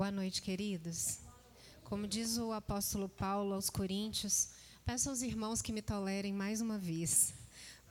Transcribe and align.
Boa 0.00 0.10
noite, 0.10 0.40
queridos. 0.40 1.18
Como 1.84 2.08
diz 2.08 2.38
o 2.38 2.52
apóstolo 2.52 3.06
Paulo 3.06 3.52
aos 3.52 3.68
Coríntios, 3.68 4.48
peço 4.82 5.10
aos 5.10 5.20
irmãos 5.20 5.60
que 5.60 5.74
me 5.74 5.82
tolerem 5.82 6.32
mais 6.32 6.62
uma 6.62 6.78
vez, 6.78 7.34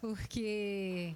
porque 0.02 1.16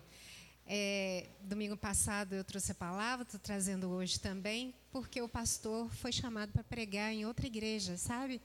é, 0.67 1.25
domingo 1.41 1.75
passado 1.75 2.33
eu 2.35 2.43
trouxe 2.43 2.73
a 2.73 2.75
palavra, 2.75 3.23
estou 3.23 3.39
trazendo 3.39 3.89
hoje 3.89 4.19
também, 4.19 4.71
porque 4.91 5.19
o 5.19 5.27
pastor 5.27 5.91
foi 5.95 6.11
chamado 6.11 6.51
para 6.51 6.63
pregar 6.63 7.11
em 7.11 7.25
outra 7.25 7.47
igreja, 7.47 7.97
sabe? 7.97 8.39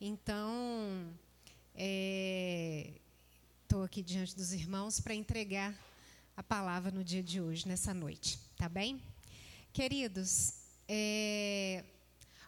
Então, 0.00 1.14
estou 3.62 3.82
é, 3.82 3.86
aqui 3.86 4.02
diante 4.02 4.34
dos 4.34 4.52
irmãos 4.52 4.98
para 4.98 5.14
entregar 5.14 5.72
a 6.36 6.42
palavra 6.42 6.90
no 6.90 7.04
dia 7.04 7.22
de 7.22 7.40
hoje, 7.40 7.68
nessa 7.68 7.94
noite, 7.94 8.40
tá 8.56 8.68
bem? 8.68 9.00
Queridos, 9.72 10.63
é, 10.88 11.84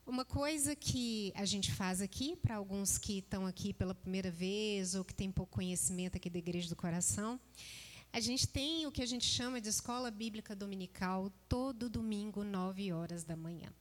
uma 0.07 0.25
coisa 0.25 0.77
que 0.77 1.33
a 1.35 1.45
gente 1.45 1.73
faz 1.73 2.01
aqui, 2.01 2.37
para 2.37 2.57
alguns 2.57 2.99
que 2.99 3.19
estão 3.19 3.47
aqui 3.47 3.73
pela 3.73 3.95
primeira 3.95 4.31
vez 4.31 4.95
ou 4.95 5.05
que 5.05 5.15
têm 5.15 5.33
pouco 5.33 5.55
conhecimento 5.55 6.17
aqui 6.17 6.31
da 6.31 6.39
Igreja 6.39 6.69
do 6.69 6.77
Coração, 6.77 7.41
a 8.13 8.21
gente 8.21 8.47
tem 8.47 8.87
o 8.87 8.93
que 8.93 9.03
a 9.03 9.07
gente 9.07 9.27
chama 9.27 9.61
de 9.61 9.69
escola 9.69 10.11
bíblica 10.11 10.55
dominical 10.55 11.31
todo 11.49 11.91
domingo, 11.91 12.45
9 12.45 12.93
horas 12.93 13.25
da 13.25 13.37
manhã. 13.37 13.73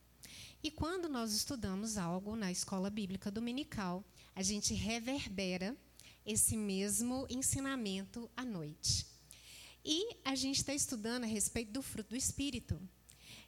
E 0.63 0.71
quando 0.71 1.07
nós 1.07 1.31
estudamos 1.31 1.95
algo 1.97 2.35
na 2.35 2.51
escola 2.51 2.89
bíblica 2.89 3.29
dominical, 3.29 4.03
a 4.35 4.41
gente 4.41 4.73
reverbera 4.73 5.77
esse 6.25 6.57
mesmo 6.57 7.27
ensinamento 7.29 8.29
à 8.35 8.43
noite. 8.43 9.05
E 9.85 10.17
a 10.25 10.33
gente 10.33 10.57
está 10.57 10.73
estudando 10.73 11.23
a 11.23 11.27
respeito 11.27 11.71
do 11.71 11.83
fruto 11.83 12.09
do 12.09 12.15
Espírito. 12.15 12.81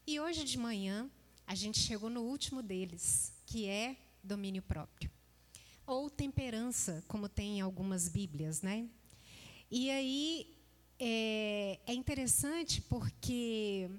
E 0.10 0.22
hoje 0.22 0.46
de 0.46 0.58
manhã 0.58 1.12
a 1.46 1.54
gente 1.54 1.80
chegou 1.80 2.10
no 2.10 2.22
último 2.22 2.64
deles, 2.64 3.34
que 3.46 3.68
é 3.68 3.98
domínio 4.24 4.62
próprio. 4.62 5.12
Ou 5.86 6.10
temperança, 6.10 7.04
como 7.10 7.28
tem 7.28 7.58
em 7.58 7.62
algumas 7.62 8.08
Bíblias, 8.08 8.62
né? 8.62 8.88
E 9.70 9.92
aí 9.92 10.58
é, 10.98 11.78
é 11.86 11.94
interessante 11.94 12.82
porque 12.84 13.90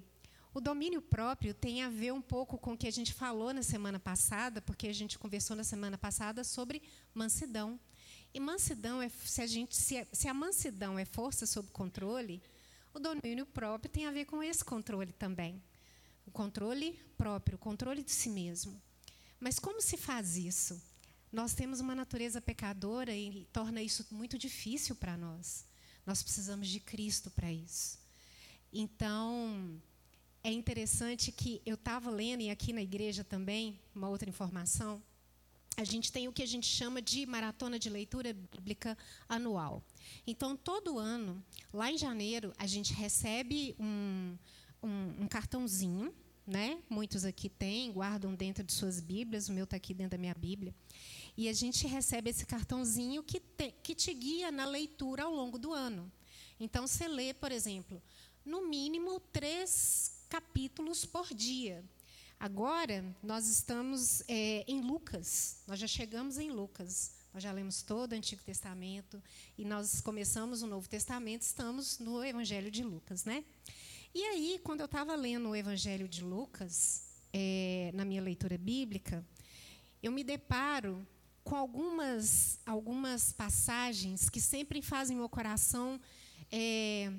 o 0.54 0.62
domínio 0.62 1.02
próprio 1.02 1.52
tem 1.52 1.82
a 1.82 1.90
ver 1.90 2.14
um 2.14 2.22
pouco 2.22 2.56
com 2.56 2.72
o 2.72 2.76
que 2.78 2.88
a 2.88 2.90
gente 2.90 3.12
falou 3.12 3.52
na 3.52 3.62
semana 3.62 3.98
passada, 3.98 4.62
porque 4.62 4.88
a 4.88 4.94
gente 4.94 5.18
conversou 5.18 5.54
na 5.54 5.62
semana 5.62 5.98
passada 5.98 6.42
sobre 6.42 6.80
mansidão. 7.12 7.78
E 8.32 8.40
mansidão 8.40 9.02
é 9.02 9.10
se 9.10 9.42
a 9.42 9.46
gente 9.46 9.76
se, 9.76 10.08
se 10.10 10.26
a 10.26 10.32
mansidão 10.32 10.98
é 10.98 11.04
força 11.04 11.44
sob 11.44 11.68
controle, 11.68 12.40
o 12.94 12.98
domínio 12.98 13.44
próprio 13.44 13.90
tem 13.90 14.06
a 14.06 14.10
ver 14.10 14.24
com 14.24 14.42
esse 14.42 14.64
controle 14.64 15.12
também. 15.12 15.62
O 16.28 16.30
controle 16.30 16.92
próprio, 17.16 17.56
o 17.56 17.58
controle 17.58 18.02
de 18.02 18.10
si 18.10 18.28
mesmo. 18.28 18.78
Mas 19.40 19.58
como 19.58 19.80
se 19.80 19.96
faz 19.96 20.36
isso? 20.36 20.78
Nós 21.32 21.54
temos 21.54 21.80
uma 21.80 21.94
natureza 21.94 22.38
pecadora 22.38 23.16
e 23.16 23.46
torna 23.50 23.80
isso 23.80 24.06
muito 24.10 24.36
difícil 24.36 24.94
para 24.94 25.16
nós. 25.16 25.64
Nós 26.04 26.22
precisamos 26.22 26.68
de 26.68 26.80
Cristo 26.80 27.30
para 27.30 27.50
isso. 27.50 27.98
Então, 28.70 29.80
é 30.44 30.52
interessante 30.52 31.32
que 31.32 31.62
eu 31.64 31.76
estava 31.76 32.10
lendo, 32.10 32.42
e 32.42 32.50
aqui 32.50 32.74
na 32.74 32.82
igreja 32.82 33.24
também, 33.24 33.80
uma 33.94 34.10
outra 34.10 34.28
informação, 34.28 35.02
a 35.78 35.84
gente 35.84 36.12
tem 36.12 36.28
o 36.28 36.32
que 36.32 36.42
a 36.42 36.46
gente 36.46 36.66
chama 36.66 37.00
de 37.00 37.24
maratona 37.24 37.78
de 37.78 37.88
leitura 37.88 38.34
bíblica 38.34 38.98
anual. 39.26 39.82
Então, 40.26 40.54
todo 40.54 40.98
ano, 40.98 41.42
lá 41.72 41.90
em 41.90 41.96
janeiro, 41.96 42.52
a 42.58 42.66
gente 42.66 42.92
recebe 42.92 43.74
um, 43.80 44.36
um, 44.82 45.22
um 45.22 45.28
cartãozinho, 45.28 46.14
né? 46.46 46.78
Muitos 46.88 47.24
aqui 47.24 47.48
têm, 47.48 47.92
guardam 47.92 48.34
dentro 48.34 48.64
de 48.64 48.72
suas 48.72 49.00
Bíblias, 49.00 49.48
o 49.48 49.52
meu 49.52 49.64
está 49.64 49.76
aqui 49.76 49.92
dentro 49.92 50.12
da 50.12 50.18
minha 50.18 50.34
Bíblia. 50.34 50.74
E 51.36 51.48
a 51.48 51.52
gente 51.52 51.86
recebe 51.86 52.30
esse 52.30 52.46
cartãozinho 52.46 53.22
que, 53.22 53.38
te, 53.38 53.70
que 53.82 53.94
te 53.94 54.12
guia 54.14 54.50
na 54.50 54.64
leitura 54.64 55.24
ao 55.24 55.34
longo 55.34 55.58
do 55.58 55.72
ano. 55.72 56.10
Então, 56.58 56.86
você 56.86 57.06
lê, 57.06 57.34
por 57.34 57.52
exemplo, 57.52 58.02
no 58.44 58.66
mínimo 58.66 59.20
três 59.32 60.24
capítulos 60.28 61.04
por 61.04 61.32
dia. 61.34 61.84
Agora, 62.40 63.04
nós 63.22 63.46
estamos 63.46 64.22
é, 64.26 64.64
em 64.66 64.80
Lucas, 64.80 65.62
nós 65.66 65.78
já 65.78 65.86
chegamos 65.86 66.38
em 66.38 66.50
Lucas. 66.50 67.18
Nós 67.32 67.42
já 67.42 67.52
lemos 67.52 67.82
todo 67.82 68.12
o 68.12 68.14
Antigo 68.14 68.42
Testamento 68.42 69.22
e 69.56 69.64
nós 69.64 70.00
começamos 70.00 70.62
o 70.62 70.66
Novo 70.66 70.88
Testamento, 70.88 71.42
estamos 71.42 71.98
no 71.98 72.24
Evangelho 72.24 72.70
de 72.70 72.82
Lucas, 72.82 73.24
né? 73.24 73.44
E 74.18 74.24
aí, 74.24 74.60
quando 74.64 74.80
eu 74.80 74.86
estava 74.86 75.14
lendo 75.14 75.48
o 75.48 75.54
Evangelho 75.54 76.08
de 76.08 76.24
Lucas, 76.24 77.04
é, 77.32 77.92
na 77.94 78.04
minha 78.04 78.20
leitura 78.20 78.58
bíblica, 78.58 79.24
eu 80.02 80.10
me 80.10 80.24
deparo 80.24 81.06
com 81.44 81.54
algumas, 81.54 82.58
algumas 82.66 83.32
passagens 83.32 84.28
que 84.28 84.40
sempre 84.40 84.82
fazem 84.82 85.16
meu 85.16 85.28
coração, 85.28 86.00
é, 86.50 87.12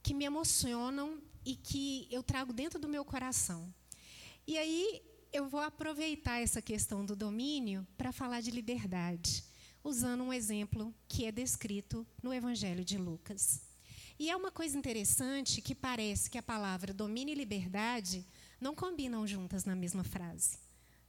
que 0.00 0.14
me 0.14 0.24
emocionam 0.24 1.20
e 1.44 1.56
que 1.56 2.06
eu 2.08 2.22
trago 2.22 2.52
dentro 2.52 2.78
do 2.78 2.88
meu 2.88 3.04
coração. 3.04 3.74
E 4.46 4.56
aí 4.56 5.02
eu 5.32 5.48
vou 5.48 5.58
aproveitar 5.58 6.40
essa 6.40 6.62
questão 6.62 7.04
do 7.04 7.16
domínio 7.16 7.84
para 7.96 8.12
falar 8.12 8.40
de 8.40 8.52
liberdade, 8.52 9.42
usando 9.82 10.22
um 10.22 10.32
exemplo 10.32 10.94
que 11.08 11.24
é 11.24 11.32
descrito 11.32 12.06
no 12.22 12.32
Evangelho 12.32 12.84
de 12.84 12.96
Lucas. 12.96 13.73
E 14.18 14.30
é 14.30 14.36
uma 14.36 14.50
coisa 14.50 14.78
interessante 14.78 15.60
que 15.60 15.74
parece 15.74 16.30
que 16.30 16.38
a 16.38 16.42
palavra 16.42 16.94
domínio 16.94 17.32
e 17.32 17.36
liberdade 17.36 18.26
não 18.60 18.74
combinam 18.74 19.26
juntas 19.26 19.64
na 19.64 19.74
mesma 19.74 20.04
frase. 20.04 20.58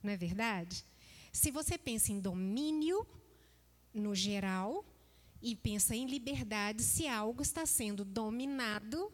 Não 0.01 0.11
é 0.11 0.17
verdade? 0.17 0.83
Se 1.31 1.51
você 1.51 1.77
pensa 1.77 2.11
em 2.11 2.19
domínio, 2.19 3.05
no 3.93 4.15
geral, 4.15 4.85
e 5.41 5.55
pensa 5.55 5.95
em 5.95 6.07
liberdade, 6.07 6.81
se 6.81 7.07
algo 7.07 7.43
está 7.43 7.65
sendo 7.65 8.03
dominado, 8.03 9.13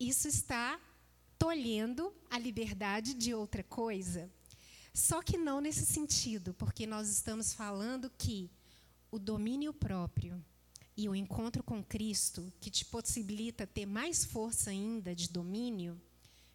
isso 0.00 0.26
está 0.26 0.80
tolhendo 1.38 2.12
a 2.28 2.38
liberdade 2.38 3.14
de 3.14 3.32
outra 3.32 3.62
coisa. 3.62 4.30
Só 4.92 5.22
que 5.22 5.36
não 5.36 5.60
nesse 5.60 5.86
sentido, 5.86 6.54
porque 6.54 6.86
nós 6.86 7.08
estamos 7.08 7.52
falando 7.52 8.10
que 8.10 8.50
o 9.10 9.18
domínio 9.18 9.72
próprio 9.72 10.44
e 10.96 11.08
o 11.08 11.14
encontro 11.14 11.62
com 11.62 11.82
Cristo, 11.82 12.52
que 12.60 12.70
te 12.70 12.84
possibilita 12.84 13.66
ter 13.66 13.86
mais 13.86 14.24
força 14.24 14.70
ainda 14.70 15.14
de 15.14 15.28
domínio, 15.28 16.00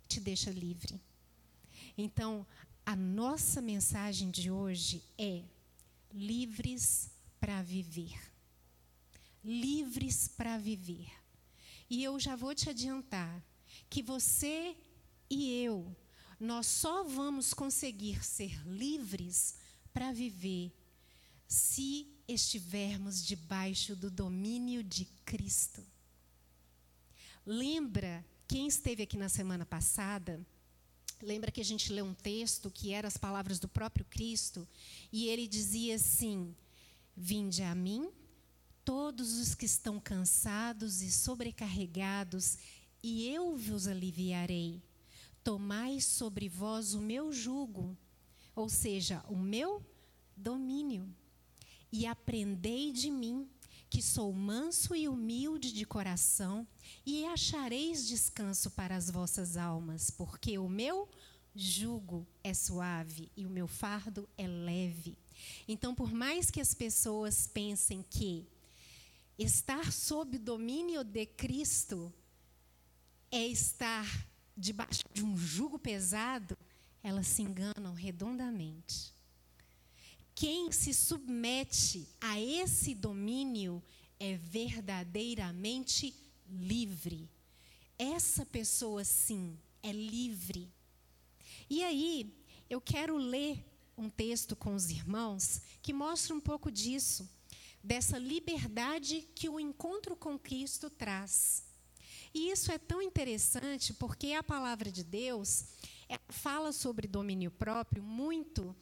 te 0.07 0.19
deixa 0.19 0.49
livre. 0.49 0.99
Então, 1.97 2.45
a 2.85 2.95
nossa 2.95 3.61
mensagem 3.61 4.31
de 4.31 4.49
hoje 4.49 5.03
é 5.17 5.43
livres 6.13 7.11
para 7.39 7.61
viver. 7.61 8.17
Livres 9.43 10.27
para 10.27 10.57
viver. 10.57 11.07
E 11.89 12.03
eu 12.03 12.19
já 12.19 12.35
vou 12.35 12.55
te 12.55 12.69
adiantar 12.69 13.43
que 13.89 14.01
você 14.01 14.75
e 15.29 15.61
eu, 15.63 15.95
nós 16.39 16.65
só 16.65 17.03
vamos 17.03 17.53
conseguir 17.53 18.23
ser 18.23 18.59
livres 18.65 19.55
para 19.93 20.11
viver 20.11 20.71
se 21.47 22.07
estivermos 22.33 23.23
debaixo 23.23 23.95
do 23.95 24.09
domínio 24.09 24.83
de 24.83 25.05
Cristo. 25.25 25.83
Lembra 27.45 28.25
quem 28.47 28.67
esteve 28.67 29.03
aqui 29.03 29.17
na 29.17 29.29
semana 29.29 29.65
passada? 29.65 30.39
Lembra 31.21 31.51
que 31.51 31.61
a 31.61 31.65
gente 31.65 31.91
leu 31.91 32.05
um 32.05 32.13
texto 32.13 32.71
que 32.71 32.93
era 32.93 33.07
as 33.07 33.17
palavras 33.17 33.59
do 33.59 33.67
próprio 33.67 34.05
Cristo 34.05 34.67
e 35.11 35.27
ele 35.27 35.47
dizia 35.47 35.95
assim: 35.95 36.55
Vinde 37.15 37.61
a 37.61 37.75
mim, 37.75 38.09
todos 38.85 39.37
os 39.37 39.53
que 39.53 39.65
estão 39.65 39.99
cansados 39.99 41.01
e 41.01 41.11
sobrecarregados, 41.11 42.57
e 43.03 43.27
eu 43.27 43.55
vos 43.57 43.87
aliviarei. 43.87 44.81
Tomai 45.43 45.99
sobre 46.01 46.47
vós 46.49 46.93
o 46.93 47.01
meu 47.01 47.31
jugo, 47.31 47.97
ou 48.55 48.69
seja, 48.69 49.23
o 49.27 49.35
meu 49.35 49.83
domínio 50.35 51.13
e 51.91 52.05
aprendei 52.05 52.91
de 52.91 53.09
mim, 53.09 53.49
que 53.89 54.01
sou 54.01 54.31
manso 54.31 54.95
e 54.95 55.07
humilde 55.07 55.73
de 55.73 55.85
coração, 55.85 56.67
e 57.05 57.25
achareis 57.25 58.07
descanso 58.07 58.71
para 58.71 58.95
as 58.95 59.09
vossas 59.09 59.57
almas, 59.57 60.09
porque 60.11 60.57
o 60.57 60.69
meu 60.69 61.09
jugo 61.55 62.27
é 62.43 62.53
suave 62.53 63.31
e 63.35 63.45
o 63.45 63.49
meu 63.49 63.67
fardo 63.67 64.29
é 64.37 64.47
leve. 64.47 65.17
Então, 65.67 65.95
por 65.95 66.11
mais 66.11 66.51
que 66.51 66.61
as 66.61 66.73
pessoas 66.73 67.47
pensem 67.47 68.03
que 68.09 68.47
estar 69.37 69.91
sob 69.91 70.37
domínio 70.37 71.03
de 71.03 71.25
Cristo 71.25 72.13
é 73.31 73.47
estar 73.47 74.27
debaixo 74.55 75.03
de 75.13 75.23
um 75.23 75.37
jugo 75.37 75.79
pesado, 75.79 76.57
elas 77.01 77.27
se 77.27 77.41
enganam 77.41 77.93
redondamente. 77.93 79.13
Quem 80.39 80.71
se 80.71 80.93
submete 80.93 82.07
a 82.21 82.39
esse 82.39 82.95
domínio 82.95 83.83
é 84.17 84.37
verdadeiramente 84.37 86.15
livre. 86.49 87.29
Essa 87.97 88.45
pessoa, 88.45 89.03
sim, 89.03 89.59
é 89.83 89.91
livre. 89.91 90.71
E 91.69 91.83
aí, 91.83 92.33
eu 92.69 92.79
quero 92.79 93.17
ler 93.17 93.65
um 93.97 94.09
texto 94.09 94.55
com 94.55 94.73
os 94.73 94.89
irmãos 94.89 95.59
que 95.81 95.91
mostra 95.91 96.33
um 96.33 96.39
pouco 96.39 96.71
disso, 96.71 97.29
dessa 97.83 98.17
liberdade 98.17 99.27
que 99.35 99.49
o 99.49 99.59
encontro 99.59 100.15
com 100.15 100.39
Cristo 100.39 100.89
traz. 100.89 101.65
E 102.33 102.49
isso 102.49 102.71
é 102.71 102.77
tão 102.77 103.01
interessante 103.01 103.93
porque 103.93 104.31
a 104.31 104.41
palavra 104.41 104.89
de 104.89 105.03
Deus 105.03 105.65
fala 106.29 106.71
sobre 106.71 107.09
domínio 107.09 107.51
próprio 107.51 108.01
muito 108.01 108.73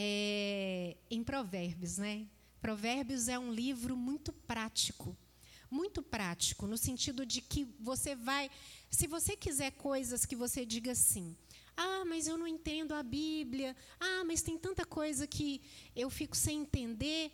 é, 0.00 0.96
em 1.10 1.24
Provérbios, 1.24 1.98
né? 1.98 2.28
Provérbios 2.60 3.26
é 3.26 3.36
um 3.36 3.52
livro 3.52 3.96
muito 3.96 4.32
prático, 4.32 5.16
muito 5.68 6.00
prático 6.02 6.68
no 6.68 6.78
sentido 6.78 7.26
de 7.26 7.40
que 7.40 7.66
você 7.80 8.14
vai, 8.14 8.48
se 8.88 9.08
você 9.08 9.36
quiser 9.36 9.72
coisas 9.72 10.24
que 10.24 10.36
você 10.36 10.64
diga 10.64 10.92
assim, 10.92 11.36
ah, 11.76 12.04
mas 12.04 12.28
eu 12.28 12.38
não 12.38 12.46
entendo 12.46 12.94
a 12.94 13.02
Bíblia. 13.02 13.74
Ah, 13.98 14.22
mas 14.24 14.40
tem 14.40 14.56
tanta 14.56 14.84
coisa 14.84 15.26
que 15.26 15.60
eu 15.96 16.08
fico 16.08 16.36
sem 16.36 16.60
entender. 16.60 17.32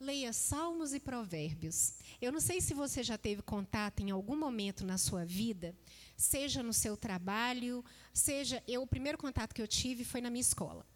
Leia 0.00 0.32
Salmos 0.32 0.94
e 0.94 1.00
Provérbios. 1.00 1.94
Eu 2.22 2.32
não 2.32 2.40
sei 2.40 2.60
se 2.62 2.72
você 2.72 3.02
já 3.02 3.18
teve 3.18 3.42
contato 3.42 4.00
em 4.00 4.10
algum 4.10 4.36
momento 4.36 4.84
na 4.84 4.96
sua 4.96 5.24
vida, 5.26 5.76
seja 6.16 6.62
no 6.62 6.72
seu 6.72 6.96
trabalho, 6.96 7.84
seja. 8.14 8.62
Eu, 8.66 8.82
o 8.82 8.86
primeiro 8.86 9.18
contato 9.18 9.54
que 9.54 9.60
eu 9.60 9.68
tive 9.68 10.04
foi 10.04 10.22
na 10.22 10.30
minha 10.30 10.40
escola. 10.40 10.86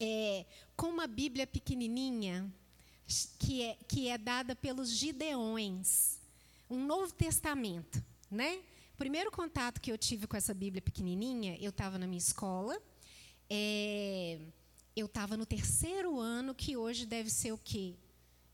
É, 0.00 0.46
com 0.76 0.86
uma 0.86 1.06
Bíblia 1.06 1.46
pequenininha, 1.46 2.50
que 3.38 3.62
é, 3.62 3.76
que 3.86 4.08
é 4.08 4.16
dada 4.16 4.56
pelos 4.56 4.90
Gideões. 4.90 6.18
Um 6.68 6.84
Novo 6.86 7.12
Testamento, 7.12 8.02
né? 8.30 8.60
primeiro 9.00 9.30
contato 9.30 9.80
que 9.80 9.90
eu 9.90 9.96
tive 9.96 10.26
com 10.26 10.36
essa 10.36 10.52
Bíblia 10.52 10.82
pequenininha, 10.82 11.56
eu 11.58 11.70
estava 11.70 11.98
na 11.98 12.06
minha 12.06 12.18
escola. 12.18 12.78
É, 13.48 14.38
eu 14.94 15.06
estava 15.06 15.38
no 15.38 15.46
terceiro 15.46 16.20
ano, 16.20 16.54
que 16.54 16.76
hoje 16.76 17.06
deve 17.06 17.30
ser 17.30 17.50
o 17.50 17.56
quê? 17.56 17.94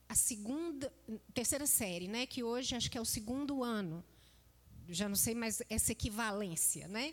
A 0.08 0.14
segunda, 0.14 0.92
terceira 1.34 1.66
série, 1.66 2.06
né? 2.06 2.26
Que 2.26 2.44
hoje 2.44 2.76
acho 2.76 2.88
que 2.88 2.96
é 2.96 3.00
o 3.00 3.04
segundo 3.04 3.64
ano. 3.64 4.04
Já 4.88 5.08
não 5.08 5.16
sei 5.16 5.34
mais 5.34 5.60
essa 5.68 5.90
equivalência, 5.90 6.86
né? 6.86 7.12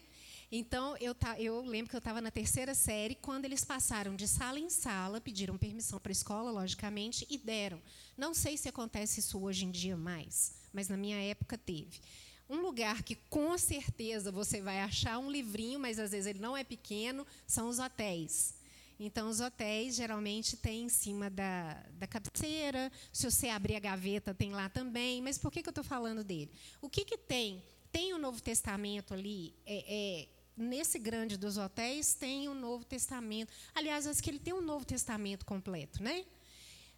Então, 0.55 0.95
eu, 0.97 1.15
eu 1.39 1.61
lembro 1.65 1.89
que 1.89 1.95
eu 1.95 1.97
estava 1.97 2.21
na 2.21 2.29
terceira 2.29 2.75
série, 2.75 3.15
quando 3.15 3.45
eles 3.45 3.65
passaram 3.65 4.15
de 4.15 4.27
sala 4.27 4.59
em 4.59 4.69
sala, 4.69 5.19
pediram 5.19 5.57
permissão 5.57 5.99
para 5.99 6.11
a 6.11 6.13
escola, 6.13 6.51
logicamente, 6.51 7.25
e 7.27 7.39
deram. 7.39 7.81
Não 8.15 8.35
sei 8.35 8.55
se 8.55 8.69
acontece 8.69 9.19
isso 9.19 9.39
hoje 9.39 9.65
em 9.65 9.71
dia 9.71 9.97
mais, 9.97 10.53
mas 10.71 10.87
na 10.87 10.95
minha 10.95 11.17
época 11.17 11.57
teve. 11.57 11.99
Um 12.47 12.61
lugar 12.61 13.01
que 13.01 13.15
com 13.31 13.57
certeza 13.57 14.31
você 14.31 14.61
vai 14.61 14.79
achar 14.81 15.17
um 15.17 15.31
livrinho, 15.31 15.79
mas 15.79 15.97
às 15.97 16.11
vezes 16.11 16.27
ele 16.27 16.37
não 16.37 16.55
é 16.55 16.63
pequeno, 16.63 17.25
são 17.47 17.67
os 17.67 17.79
hotéis. 17.79 18.53
Então, 18.99 19.29
os 19.29 19.39
hotéis 19.39 19.95
geralmente 19.95 20.55
têm 20.55 20.83
em 20.83 20.89
cima 20.89 21.31
da, 21.31 21.83
da 21.93 22.05
cabeceira. 22.05 22.91
Se 23.11 23.25
você 23.25 23.49
abrir 23.49 23.75
a 23.75 23.79
gaveta, 23.79 24.35
tem 24.35 24.51
lá 24.51 24.69
também. 24.69 25.19
Mas 25.19 25.39
por 25.39 25.51
que, 25.51 25.63
que 25.63 25.69
eu 25.69 25.71
estou 25.71 25.83
falando 25.83 26.23
dele? 26.23 26.51
O 26.79 26.87
que, 26.87 27.03
que 27.03 27.17
tem? 27.17 27.63
Tem 27.91 28.13
o 28.13 28.19
Novo 28.19 28.39
Testamento 28.39 29.15
ali. 29.15 29.51
É, 29.65 29.85
é, 29.87 30.32
nesse 30.55 30.99
grande 30.99 31.37
dos 31.37 31.57
hotéis, 31.57 32.13
tem 32.13 32.47
o 32.47 32.53
Novo 32.53 32.85
Testamento. 32.85 33.51
Aliás, 33.73 34.07
acho 34.07 34.21
que 34.21 34.29
ele 34.29 34.39
tem 34.39 34.53
um 34.53 34.61
Novo 34.61 34.85
Testamento 34.85 35.45
completo, 35.45 36.01
né? 36.01 36.25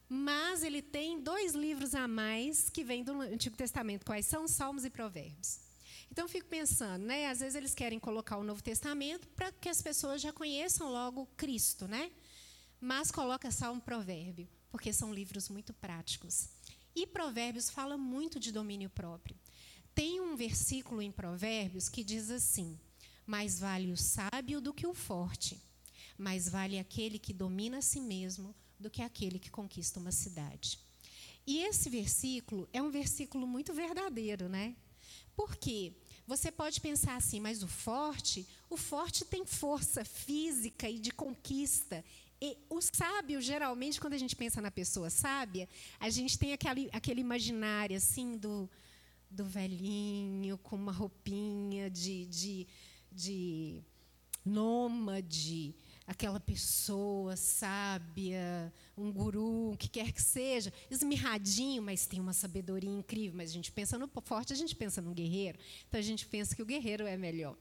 mas 0.07 0.63
ele 0.63 0.81
tem 0.81 1.19
dois 1.19 1.53
livros 1.53 1.95
a 1.95 2.07
mais 2.07 2.69
que 2.69 2.83
vêm 2.83 3.03
do 3.03 3.21
Antigo 3.21 3.57
Testamento, 3.57 4.05
quais 4.05 4.25
são 4.25 4.47
Salmos 4.47 4.85
e 4.85 4.89
Provérbios. 4.89 5.59
Então, 6.11 6.27
fico 6.27 6.47
pensando, 6.47 7.03
né? 7.03 7.27
Às 7.27 7.39
vezes 7.39 7.55
eles 7.55 7.73
querem 7.73 7.99
colocar 7.99 8.37
o 8.37 8.43
Novo 8.43 8.61
Testamento 8.61 9.27
para 9.29 9.51
que 9.51 9.67
as 9.67 9.81
pessoas 9.81 10.21
já 10.21 10.31
conheçam 10.31 10.91
logo 10.91 11.25
Cristo, 11.35 11.87
né? 11.87 12.11
Mas 12.79 13.11
coloca 13.11 13.49
Salmo 13.51 13.81
e 13.81 13.83
Provérbio, 13.83 14.47
porque 14.69 14.93
são 14.93 15.13
livros 15.13 15.49
muito 15.49 15.73
práticos. 15.73 16.49
E 16.95 17.07
Provérbios 17.07 17.69
fala 17.69 17.97
muito 17.97 18.39
de 18.39 18.51
domínio 18.51 18.89
próprio. 18.89 19.35
Tem 19.93 20.21
um 20.21 20.35
versículo 20.35 21.01
em 21.01 21.11
Provérbios 21.11 21.89
que 21.89 22.03
diz 22.03 22.29
assim: 22.29 22.79
Mais 23.25 23.59
vale 23.59 23.91
o 23.91 23.97
sábio 23.97 24.61
do 24.61 24.73
que 24.73 24.85
o 24.85 24.93
forte, 24.93 25.59
mais 26.17 26.47
vale 26.47 26.77
aquele 26.77 27.17
que 27.17 27.33
domina 27.33 27.79
a 27.79 27.81
si 27.81 27.99
mesmo 27.99 28.55
do 28.79 28.89
que 28.89 29.01
aquele 29.01 29.39
que 29.39 29.49
conquista 29.49 29.99
uma 29.99 30.11
cidade. 30.11 30.79
E 31.47 31.59
esse 31.59 31.89
versículo 31.89 32.67
é 32.73 32.81
um 32.81 32.89
versículo 32.89 33.45
muito 33.45 33.73
verdadeiro, 33.73 34.49
né? 34.49 34.75
Por 35.35 35.55
quê? 35.55 35.93
Você 36.25 36.51
pode 36.51 36.81
pensar 36.81 37.15
assim, 37.15 37.39
mas 37.39 37.61
o 37.61 37.67
forte, 37.67 38.47
o 38.69 38.77
forte 38.77 39.23
tem 39.25 39.45
força 39.45 40.03
física 40.03 40.89
e 40.89 40.97
de 40.97 41.11
conquista. 41.11 42.03
E 42.41 42.57
o 42.69 42.81
sábio, 42.81 43.39
geralmente, 43.41 43.99
quando 44.01 44.13
a 44.13 44.17
gente 44.17 44.35
pensa 44.35 44.61
na 44.61 44.71
pessoa 44.71 45.09
sábia, 45.09 45.69
a 45.99 46.09
gente 46.09 46.37
tem 46.37 46.53
aquele, 46.53 46.89
aquele 46.91 47.21
imaginário 47.21 47.95
assim 47.95 48.37
do, 48.37 48.69
do 49.29 49.45
velhinho 49.45 50.57
com 50.57 50.75
uma 50.75 50.91
roupinha 50.91 51.89
de, 51.89 52.25
de, 52.25 52.67
de 53.15 53.81
nômade, 54.45 55.73
aquela 56.05 56.39
pessoa 56.39 57.35
sábia, 57.35 58.71
um 58.95 59.11
guru, 59.11 59.71
o 59.71 59.77
que 59.77 59.87
quer 59.87 60.11
que 60.11 60.21
seja, 60.21 60.71
esmirradinho, 60.89 61.81
mas 61.81 62.05
tem 62.05 62.19
uma 62.19 62.33
sabedoria 62.33 62.89
incrível. 62.89 63.37
Mas 63.37 63.49
a 63.49 63.53
gente 63.53 63.71
pensa 63.71 63.97
no 63.97 64.07
forte, 64.23 64.53
a 64.53 64.55
gente 64.55 64.75
pensa 64.75 65.01
no 65.01 65.13
guerreiro. 65.13 65.57
Então 65.87 65.99
a 65.99 66.03
gente 66.03 66.25
pensa 66.27 66.55
que 66.55 66.61
o 66.61 66.65
guerreiro 66.65 67.07
é 67.07 67.17
melhor. 67.17 67.57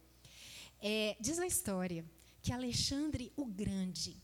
É, 0.80 1.16
diz 1.20 1.38
a 1.38 1.46
história 1.46 2.04
que 2.42 2.52
Alexandre 2.52 3.32
o 3.36 3.46
Grande 3.46 4.22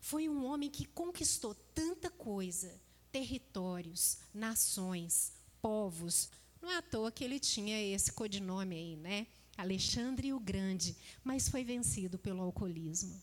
foi 0.00 0.28
um 0.28 0.44
homem 0.44 0.68
que 0.68 0.84
conquistou 0.84 1.54
tanta 1.74 2.10
coisa, 2.10 2.80
territórios, 3.12 4.18
nações, 4.34 5.32
povos. 5.62 6.28
Não 6.60 6.70
é 6.70 6.78
à 6.78 6.82
toa 6.82 7.12
que 7.12 7.22
ele 7.22 7.38
tinha 7.38 7.80
esse 7.80 8.12
codinome 8.12 8.76
aí, 8.76 8.96
né? 8.96 9.26
Alexandre 9.56 10.32
o 10.32 10.40
Grande, 10.40 10.96
mas 11.22 11.48
foi 11.48 11.64
vencido 11.64 12.18
pelo 12.18 12.42
alcoolismo. 12.42 13.20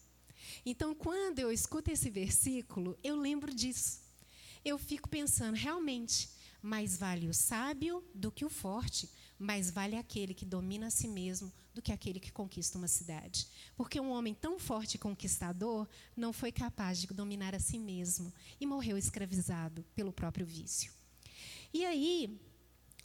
Então, 0.66 0.94
quando 0.94 1.40
eu 1.40 1.52
escuto 1.52 1.92
esse 1.92 2.10
versículo, 2.10 2.98
eu 3.04 3.16
lembro 3.16 3.54
disso. 3.54 4.02
Eu 4.64 4.78
fico 4.78 5.10
pensando, 5.10 5.56
realmente, 5.56 6.30
mais 6.62 6.98
vale 6.98 7.28
o 7.28 7.34
sábio 7.34 8.04
do 8.14 8.32
que 8.32 8.46
o 8.46 8.50
forte, 8.50 9.10
mais 9.38 9.72
vale 9.72 9.96
aquele 9.96 10.34
que 10.34 10.46
domina 10.46 10.88
a 10.88 10.92
si 10.92 11.08
mesmo 11.08 11.52
do 11.74 11.82
que 11.82 11.92
aquele 11.92 12.20
que 12.20 12.32
conquista 12.32 12.78
uma 12.78 12.88
cidade. 12.88 13.48
Porque 13.76 14.00
um 14.00 14.12
homem 14.12 14.34
tão 14.34 14.60
forte 14.60 14.96
e 14.96 15.00
conquistador 15.00 15.88
não 16.16 16.32
foi 16.32 16.52
capaz 16.52 17.00
de 17.00 17.08
dominar 17.08 17.56
a 17.56 17.60
si 17.60 17.80
mesmo 17.80 18.32
e 18.60 18.66
morreu 18.66 18.98
escravizado 18.98 19.84
pelo 19.96 20.14
próprio 20.14 20.46
vício. 20.46 20.92
E 21.74 21.86
aí, 21.86 22.40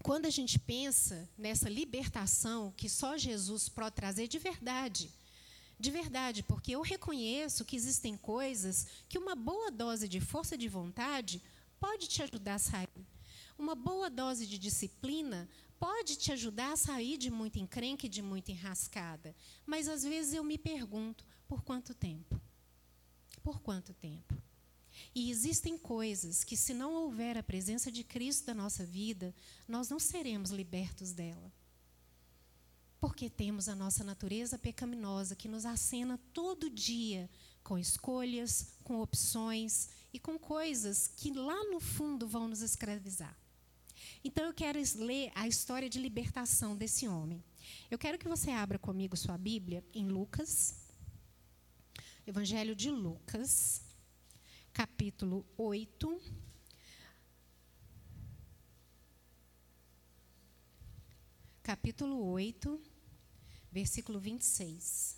quando 0.03 0.27
a 0.27 0.31
gente 0.31 0.59
pensa 0.59 1.29
nessa 1.37 1.69
libertação 1.69 2.73
que 2.77 2.89
só 2.89 3.17
Jesus 3.17 3.69
pode 3.69 3.95
trazer 3.95 4.29
de 4.29 4.39
verdade, 4.39 5.11
de 5.79 5.91
verdade, 5.91 6.43
porque 6.43 6.73
eu 6.73 6.81
reconheço 6.81 7.65
que 7.65 7.77
existem 7.77 8.17
coisas 8.17 8.87
que 9.09 9.19
uma 9.19 9.35
boa 9.35 9.71
dose 9.71 10.09
de 10.09 10.21
força 10.21 10.57
de 10.57 10.69
vontade 10.69 11.43
pode 11.79 12.09
te 12.09 12.23
ajudar 12.23 12.55
a 12.55 12.59
sair. 12.59 13.07
Uma 13.59 13.75
boa 13.75 14.09
dose 14.09 14.47
de 14.47 14.59
disciplina 14.59 15.49
pode 15.79 16.17
te 16.17 16.33
ajudar 16.33 16.73
a 16.73 16.77
sair 16.77 17.19
de 17.19 17.31
muita 17.31 17.59
encrenca 17.59 18.07
e 18.07 18.09
de 18.09 18.23
muita 18.23 18.53
enrascada. 18.53 19.35
Mas 19.67 19.89
às 19.89 20.03
vezes 20.03 20.35
eu 20.35 20.45
me 20.45 20.57
pergunto: 20.57 21.27
por 21.47 21.63
quanto 21.63 21.95
tempo? 21.95 22.41
Por 23.43 23.61
quanto 23.61 23.93
tempo? 23.95 24.35
E 25.19 25.31
existem 25.31 25.79
coisas 25.79 26.45
que, 26.45 26.59
se 26.59 26.75
não 26.75 26.93
houver 26.93 27.39
a 27.39 27.43
presença 27.43 27.91
de 27.91 28.05
Cristo 28.05 28.49
na 28.49 28.55
nossa 28.55 28.85
vida, 28.85 29.35
nós 29.67 29.89
não 29.89 29.99
seremos 29.99 30.51
libertos 30.51 31.11
dela. 31.13 31.51
Porque 33.01 33.31
temos 33.31 33.67
a 33.67 33.75
nossa 33.75 34.05
natureza 34.05 34.59
pecaminosa 34.59 35.35
que 35.35 35.49
nos 35.49 35.65
acena 35.65 36.21
todo 36.35 36.69
dia 36.69 37.31
com 37.65 37.79
escolhas, 37.79 38.75
com 38.85 39.01
opções 39.01 39.89
e 40.13 40.19
com 40.19 40.39
coisas 40.39 41.09
que 41.09 41.33
lá 41.33 41.65
no 41.65 41.81
fundo 41.81 42.29
vão 42.29 42.47
nos 42.47 42.61
escravizar. 42.61 43.35
Então 44.23 44.45
eu 44.45 44.53
quero 44.53 44.79
ler 44.97 45.33
a 45.35 45.49
história 45.49 45.89
de 45.89 45.99
libertação 45.99 46.77
desse 46.77 47.09
homem. 47.09 47.43
Eu 47.91 47.97
quero 47.97 48.19
que 48.19 48.29
você 48.29 48.51
abra 48.51 48.79
comigo 48.79 49.17
sua 49.17 49.39
Bíblia 49.39 49.83
em 49.95 50.07
Lucas, 50.09 50.75
Evangelho 52.27 52.77
de 52.77 52.91
Lucas, 52.91 53.86
capítulo 54.77 55.43
8. 55.57 56.21
Capítulo 61.63 62.23
8, 62.27 62.79
versículo 63.73 64.21
26. 64.21 65.17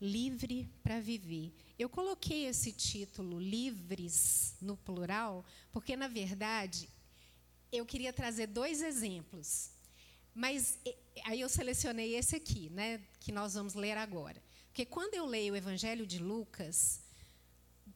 Livre 0.00 0.66
para 0.82 0.98
viver. 0.98 1.52
Eu 1.78 1.90
coloquei 1.90 2.46
esse 2.46 2.72
título, 2.72 3.38
Livres, 3.38 4.56
no 4.62 4.78
plural, 4.78 5.44
porque, 5.70 5.94
na 5.94 6.08
verdade, 6.08 6.88
eu 7.70 7.84
queria 7.84 8.14
trazer 8.14 8.46
dois 8.46 8.80
exemplos. 8.80 9.72
Mas 10.34 10.78
aí 11.26 11.42
eu 11.42 11.50
selecionei 11.50 12.14
esse 12.14 12.34
aqui, 12.34 12.70
né, 12.70 13.06
que 13.20 13.30
nós 13.30 13.52
vamos 13.52 13.74
ler 13.74 13.98
agora. 13.98 14.45
Porque 14.76 14.84
quando 14.84 15.14
eu 15.14 15.24
leio 15.24 15.54
o 15.54 15.56
Evangelho 15.56 16.06
de 16.06 16.18
Lucas, 16.18 17.00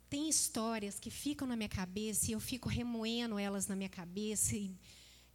tem 0.08 0.30
histórias 0.30 0.98
que 0.98 1.10
ficam 1.10 1.46
na 1.46 1.54
minha 1.54 1.68
cabeça 1.68 2.30
e 2.30 2.32
eu 2.32 2.40
fico 2.40 2.70
remoendo 2.70 3.38
elas 3.38 3.66
na 3.66 3.76
minha 3.76 3.90
cabeça 3.90 4.56
e 4.56 4.74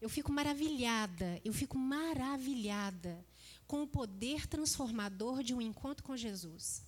eu 0.01 0.09
fico 0.09 0.31
maravilhada, 0.31 1.39
eu 1.45 1.53
fico 1.53 1.77
maravilhada 1.77 3.23
com 3.67 3.83
o 3.83 3.87
poder 3.87 4.47
transformador 4.47 5.43
de 5.43 5.53
um 5.53 5.61
encontro 5.61 6.03
com 6.03 6.17
Jesus. 6.17 6.81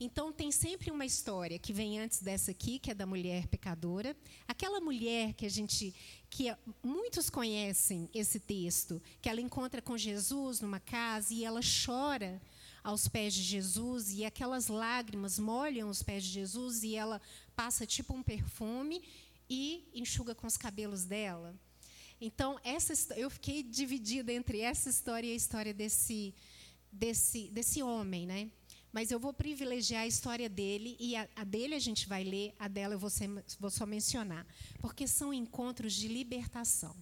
Então 0.00 0.32
tem 0.32 0.50
sempre 0.50 0.90
uma 0.90 1.04
história 1.04 1.58
que 1.58 1.70
vem 1.70 2.00
antes 2.00 2.22
dessa 2.22 2.52
aqui, 2.52 2.78
que 2.78 2.90
é 2.90 2.94
da 2.94 3.04
mulher 3.04 3.48
pecadora. 3.48 4.16
Aquela 4.48 4.80
mulher 4.80 5.34
que 5.34 5.44
a 5.44 5.50
gente 5.50 5.94
que 6.30 6.46
muitos 6.82 7.28
conhecem 7.28 8.08
esse 8.14 8.40
texto, 8.40 9.02
que 9.20 9.28
ela 9.28 9.42
encontra 9.42 9.82
com 9.82 9.98
Jesus 9.98 10.62
numa 10.62 10.80
casa 10.80 11.34
e 11.34 11.44
ela 11.44 11.60
chora 11.84 12.40
aos 12.82 13.08
pés 13.08 13.34
de 13.34 13.42
Jesus 13.42 14.12
e 14.12 14.24
aquelas 14.24 14.68
lágrimas 14.68 15.38
molham 15.38 15.88
os 15.88 16.02
pés 16.02 16.24
de 16.24 16.30
Jesus 16.30 16.82
e 16.82 16.96
ela 16.96 17.20
passa 17.54 17.86
tipo 17.86 18.14
um 18.14 18.22
perfume 18.22 19.02
e 19.48 19.88
enxuga 19.94 20.34
com 20.34 20.46
os 20.46 20.56
cabelos 20.56 21.04
dela. 21.04 21.54
Então, 22.20 22.58
essa 22.62 23.14
eu 23.14 23.30
fiquei 23.30 23.62
dividida 23.62 24.32
entre 24.32 24.60
essa 24.60 24.90
história 24.90 25.26
e 25.26 25.32
a 25.32 25.36
história 25.36 25.72
desse 25.72 26.34
desse 26.92 27.48
desse 27.50 27.82
homem, 27.82 28.26
né? 28.26 28.50
mas 28.92 29.10
eu 29.10 29.18
vou 29.18 29.32
privilegiar 29.32 30.02
a 30.02 30.06
história 30.06 30.48
dele 30.48 30.96
e 30.98 31.14
a, 31.14 31.28
a, 31.36 31.44
dele 31.44 31.74
a 31.74 31.78
gente 31.78 32.08
vai 32.08 32.24
ler, 32.24 32.54
a 32.58 32.66
dela 32.66 32.94
eu 32.94 32.98
vou, 32.98 33.10
ser, 33.10 33.28
vou 33.58 33.70
só 33.70 33.86
mencionar, 33.86 34.46
porque 34.80 35.06
são 35.06 35.32
encontros 35.32 35.92
de 35.92 36.08
libertação. 36.08 36.96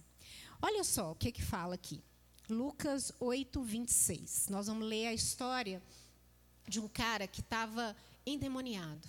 Olha 0.61 0.83
só 0.83 1.11
o 1.11 1.15
que, 1.15 1.31
que 1.31 1.41
fala 1.41 1.75
aqui. 1.75 2.01
Lucas 2.49 3.11
8, 3.19 3.61
26. 3.61 4.47
Nós 4.49 4.67
vamos 4.67 4.87
ler 4.87 5.07
a 5.07 5.13
história 5.13 5.81
de 6.67 6.79
um 6.79 6.87
cara 6.87 7.27
que 7.27 7.41
estava 7.41 7.95
endemoniado. 8.25 9.07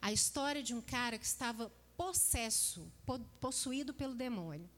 A 0.00 0.12
história 0.12 0.62
de 0.62 0.74
um 0.74 0.80
cara 0.80 1.18
que 1.18 1.24
estava 1.24 1.72
possesso, 1.96 2.86
possuído 3.40 3.94
pelo 3.94 4.14
demônio. 4.14 4.68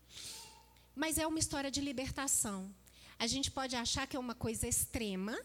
Mas 0.95 1.19
é 1.19 1.27
uma 1.27 1.39
história 1.39 1.71
de 1.71 1.81
libertação. 1.81 2.73
A 3.19 3.27
gente 3.27 3.51
pode 3.51 3.77
achar 3.77 4.07
que 4.07 4.17
é 4.17 4.21
uma 4.21 4.35
coisa 4.35 4.67
extrema, 4.67 5.39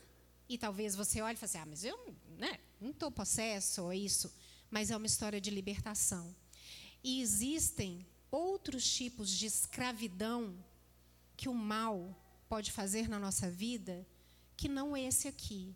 e 0.47 0.57
talvez 0.57 0.95
você 0.95 1.21
olhe 1.21 1.35
e 1.35 1.37
fale 1.37 1.49
assim, 1.49 1.57
ah, 1.57 1.65
mas 1.65 1.83
eu 1.83 2.15
né, 2.37 2.59
não 2.79 2.91
estou 2.91 3.11
possesso 3.11 3.83
ou 3.83 3.93
isso. 3.93 4.31
Mas 4.69 4.91
é 4.91 4.97
uma 4.97 5.05
história 5.07 5.41
de 5.41 5.49
libertação. 5.49 6.35
E 7.03 7.21
existem 7.21 8.05
outros 8.31 8.87
tipos 8.93 9.29
de 9.29 9.45
escravidão 9.45 10.55
que 11.35 11.49
o 11.49 11.53
mal 11.53 12.15
pode 12.55 12.71
fazer 12.71 13.09
na 13.09 13.19
nossa 13.19 13.51
vida, 13.51 14.07
que 14.55 14.69
não 14.69 14.95
é 14.95 15.03
esse 15.03 15.27
aqui. 15.27 15.75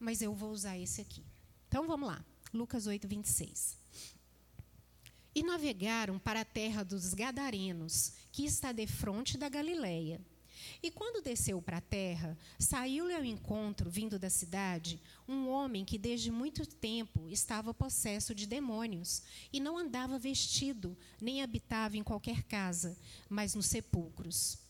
Mas 0.00 0.20
eu 0.20 0.34
vou 0.34 0.50
usar 0.50 0.76
esse 0.76 1.00
aqui. 1.00 1.24
Então 1.68 1.86
vamos 1.86 2.08
lá. 2.08 2.24
Lucas 2.52 2.88
8, 2.88 3.06
26. 3.06 3.76
E 5.32 5.44
navegaram 5.44 6.18
para 6.18 6.40
a 6.40 6.44
terra 6.44 6.82
dos 6.82 7.14
Gadarenos, 7.14 8.14
que 8.32 8.44
está 8.44 8.72
defronte 8.72 9.38
da 9.38 9.48
Galileia. 9.48 10.20
E 10.82 10.90
quando 10.90 11.22
desceu 11.22 11.62
para 11.62 11.76
a 11.76 11.80
terra, 11.80 12.36
saiu-lhe 12.58 13.14
ao 13.14 13.24
encontro, 13.24 13.88
vindo 13.88 14.18
da 14.18 14.28
cidade, 14.28 15.00
um 15.28 15.48
homem 15.48 15.84
que 15.84 15.96
desde 15.96 16.32
muito 16.32 16.66
tempo 16.66 17.28
estava 17.28 17.72
possesso 17.72 18.34
de 18.34 18.44
demônios, 18.44 19.22
e 19.52 19.60
não 19.60 19.78
andava 19.78 20.18
vestido, 20.18 20.98
nem 21.20 21.44
habitava 21.44 21.96
em 21.96 22.02
qualquer 22.02 22.42
casa, 22.42 22.98
mas 23.28 23.54
nos 23.54 23.66
sepulcros. 23.66 24.66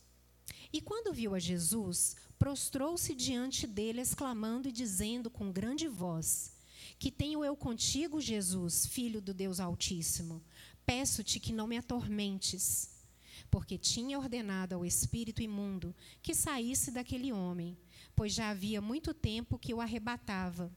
E 0.73 0.81
quando 0.81 1.13
viu 1.13 1.35
a 1.35 1.39
Jesus, 1.39 2.17
prostrou-se 2.39 3.15
diante 3.15 3.67
dele, 3.67 4.01
exclamando 4.01 4.69
e 4.69 4.73
dizendo 4.73 5.31
com 5.31 5.51
grande 5.51 5.89
voz: 5.89 6.53
Que 6.99 7.11
tenho 7.11 7.45
eu 7.45 7.57
contigo, 7.57 8.21
Jesus, 8.21 8.87
filho 8.87 9.21
do 9.21 9.33
Deus 9.33 9.61
Altíssimo? 9.61 10.43
Peço-te 10.85 11.39
que 11.41 11.53
não 11.53 11.67
me 11.67 11.77
atormentes 11.77 12.99
porque 13.51 13.79
tinha 13.79 14.19
ordenado 14.19 14.75
ao 14.75 14.85
espírito 14.85 15.43
imundo 15.43 15.95
que 16.23 16.35
saísse 16.35 16.91
daquele 16.91 17.33
homem, 17.33 17.77
pois 18.15 18.33
já 18.33 18.51
havia 18.51 18.81
muito 18.81 19.15
tempo 19.15 19.59
que 19.59 19.73
o 19.73 19.81
arrebatava. 19.81 20.71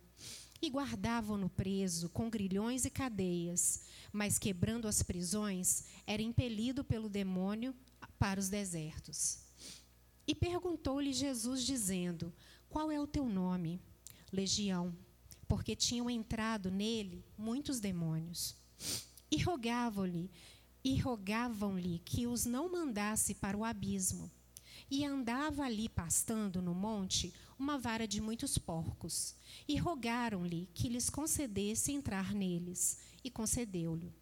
E 0.61 0.69
guardavam-no 0.69 1.49
preso 1.49 2.07
com 2.09 2.29
grilhões 2.29 2.85
e 2.85 2.89
cadeias, 2.89 3.81
mas 4.13 4.37
quebrando 4.37 4.87
as 4.87 5.01
prisões, 5.01 5.85
era 6.05 6.21
impelido 6.21 6.83
pelo 6.83 7.09
demônio 7.09 7.73
para 8.19 8.39
os 8.39 8.47
desertos. 8.47 9.39
E 10.27 10.35
perguntou-lhe 10.35 11.13
Jesus, 11.13 11.63
dizendo: 11.65 12.33
Qual 12.69 12.91
é 12.91 12.99
o 12.99 13.07
teu 13.07 13.25
nome? 13.25 13.81
Legião, 14.31 14.95
porque 15.47 15.75
tinham 15.75 16.09
entrado 16.09 16.71
nele 16.71 17.25
muitos 17.37 17.79
demônios. 17.79 18.55
E 19.29 19.41
rogavam-lhe 19.41 20.29
e 20.83 20.97
rogavam-lhe 20.97 21.99
que 21.99 22.25
os 22.25 22.45
não 22.45 22.71
mandasse 22.71 23.35
para 23.35 23.57
o 23.57 23.63
abismo. 23.63 24.31
E 24.89 25.05
andava 25.05 25.63
ali 25.63 25.87
pastando 25.87 26.61
no 26.61 26.73
monte 26.73 27.33
uma 27.57 27.77
vara 27.77 28.07
de 28.07 28.19
muitos 28.19 28.57
porcos. 28.57 29.35
E 29.67 29.77
rogaram-lhe 29.77 30.67
que 30.73 30.89
lhes 30.89 31.09
concedesse 31.09 31.91
entrar 31.91 32.33
neles. 32.33 32.99
E 33.23 33.29
concedeu-lhe. 33.29 34.13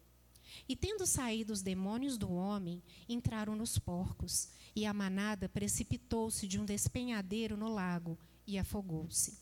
E 0.68 0.76
tendo 0.76 1.06
saído 1.06 1.52
os 1.52 1.62
demônios 1.62 2.18
do 2.18 2.30
homem, 2.30 2.82
entraram 3.08 3.56
nos 3.56 3.78
porcos. 3.78 4.48
E 4.74 4.86
a 4.86 4.94
manada 4.94 5.48
precipitou-se 5.48 6.46
de 6.46 6.58
um 6.58 6.64
despenhadeiro 6.64 7.56
no 7.56 7.68
lago 7.68 8.18
e 8.46 8.58
afogou-se. 8.58 9.38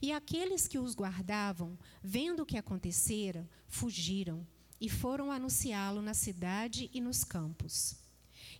E 0.00 0.12
aqueles 0.12 0.66
que 0.66 0.78
os 0.78 0.94
guardavam, 0.94 1.78
vendo 2.02 2.42
o 2.42 2.46
que 2.46 2.56
acontecera, 2.56 3.48
fugiram 3.68 4.46
e 4.80 4.88
foram 4.88 5.30
anunciá-lo 5.30 6.02
na 6.02 6.14
cidade 6.14 6.90
e 6.92 7.00
nos 7.00 7.24
campos. 7.24 7.96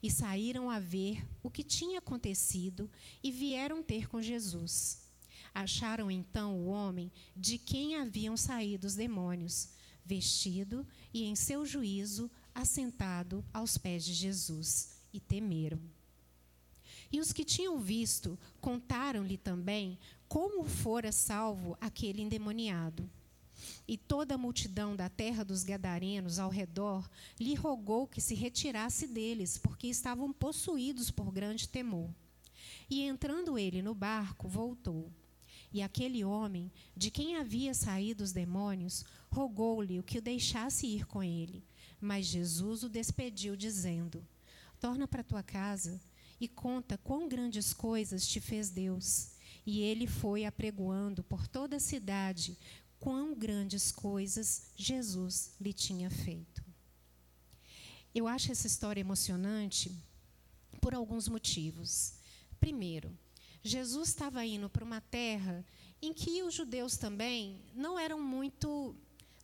E 0.03 0.11
saíram 0.11 0.71
a 0.71 0.79
ver 0.79 1.27
o 1.43 1.51
que 1.51 1.63
tinha 1.63 1.99
acontecido 1.99 2.91
e 3.23 3.31
vieram 3.31 3.83
ter 3.83 4.09
com 4.09 4.21
Jesus. 4.21 5.03
Acharam 5.55 6.11
então 6.11 6.59
o 6.59 6.67
homem 6.67 7.11
de 7.35 7.59
quem 7.59 7.97
haviam 7.97 8.37
saído 8.37 8.87
os 8.87 8.95
demônios, 8.95 9.71
vestido 10.05 10.87
e 11.13 11.25
em 11.25 11.35
seu 11.35 11.65
juízo 11.65 12.31
assentado 12.55 13.45
aos 13.53 13.77
pés 13.77 14.05
de 14.05 14.13
Jesus, 14.13 14.96
e 15.17 15.21
temeram. 15.21 15.81
E 17.11 17.21
os 17.21 17.33
que 17.33 17.45
tinham 17.45 17.79
visto 17.79 18.39
contaram-lhe 18.61 19.37
também 19.37 19.99
como 20.29 20.65
fora 20.65 21.13
salvo 21.13 21.77
aquele 21.81 22.23
endemoniado. 22.23 23.09
E 23.89 23.97
toda 23.97 24.35
a 24.35 24.39
multidão 24.39 24.95
da 24.95 25.09
terra 25.09 25.45
dos 25.45 25.63
Gadarenos 25.63 26.39
ao 26.39 26.51
redor 26.51 27.09
lhe 27.41 27.55
rogou 27.55 28.07
que 28.07 28.21
se 28.21 28.35
retirasse 28.35 29.07
deles, 29.07 29.57
porque 29.57 29.87
estavam 29.87 30.33
possuídos 30.33 31.11
por 31.11 31.33
grande 31.33 31.69
temor. 31.69 32.11
E 32.91 33.03
entrando 33.03 33.59
ele 33.59 33.83
no 33.83 33.95
barco, 33.95 34.49
voltou. 34.49 35.11
E 35.73 35.83
aquele 35.83 36.25
homem, 36.25 36.71
de 36.97 37.11
quem 37.11 37.37
havia 37.37 37.75
saído 37.75 38.23
os 38.23 38.33
demônios, 38.33 39.05
rogou-lhe 39.31 39.99
o 39.99 40.03
que 40.03 40.19
o 40.19 40.23
deixasse 40.23 40.87
ir 40.87 41.07
com 41.07 41.23
ele. 41.23 41.65
Mas 42.01 42.27
Jesus 42.27 42.83
o 42.83 42.89
despediu, 42.89 43.57
dizendo: 43.57 44.27
Torna 44.87 45.09
para 45.09 45.25
tua 45.25 45.43
casa 45.43 46.01
e 46.41 46.47
conta 46.47 46.97
quão 46.97 47.29
grandes 47.29 47.75
coisas 47.75 48.25
te 48.25 48.41
fez 48.41 48.71
Deus. 48.71 49.33
E 49.67 49.81
ele 49.81 50.07
foi 50.07 50.45
apregoando 50.45 51.25
por 51.25 51.49
toda 51.49 51.75
a 51.75 51.81
cidade 51.81 52.57
quão 53.01 53.35
grandes 53.35 53.91
coisas 53.91 54.71
Jesus 54.77 55.57
lhe 55.61 55.73
tinha 55.73 56.09
feito. 56.09 56.65
Eu 58.15 58.29
acho 58.29 58.53
essa 58.53 58.69
história 58.69 59.01
emocionante 59.01 59.93
por 60.81 60.95
alguns 60.95 61.27
motivos. 61.27 62.13
Primeiro, 62.61 63.11
Jesus 63.65 64.11
estava 64.11 64.47
indo 64.47 64.71
para 64.71 64.85
uma 64.85 65.01
terra 65.01 65.67
em 66.01 66.13
que 66.13 66.45
os 66.45 66.55
judeus 66.55 66.97
também 66.97 67.61
não 67.75 67.99
eram 67.99 68.23
muito, 68.23 68.95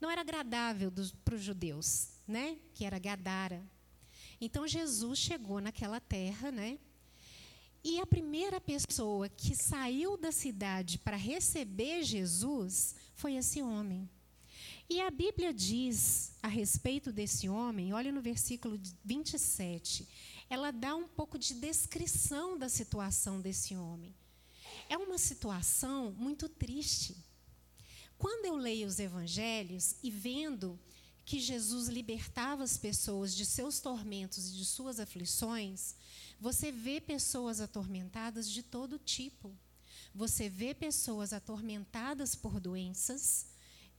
não 0.00 0.08
era 0.08 0.20
agradável 0.20 0.92
para 1.25 1.34
os 1.34 1.42
judeus, 1.42 2.11
né? 2.28 2.56
Que 2.75 2.84
era 2.84 2.96
Gadara. 2.96 3.61
Então 4.44 4.66
Jesus 4.66 5.20
chegou 5.20 5.61
naquela 5.61 6.00
terra, 6.00 6.50
né? 6.50 6.76
E 7.84 8.00
a 8.00 8.06
primeira 8.06 8.61
pessoa 8.61 9.28
que 9.28 9.54
saiu 9.54 10.16
da 10.16 10.32
cidade 10.32 10.99
para 10.99 11.16
receber 11.16 12.02
Jesus 12.02 12.96
foi 13.14 13.37
esse 13.37 13.62
homem. 13.62 14.11
E 14.90 15.00
a 15.00 15.12
Bíblia 15.12 15.54
diz 15.54 16.32
a 16.42 16.49
respeito 16.49 17.12
desse 17.12 17.49
homem, 17.49 17.92
olha 17.92 18.11
no 18.11 18.20
versículo 18.20 18.80
27, 19.04 20.08
ela 20.50 20.72
dá 20.72 20.96
um 20.96 21.06
pouco 21.06 21.38
de 21.38 21.54
descrição 21.54 22.58
da 22.58 22.68
situação 22.68 23.40
desse 23.40 23.76
homem. 23.76 24.12
É 24.88 24.96
uma 24.96 25.18
situação 25.18 26.11
muito 26.18 26.49
triste. 26.49 27.16
Quando 28.18 28.46
eu 28.46 28.56
leio 28.56 28.88
os 28.88 28.99
evangelhos 28.99 29.94
e 30.02 30.11
vendo 30.11 30.76
que 31.24 31.38
Jesus 31.38 31.88
libertava 31.88 32.64
as 32.64 32.76
pessoas 32.76 33.34
de 33.34 33.46
seus 33.46 33.80
tormentos 33.80 34.48
e 34.48 34.52
de 34.56 34.64
suas 34.64 34.98
aflições, 34.98 35.94
você 36.40 36.72
vê 36.72 37.00
pessoas 37.00 37.60
atormentadas 37.60 38.50
de 38.50 38.62
todo 38.62 38.98
tipo. 38.98 39.56
Você 40.14 40.48
vê 40.48 40.74
pessoas 40.74 41.32
atormentadas 41.32 42.34
por 42.34 42.60
doenças, 42.60 43.46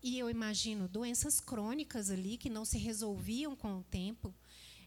e 0.02 0.20
eu 0.20 0.30
imagino 0.30 0.90
doenças 0.90 1.40
crônicas 1.40 2.10
ali 2.12 2.38
que 2.38 2.50
não 2.50 2.66
se 2.66 2.78
resolviam 2.78 3.56
com 3.56 3.80
o 3.80 3.84
tempo, 3.84 4.36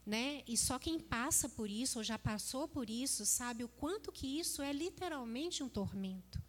né? 0.04 0.42
E 0.46 0.56
só 0.58 0.78
quem 0.78 1.00
passa 1.00 1.48
por 1.48 1.70
isso 1.70 1.98
ou 1.98 2.04
já 2.04 2.18
passou 2.18 2.68
por 2.68 2.90
isso 2.90 3.24
sabe 3.24 3.64
o 3.64 3.68
quanto 3.68 4.12
que 4.12 4.38
isso 4.38 4.60
é 4.60 4.72
literalmente 4.72 5.62
um 5.62 5.68
tormento. 5.70 6.40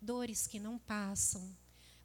Dores 0.00 0.46
que 0.46 0.60
não 0.60 0.78
passam, 0.78 1.56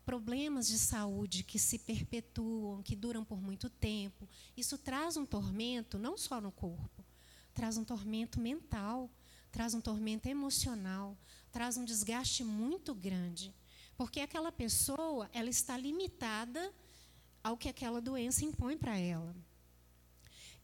problemas 0.10 0.68
de 0.68 0.80
saúde 0.80 1.44
que 1.44 1.60
se 1.60 1.78
perpetuam, 1.78 2.82
que 2.82 2.96
duram 2.96 3.24
por 3.24 3.40
muito 3.40 3.70
tempo. 3.70 4.28
Isso 4.58 4.76
traz 4.76 5.16
um 5.16 5.24
tormento 5.24 6.00
não 6.00 6.18
só 6.18 6.42
no 6.42 6.52
corpo, 6.52 7.06
traz 7.54 7.78
um 7.78 7.84
tormento 7.84 8.40
mental, 8.40 9.08
traz 9.52 9.76
um 9.76 9.80
tormento 9.80 10.28
emocional, 10.28 11.16
traz 11.52 11.78
um 11.78 11.86
desgaste 11.86 12.44
muito 12.44 12.96
grande, 12.96 13.54
porque 13.96 14.20
aquela 14.20 14.52
pessoa, 14.52 15.30
ela 15.32 15.48
está 15.48 15.78
limitada 15.78 16.74
ao 17.44 17.56
que 17.56 17.70
aquela 17.70 18.02
doença 18.02 18.44
impõe 18.44 18.80
para 18.80 18.98
ela. 18.98 19.36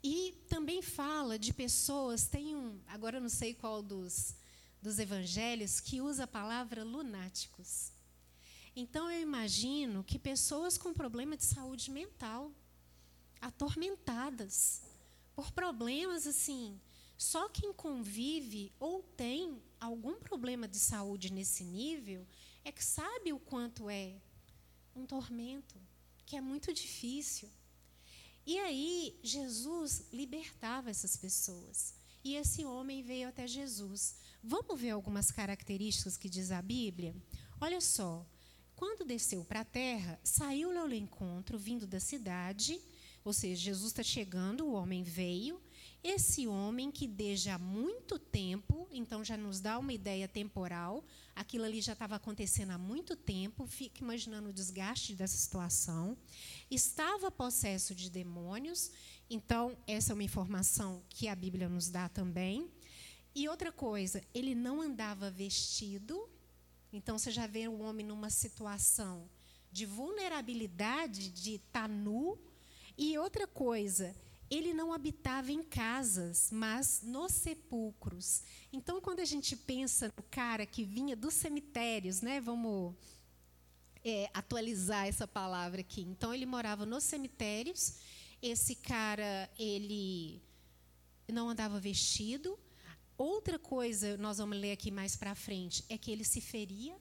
E 0.03 0.43
também 0.49 0.81
fala 0.81 1.37
de 1.37 1.53
pessoas, 1.53 2.27
tem 2.27 2.55
um, 2.55 2.79
agora 2.87 3.17
eu 3.17 3.21
não 3.21 3.29
sei 3.29 3.53
qual 3.53 3.83
dos, 3.83 4.35
dos 4.81 4.97
evangelhos, 4.97 5.79
que 5.79 6.01
usa 6.01 6.23
a 6.23 6.27
palavra 6.27 6.83
lunáticos. 6.83 7.93
Então 8.75 9.09
eu 9.09 9.21
imagino 9.21 10.03
que 10.03 10.19
pessoas 10.19 10.77
com 10.77 10.93
problema 10.93 11.37
de 11.37 11.45
saúde 11.45 11.89
mental, 11.89 12.51
atormentadas 13.39 14.81
por 15.33 15.51
problemas 15.51 16.27
assim, 16.27 16.79
só 17.17 17.47
quem 17.47 17.71
convive 17.71 18.73
ou 18.79 19.01
tem 19.01 19.61
algum 19.79 20.15
problema 20.15 20.67
de 20.67 20.77
saúde 20.77 21.31
nesse 21.31 21.63
nível 21.63 22.27
é 22.63 22.71
que 22.71 22.83
sabe 22.83 23.31
o 23.31 23.39
quanto 23.39 23.89
é 23.89 24.15
um 24.95 25.05
tormento, 25.05 25.75
que 26.25 26.35
é 26.35 26.41
muito 26.41 26.73
difícil. 26.73 27.49
E 28.45 28.59
aí, 28.59 29.17
Jesus 29.23 30.05
libertava 30.11 30.89
essas 30.89 31.15
pessoas. 31.15 31.95
E 32.23 32.35
esse 32.35 32.65
homem 32.65 33.01
veio 33.01 33.29
até 33.29 33.47
Jesus. 33.47 34.15
Vamos 34.43 34.79
ver 34.79 34.91
algumas 34.91 35.31
características 35.31 36.17
que 36.17 36.29
diz 36.29 36.51
a 36.51 36.61
Bíblia? 36.61 37.15
Olha 37.59 37.79
só. 37.79 38.25
Quando 38.75 39.05
desceu 39.05 39.43
para 39.43 39.61
a 39.61 39.65
terra, 39.65 40.19
saiu-lhe 40.23 40.77
ao 40.77 40.91
encontro, 40.91 41.57
vindo 41.57 41.87
da 41.87 41.99
cidade, 41.99 42.79
ou 43.23 43.33
seja, 43.33 43.61
Jesus 43.61 43.91
está 43.91 44.03
chegando, 44.03 44.65
o 44.65 44.73
homem 44.73 45.03
veio. 45.03 45.61
Esse 46.03 46.45
homem 46.45 46.91
que 46.91 47.07
desde 47.07 47.49
há 47.49 47.57
muito 47.57 48.19
tempo, 48.19 48.87
então 48.91 49.23
já 49.23 49.35
nos 49.35 49.59
dá 49.59 49.79
uma 49.79 49.91
ideia 49.91 50.27
temporal, 50.27 51.03
aquilo 51.35 51.63
ali 51.63 51.81
já 51.81 51.93
estava 51.93 52.15
acontecendo 52.15 52.71
há 52.71 52.77
muito 52.77 53.15
tempo, 53.15 53.65
fica 53.65 54.03
imaginando 54.03 54.49
o 54.49 54.53
desgaste 54.53 55.15
dessa 55.15 55.35
situação 55.35 56.15
estava 56.69 57.31
possesso 57.31 57.93
de 57.93 58.09
demônios. 58.09 58.91
Então, 59.29 59.77
essa 59.87 60.11
é 60.11 60.13
uma 60.13 60.23
informação 60.23 61.01
que 61.09 61.27
a 61.27 61.35
Bíblia 61.35 61.69
nos 61.69 61.89
dá 61.89 62.09
também. 62.09 62.69
E 63.33 63.49
outra 63.49 63.71
coisa, 63.71 64.21
ele 64.33 64.55
não 64.55 64.81
andava 64.81 65.29
vestido. 65.29 66.29
Então, 66.95 67.17
você 67.17 67.31
já 67.31 67.47
vê 67.47 67.67
o 67.67 67.79
homem 67.79 68.05
numa 68.05 68.29
situação 68.29 69.29
de 69.71 69.85
vulnerabilidade, 69.85 71.29
de 71.29 71.55
estar 71.55 71.81
tá 71.81 71.87
nu. 71.87 72.39
E 72.97 73.17
outra 73.17 73.45
coisa, 73.45 74.15
ele 74.49 74.73
não 74.73 74.93
habitava 74.93 75.51
em 75.51 75.61
casas, 75.63 76.49
mas 76.51 77.01
nos 77.01 77.33
sepulcros. 77.33 78.43
Então, 78.71 79.01
quando 79.01 79.19
a 79.19 79.25
gente 79.25 79.55
pensa 79.55 80.13
no 80.15 80.23
cara 80.23 80.65
que 80.65 80.83
vinha 80.83 81.15
dos 81.15 81.33
cemitérios, 81.33 82.21
né? 82.21 82.39
Vamos 82.39 82.95
é, 84.05 84.29
atualizar 84.35 85.07
essa 85.07 85.27
palavra 85.27 85.81
aqui. 85.81 86.01
Então 86.01 86.31
ele 86.31 86.45
morava 86.45 86.85
nos 86.85 87.03
cemitérios. 87.03 87.95
Esse 88.39 88.75
cara 88.75 89.49
ele 89.57 90.39
não 91.27 91.49
andava 91.49 91.79
vestido. 91.79 92.57
Outra 93.17 93.57
coisa, 93.57 94.17
nós 94.17 94.37
vamos 94.37 94.57
ler 94.57 94.73
aqui 94.73 94.91
mais 94.91 95.15
para 95.15 95.33
frente, 95.35 95.85
é 95.87 95.97
que 95.97 96.11
ele 96.11 96.23
se 96.23 96.41
feria, 96.41 96.95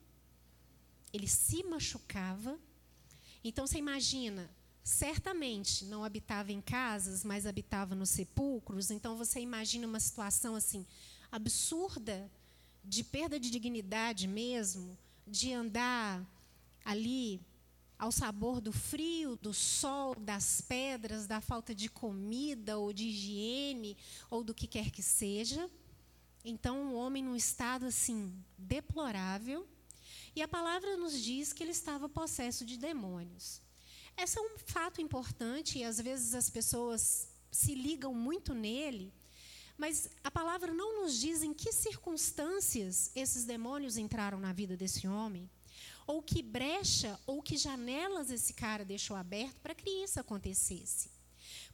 ele 1.13 1.27
se 1.27 1.65
machucava. 1.65 2.59
Então 3.43 3.67
você 3.67 3.79
imagina, 3.79 4.49
certamente 4.85 5.85
não 5.85 6.05
habitava 6.05 6.53
em 6.53 6.61
casas, 6.61 7.25
mas 7.25 7.47
habitava 7.47 7.95
nos 7.95 8.11
sepulcros. 8.11 8.91
Então 8.91 9.17
você 9.17 9.41
imagina 9.41 9.87
uma 9.87 9.99
situação 9.99 10.55
assim 10.55 10.87
absurda 11.33 12.31
de 12.85 13.03
perda 13.03 13.41
de 13.41 13.51
dignidade 13.51 14.29
mesmo, 14.29 14.97
de 15.27 15.53
andar 15.53 16.25
ali 16.85 17.41
ao 17.99 18.13
sabor 18.13 18.61
do 18.61 18.73
frio, 18.73 19.37
do 19.37 19.55
sol, 19.55 20.15
das 20.15 20.61
pedras, 20.61 21.27
da 21.27 21.41
falta 21.41 21.75
de 21.75 21.89
comida 21.89 22.79
ou 22.79 22.93
de 22.93 23.09
higiene 23.09 23.97
ou 24.31 24.45
do 24.45 24.55
que 24.55 24.67
quer 24.67 24.91
que 24.91 25.03
seja. 25.03 25.69
Então, 26.45 26.79
um 26.79 26.95
homem 26.95 27.23
num 27.23 27.35
estado 27.35 27.87
assim 27.87 28.35
deplorável. 28.59 29.67
E 30.37 30.43
a 30.43 30.49
palavra 30.49 30.97
nos 30.97 31.23
diz 31.23 31.53
que 31.53 31.63
ele 31.63 31.71
estava 31.71 32.09
possesso 32.09 32.65
de 32.65 32.77
demônios. 32.77 33.63
Esse 34.17 34.39
é 34.39 34.43
um 34.43 34.59
fato 34.59 35.01
importante 35.01 35.79
e 35.79 35.85
às 35.85 36.01
vezes 36.01 36.35
as 36.35 36.51
pessoas 36.51 37.29
se 37.51 37.75
ligam 37.75 38.13
muito 38.15 38.53
nele, 38.53 39.13
mas 39.77 40.09
a 40.23 40.31
palavra 40.31 40.73
não 40.73 41.03
nos 41.03 41.19
diz 41.19 41.43
em 41.43 41.55
que 41.55 41.73
circunstâncias 41.73 43.11
esses 43.15 43.45
demônios 43.45 43.97
entraram 43.97 44.39
na 44.39 44.53
vida 44.53 44.77
desse 44.77 45.07
homem 45.07 45.49
ou 46.07 46.23
que 46.23 46.43
brecha 46.43 47.19
ou 47.27 47.43
que 47.43 47.57
janelas 47.57 48.31
esse 48.31 48.53
cara 48.53 48.85
deixou 48.85 49.17
aberto 49.17 49.57
para 49.61 49.75
que 49.75 49.89
isso 49.89 50.21
acontecesse. 50.21 51.11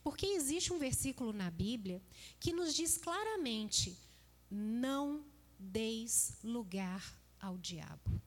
Porque 0.02 0.26
existe 0.26 0.72
um 0.72 0.78
versículo 0.78 1.33
na 1.33 1.50
Bíblia 1.50 2.00
que 2.38 2.52
nos 2.52 2.74
diz 2.74 2.96
claramente: 2.96 3.96
não 4.50 5.24
deis 5.58 6.34
lugar 6.42 7.16
ao 7.40 7.56
diabo. 7.56 8.20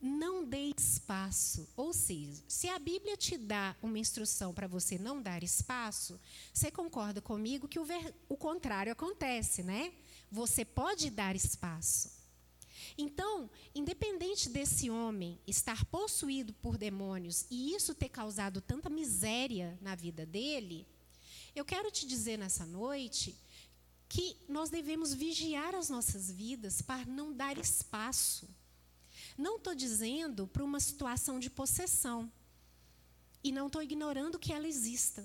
Não 0.00 0.44
dê 0.44 0.72
espaço. 0.76 1.68
Ou 1.76 1.92
seja, 1.92 2.42
se 2.48 2.68
a 2.68 2.78
Bíblia 2.78 3.16
te 3.16 3.36
dá 3.36 3.76
uma 3.82 3.98
instrução 3.98 4.54
para 4.54 4.66
você 4.66 4.98
não 4.98 5.20
dar 5.20 5.42
espaço, 5.42 6.18
você 6.52 6.70
concorda 6.70 7.20
comigo 7.20 7.68
que 7.68 7.78
o, 7.78 7.84
ver, 7.84 8.14
o 8.28 8.36
contrário 8.36 8.90
acontece, 8.90 9.62
né? 9.62 9.92
Você 10.30 10.64
pode 10.64 11.10
dar 11.10 11.36
espaço. 11.36 12.18
Então, 12.96 13.50
independente 13.74 14.48
desse 14.48 14.90
homem 14.90 15.38
estar 15.46 15.84
possuído 15.84 16.52
por 16.54 16.78
demônios 16.78 17.44
e 17.50 17.74
isso 17.74 17.94
ter 17.94 18.08
causado 18.08 18.60
tanta 18.60 18.88
miséria 18.88 19.78
na 19.82 19.94
vida 19.94 20.24
dele, 20.24 20.86
eu 21.54 21.64
quero 21.64 21.90
te 21.90 22.06
dizer 22.06 22.38
nessa 22.38 22.64
noite 22.64 23.36
que 24.10 24.36
nós 24.48 24.70
devemos 24.70 25.14
vigiar 25.14 25.72
as 25.72 25.88
nossas 25.88 26.28
vidas 26.32 26.82
para 26.82 27.06
não 27.06 27.32
dar 27.32 27.56
espaço. 27.56 28.48
Não 29.38 29.56
estou 29.56 29.72
dizendo 29.72 30.48
para 30.48 30.64
uma 30.64 30.80
situação 30.80 31.38
de 31.38 31.48
possessão. 31.48 32.30
E 33.42 33.52
não 33.52 33.68
estou 33.68 33.80
ignorando 33.80 34.36
que 34.36 34.52
ela 34.52 34.66
exista. 34.66 35.24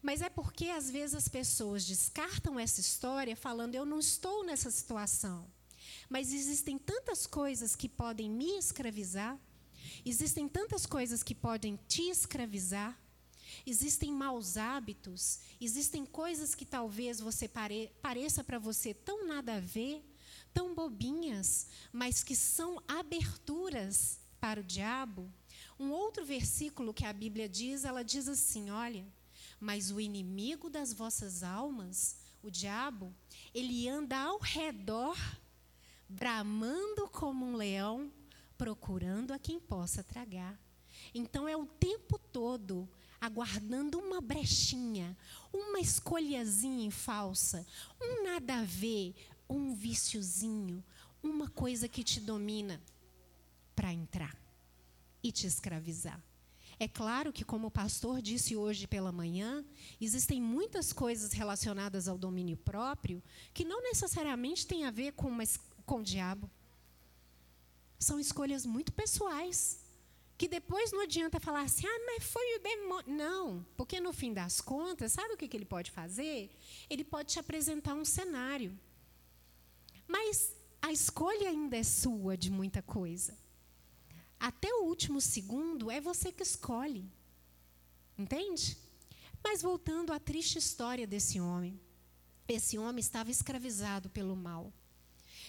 Mas 0.00 0.22
é 0.22 0.30
porque 0.30 0.66
às 0.66 0.88
vezes 0.88 1.16
as 1.16 1.26
pessoas 1.26 1.84
descartam 1.84 2.60
essa 2.60 2.80
história 2.80 3.34
falando: 3.34 3.74
eu 3.74 3.84
não 3.84 3.98
estou 3.98 4.44
nessa 4.44 4.70
situação. 4.70 5.44
Mas 6.08 6.32
existem 6.32 6.78
tantas 6.78 7.26
coisas 7.26 7.74
que 7.74 7.88
podem 7.88 8.30
me 8.30 8.56
escravizar, 8.56 9.36
existem 10.04 10.48
tantas 10.48 10.86
coisas 10.86 11.24
que 11.24 11.34
podem 11.34 11.76
te 11.88 12.02
escravizar, 12.02 12.96
existem 13.64 14.12
maus 14.12 14.56
hábitos, 14.56 15.40
existem 15.60 16.04
coisas 16.04 16.54
que 16.54 16.64
talvez 16.64 17.20
você 17.20 17.46
pare, 17.46 17.92
pareça 18.02 18.42
para 18.42 18.58
você 18.58 18.92
tão 18.92 19.26
nada 19.26 19.56
a 19.56 19.60
ver, 19.60 20.04
tão 20.52 20.74
bobinhas, 20.74 21.68
mas 21.92 22.24
que 22.24 22.34
são 22.34 22.82
aberturas 22.88 24.18
para 24.40 24.60
o 24.60 24.64
diabo. 24.64 25.30
Um 25.78 25.90
outro 25.90 26.24
versículo 26.24 26.94
que 26.94 27.04
a 27.04 27.12
Bíblia 27.12 27.48
diz, 27.48 27.84
ela 27.84 28.02
diz 28.02 28.28
assim: 28.28 28.70
olha, 28.70 29.06
mas 29.60 29.90
o 29.90 30.00
inimigo 30.00 30.68
das 30.68 30.92
vossas 30.92 31.42
almas, 31.42 32.16
o 32.42 32.50
diabo, 32.50 33.14
ele 33.54 33.88
anda 33.88 34.16
ao 34.18 34.38
redor 34.38 35.16
bramando 36.08 37.08
como 37.08 37.44
um 37.44 37.56
leão, 37.56 38.12
procurando 38.56 39.32
a 39.32 39.38
quem 39.38 39.58
possa 39.58 40.02
tragar. 40.02 40.58
Então 41.14 41.48
é 41.48 41.56
o 41.56 41.66
tempo 41.66 42.18
todo 42.18 42.88
aguardando 43.20 43.98
uma 43.98 44.20
brechinha, 44.20 45.16
uma 45.52 45.80
escolhazinha 45.80 46.90
falsa, 46.90 47.66
um 48.00 48.24
nada 48.24 48.60
a 48.60 48.64
ver, 48.64 49.14
um 49.48 49.74
viciozinho, 49.74 50.84
uma 51.22 51.48
coisa 51.48 51.88
que 51.88 52.04
te 52.04 52.20
domina 52.20 52.80
para 53.74 53.92
entrar 53.92 54.36
e 55.22 55.32
te 55.32 55.46
escravizar. 55.46 56.22
É 56.78 56.86
claro 56.86 57.32
que, 57.32 57.44
como 57.44 57.68
o 57.68 57.70
pastor 57.70 58.20
disse 58.20 58.54
hoje 58.54 58.86
pela 58.86 59.10
manhã, 59.10 59.64
existem 59.98 60.40
muitas 60.40 60.92
coisas 60.92 61.32
relacionadas 61.32 62.06
ao 62.06 62.18
domínio 62.18 62.56
próprio 62.56 63.22
que 63.54 63.64
não 63.64 63.82
necessariamente 63.82 64.66
têm 64.66 64.84
a 64.84 64.90
ver 64.90 65.12
com, 65.12 65.28
uma, 65.28 65.44
com 65.86 66.00
o 66.00 66.02
diabo. 66.02 66.50
São 67.98 68.20
escolhas 68.20 68.66
muito 68.66 68.92
pessoais. 68.92 69.85
Que 70.38 70.46
depois 70.46 70.92
não 70.92 71.00
adianta 71.00 71.40
falar 71.40 71.62
assim, 71.62 71.86
ah, 71.86 72.00
mas 72.06 72.24
foi 72.24 72.56
o 72.56 72.62
demônio. 72.62 73.14
Não, 73.14 73.66
porque 73.76 74.00
no 74.00 74.12
fim 74.12 74.32
das 74.32 74.60
contas, 74.60 75.12
sabe 75.12 75.34
o 75.34 75.36
que, 75.36 75.48
que 75.48 75.56
ele 75.56 75.64
pode 75.64 75.90
fazer? 75.90 76.50
Ele 76.90 77.04
pode 77.04 77.32
te 77.32 77.38
apresentar 77.38 77.94
um 77.94 78.04
cenário. 78.04 78.78
Mas 80.06 80.54
a 80.82 80.92
escolha 80.92 81.48
ainda 81.48 81.76
é 81.76 81.82
sua 81.82 82.36
de 82.36 82.50
muita 82.50 82.82
coisa. 82.82 83.36
Até 84.38 84.72
o 84.74 84.84
último 84.84 85.20
segundo 85.20 85.90
é 85.90 86.00
você 86.00 86.30
que 86.30 86.42
escolhe. 86.42 87.10
Entende? 88.18 88.76
Mas 89.42 89.62
voltando 89.62 90.12
à 90.12 90.18
triste 90.18 90.58
história 90.58 91.06
desse 91.06 91.40
homem. 91.40 91.80
Esse 92.46 92.78
homem 92.78 93.00
estava 93.00 93.30
escravizado 93.30 94.10
pelo 94.10 94.36
mal. 94.36 94.72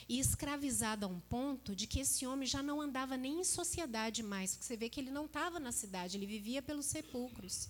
E 0.09 0.19
escravizado 0.19 1.05
a 1.05 1.09
um 1.09 1.19
ponto 1.19 1.75
de 1.75 1.85
que 1.85 1.99
esse 1.99 2.25
homem 2.25 2.47
já 2.47 2.63
não 2.63 2.79
andava 2.81 3.17
nem 3.17 3.41
em 3.41 3.43
sociedade 3.43 4.23
mais. 4.23 4.51
Porque 4.51 4.65
você 4.65 4.77
vê 4.77 4.89
que 4.89 4.99
ele 4.99 5.11
não 5.11 5.25
estava 5.25 5.59
na 5.59 5.71
cidade, 5.71 6.17
ele 6.17 6.25
vivia 6.25 6.61
pelos 6.61 6.85
sepulcros. 6.85 7.67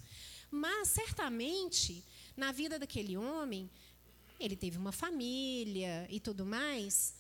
Mas, 0.52 0.90
certamente, 0.90 2.04
na 2.36 2.52
vida 2.52 2.78
daquele 2.78 3.18
homem, 3.18 3.70
ele 4.40 4.56
teve 4.56 4.78
uma 4.78 4.92
família 4.92 6.08
e 6.10 6.20
tudo 6.20 6.46
mais. 6.46 7.16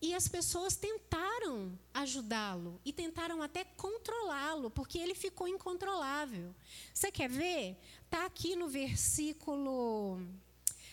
E 0.00 0.14
as 0.14 0.28
pessoas 0.28 0.76
tentaram 0.76 1.76
ajudá-lo 1.92 2.80
e 2.84 2.92
tentaram 2.92 3.42
até 3.42 3.64
controlá-lo, 3.64 4.70
porque 4.70 4.96
ele 4.96 5.14
ficou 5.14 5.48
incontrolável. 5.48 6.54
Você 6.94 7.10
quer 7.10 7.28
ver? 7.28 7.76
Está 8.04 8.24
aqui 8.24 8.54
no 8.54 8.68
versículo. 8.68 10.20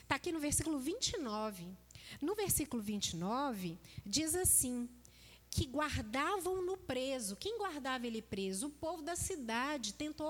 Está 0.01 0.15
aqui 0.15 0.31
no 0.31 0.39
versículo 0.39 0.79
29. 0.79 1.67
No 2.21 2.35
versículo 2.35 2.81
29, 2.81 3.77
diz 4.05 4.35
assim: 4.35 4.89
que 5.55 5.65
guardavam 5.65 6.61
no 6.61 6.75
preso. 6.75 7.37
Quem 7.37 7.57
guardava 7.57 8.05
ele 8.05 8.21
preso? 8.21 8.67
O 8.67 8.71
povo 8.71 9.01
da 9.01 9.15
cidade 9.15 9.93
tentou 9.93 10.29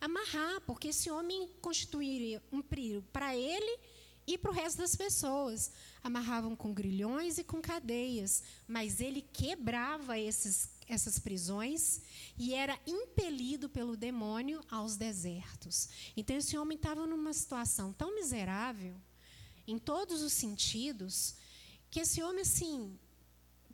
amarrar, 0.00 0.62
porque 0.62 0.88
esse 0.88 1.10
homem 1.10 1.50
constituiria 1.60 2.42
um 2.50 2.62
perigo 2.62 3.02
para 3.12 3.36
ele 3.36 3.78
e 4.26 4.38
para 4.38 4.50
o 4.50 4.54
resto 4.54 4.78
das 4.78 4.96
pessoas. 4.96 5.70
Amarravam 6.02 6.56
com 6.56 6.72
grilhões 6.72 7.36
e 7.36 7.44
com 7.44 7.60
cadeias, 7.60 8.42
mas 8.66 8.98
ele 8.98 9.20
quebrava 9.20 10.18
esses, 10.18 10.70
essas 10.88 11.18
prisões 11.18 12.00
e 12.38 12.54
era 12.54 12.78
impelido 12.86 13.68
pelo 13.68 13.94
demônio 13.94 14.62
aos 14.70 14.96
desertos. 14.96 15.88
Então, 16.16 16.34
esse 16.34 16.56
homem 16.56 16.76
estava 16.76 17.06
numa 17.06 17.34
situação 17.34 17.92
tão 17.92 18.14
miserável, 18.14 18.96
em 19.66 19.78
todos 19.78 20.22
os 20.22 20.32
sentidos, 20.32 21.36
que 21.90 22.00
esse 22.00 22.22
homem, 22.22 22.42
assim, 22.42 22.98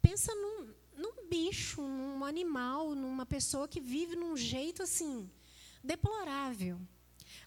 pensa 0.00 0.35
num, 0.35 0.72
num 0.96 1.28
bicho, 1.28 1.83
num 1.83 2.24
animal, 2.24 2.94
numa 2.94 3.26
pessoa 3.26 3.68
que 3.68 3.81
vive 3.81 4.16
num 4.16 4.37
jeito, 4.37 4.83
assim, 4.83 5.31
deplorável. 5.83 6.81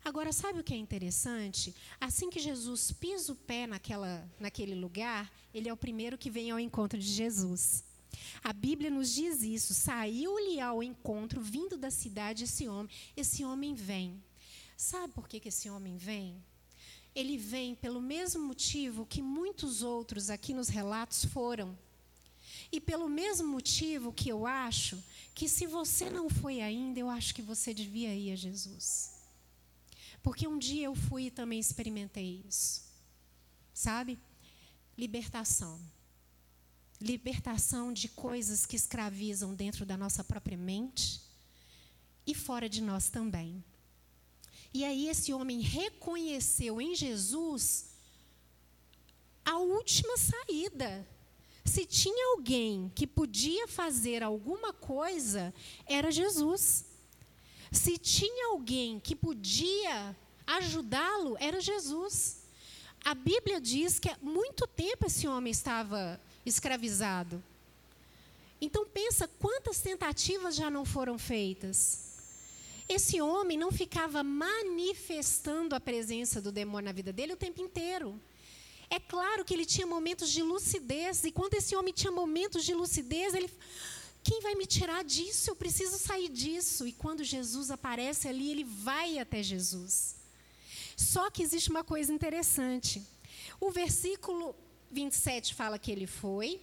Agora, 0.04 0.32
sabe 0.32 0.60
o 0.60 0.64
que 0.64 0.74
é 0.74 0.78
interessante? 0.78 1.76
Assim 2.00 2.30
que 2.30 2.40
Jesus 2.40 2.92
pisa 2.92 3.32
o 3.32 3.36
pé 3.36 3.66
naquela, 3.66 4.30
naquele 4.40 4.76
lugar, 4.76 5.32
ele 5.54 5.68
é 5.68 5.74
o 5.74 5.78
primeiro 5.78 6.18
que 6.18 6.30
vem 6.30 6.52
ao 6.52 6.60
encontro 6.60 7.00
de 7.00 7.08
Jesus. 7.08 7.84
A 8.44 8.54
Bíblia 8.54 8.90
nos 8.90 9.14
diz 9.14 9.42
isso. 9.42 9.74
Saiu-lhe 9.74 10.60
ao 10.60 10.84
encontro, 10.84 11.42
vindo 11.42 11.78
da 11.78 11.90
cidade, 11.90 12.44
esse 12.44 12.68
homem. 12.68 12.90
Esse 13.16 13.44
homem 13.44 13.74
vem. 13.74 14.24
Sabe 14.78 15.14
por 15.14 15.28
que, 15.28 15.40
que 15.40 15.50
esse 15.50 15.70
homem 15.70 15.98
vem? 15.98 16.44
Ele 17.16 17.38
vem 17.38 17.74
pelo 17.76 18.02
mesmo 18.02 18.44
motivo 18.44 19.06
que 19.06 19.22
muitos 19.22 19.82
outros 19.82 20.30
aqui 20.30 20.54
nos 20.54 20.68
relatos 20.68 21.24
foram. 21.26 21.78
E 22.72 22.82
pelo 22.82 23.08
mesmo 23.08 23.48
motivo 23.48 24.12
que 24.12 24.28
eu 24.28 24.46
acho 24.46 25.02
que, 25.34 25.48
se 25.48 25.66
você 25.66 26.10
não 26.10 26.30
foi 26.30 26.62
ainda, 26.62 27.00
eu 27.00 27.10
acho 27.10 27.34
que 27.34 27.42
você 27.42 27.74
devia 27.74 28.14
ir 28.14 28.32
a 28.32 28.36
Jesus. 28.36 29.14
Porque 30.22 30.48
um 30.48 30.58
dia 30.58 30.86
eu 30.86 30.96
fui 30.96 31.28
e 31.28 31.32
também 31.32 31.60
experimentei 31.60 32.44
isso. 32.48 32.84
Sabe? 33.74 34.20
Libertação. 34.98 35.80
Libertação 37.00 37.94
de 37.94 38.10
coisas 38.10 38.66
que 38.66 38.76
escravizam 38.76 39.54
dentro 39.54 39.86
da 39.86 39.96
nossa 39.96 40.24
própria 40.24 40.58
mente 40.58 41.22
e 42.26 42.34
fora 42.34 42.68
de 42.68 42.82
nós 42.82 43.10
também. 43.10 43.64
E 44.76 44.84
aí 44.84 45.08
esse 45.08 45.32
homem 45.32 45.62
reconheceu 45.62 46.82
em 46.82 46.94
Jesus 46.94 47.86
a 49.46 49.58
última 49.58 50.18
saída. 50.18 51.08
Se 51.64 51.86
tinha 51.86 52.34
alguém 52.34 52.92
que 52.94 53.08
podia 53.08 53.70
fazer 53.70 54.22
alguma 54.22 54.74
coisa, 54.74 55.54
era 55.86 56.12
Jesus. 56.12 56.84
Se 57.72 57.98
tinha 57.98 58.48
alguém 58.48 59.00
que 59.00 59.16
podia 59.16 60.14
ajudá-lo, 60.46 61.38
era 61.40 61.62
Jesus. 61.62 62.44
A 63.02 63.16
Bíblia 63.16 63.62
diz 63.62 63.98
que 63.98 64.10
há 64.10 64.18
muito 64.22 64.68
tempo 64.68 65.06
esse 65.06 65.26
homem 65.26 65.52
estava 65.52 66.20
escravizado. 66.46 67.42
Então 68.60 68.86
pensa 68.86 69.26
quantas 69.40 69.80
tentativas 69.80 70.54
já 70.54 70.70
não 70.70 70.84
foram 70.84 71.18
feitas. 71.18 72.15
Esse 72.88 73.20
homem 73.22 73.58
não 73.58 73.72
ficava 73.72 74.24
manifestando 74.24 75.76
a 75.76 75.80
presença 75.80 76.42
do 76.42 76.52
demônio 76.52 76.86
na 76.86 76.92
vida 76.92 77.12
dele 77.12 77.34
o 77.34 77.38
tempo 77.38 77.62
inteiro. 77.62 78.20
É 78.90 79.00
claro 79.00 79.44
que 79.44 79.54
ele 79.54 79.66
tinha 79.66 79.88
momentos 79.88 80.30
de 80.30 80.44
lucidez, 80.44 81.24
e 81.24 81.32
quando 81.32 81.56
esse 81.56 81.76
homem 81.76 81.94
tinha 81.94 82.12
momentos 82.12 82.64
de 82.64 82.74
lucidez, 82.74 83.34
ele 83.34 83.50
quem 84.24 84.42
vai 84.42 84.56
me 84.56 84.66
tirar 84.66 85.04
disso? 85.04 85.52
Eu 85.52 85.56
preciso 85.56 86.00
sair 86.00 86.30
disso. 86.30 86.88
E 86.88 86.92
quando 86.92 87.24
Jesus 87.24 87.70
aparece 87.70 88.28
ali, 88.28 88.50
ele 88.50 88.64
vai 88.64 89.20
até 89.20 89.44
Jesus. 89.44 90.16
Só 90.98 91.30
que 91.30 91.44
existe 91.44 91.70
uma 91.70 91.84
coisa 91.84 92.12
interessante. 92.12 93.04
O 93.60 93.70
versículo 93.70 94.56
27 94.90 95.54
fala 95.54 95.78
que 95.78 95.92
ele 95.92 96.08
foi. 96.08 96.60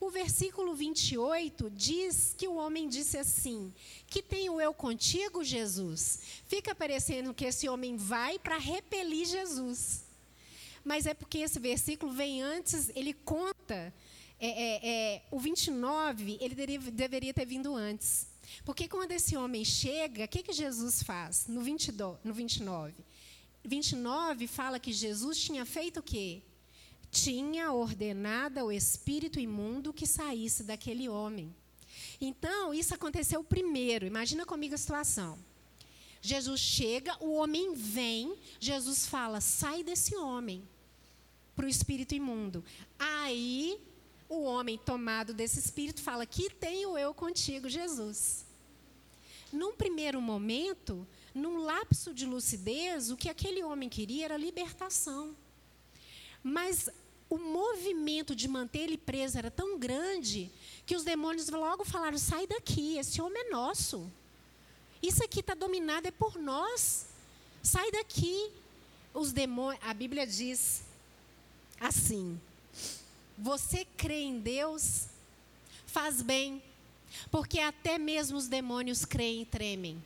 O 0.00 0.10
versículo 0.10 0.74
28 0.74 1.70
diz 1.70 2.34
que 2.36 2.48
o 2.48 2.56
homem 2.56 2.88
disse 2.88 3.16
assim: 3.16 3.72
Que 4.06 4.22
tenho 4.22 4.60
eu 4.60 4.72
contigo, 4.74 5.44
Jesus? 5.44 6.20
Fica 6.46 6.74
parecendo 6.74 7.34
que 7.34 7.44
esse 7.44 7.68
homem 7.68 7.96
vai 7.96 8.38
para 8.38 8.58
repelir 8.58 9.26
Jesus. 9.26 10.04
Mas 10.84 11.06
é 11.06 11.14
porque 11.14 11.38
esse 11.38 11.58
versículo 11.58 12.12
vem 12.12 12.42
antes, 12.42 12.90
ele 12.94 13.14
conta 13.14 13.92
é, 14.38 14.48
é, 14.48 15.14
é, 15.14 15.22
o 15.30 15.38
29, 15.38 16.38
ele 16.40 16.54
deveria, 16.90 17.32
ter 17.32 17.46
vindo 17.46 17.74
antes. 17.74 18.26
Porque 18.64 18.86
quando 18.86 19.12
esse 19.12 19.36
homem 19.36 19.64
chega, 19.64 20.24
o 20.24 20.28
que, 20.28 20.42
que 20.42 20.52
Jesus 20.52 21.02
faz? 21.02 21.46
No, 21.46 21.62
22, 21.62 22.18
no 22.22 22.34
29. 22.34 22.94
29 23.64 24.46
fala 24.46 24.78
que 24.78 24.92
Jesus 24.92 25.38
tinha 25.38 25.64
feito 25.64 26.00
o 26.00 26.02
quê? 26.02 26.42
Tinha 27.14 27.70
ordenado 27.70 28.58
ao 28.58 28.72
espírito 28.72 29.38
imundo 29.38 29.92
que 29.92 30.04
saísse 30.04 30.64
daquele 30.64 31.08
homem. 31.08 31.54
Então, 32.20 32.74
isso 32.74 32.92
aconteceu 32.92 33.44
primeiro. 33.44 34.04
Imagina 34.04 34.44
comigo 34.44 34.74
a 34.74 34.78
situação. 34.78 35.38
Jesus 36.20 36.58
chega, 36.58 37.16
o 37.20 37.34
homem 37.34 37.72
vem, 37.72 38.34
Jesus 38.58 39.06
fala: 39.06 39.40
sai 39.40 39.84
desse 39.84 40.16
homem 40.16 40.66
para 41.54 41.66
o 41.66 41.68
espírito 41.68 42.16
imundo. 42.16 42.64
Aí 42.98 43.78
o 44.28 44.42
homem 44.42 44.76
tomado 44.76 45.32
desse 45.32 45.60
espírito 45.60 46.02
fala: 46.02 46.26
Que 46.26 46.50
tenho 46.50 46.98
eu 46.98 47.14
contigo, 47.14 47.68
Jesus? 47.68 48.44
Num 49.52 49.76
primeiro 49.76 50.20
momento, 50.20 51.06
num 51.32 51.58
lapso 51.58 52.12
de 52.12 52.26
lucidez, 52.26 53.08
o 53.12 53.16
que 53.16 53.28
aquele 53.28 53.62
homem 53.62 53.88
queria 53.88 54.24
era 54.24 54.36
libertação. 54.36 55.36
Mas 56.42 56.90
o 57.28 57.38
movimento 57.38 58.34
de 58.34 58.46
manter 58.46 58.80
ele 58.80 58.98
preso 58.98 59.38
era 59.38 59.50
tão 59.50 59.78
grande 59.78 60.50
que 60.86 60.94
os 60.94 61.04
demônios 61.04 61.48
logo 61.48 61.84
falaram: 61.84 62.18
sai 62.18 62.46
daqui, 62.46 62.98
esse 62.98 63.20
homem 63.20 63.46
é 63.46 63.50
nosso. 63.50 64.10
Isso 65.02 65.22
aqui 65.22 65.40
está 65.40 65.54
dominado 65.54 66.06
é 66.06 66.10
por 66.10 66.38
nós. 66.38 67.06
Sai 67.62 67.90
daqui. 67.90 68.50
Os 69.12 69.32
demônios, 69.32 69.80
a 69.84 69.94
Bíblia 69.94 70.26
diz 70.26 70.82
assim: 71.80 72.40
você 73.38 73.84
crê 73.96 74.22
em 74.22 74.38
Deus? 74.38 75.06
Faz 75.86 76.22
bem, 76.22 76.62
porque 77.30 77.60
até 77.60 77.98
mesmo 77.98 78.36
os 78.36 78.48
demônios 78.48 79.04
creem 79.04 79.42
e 79.42 79.46
tremem. 79.46 80.04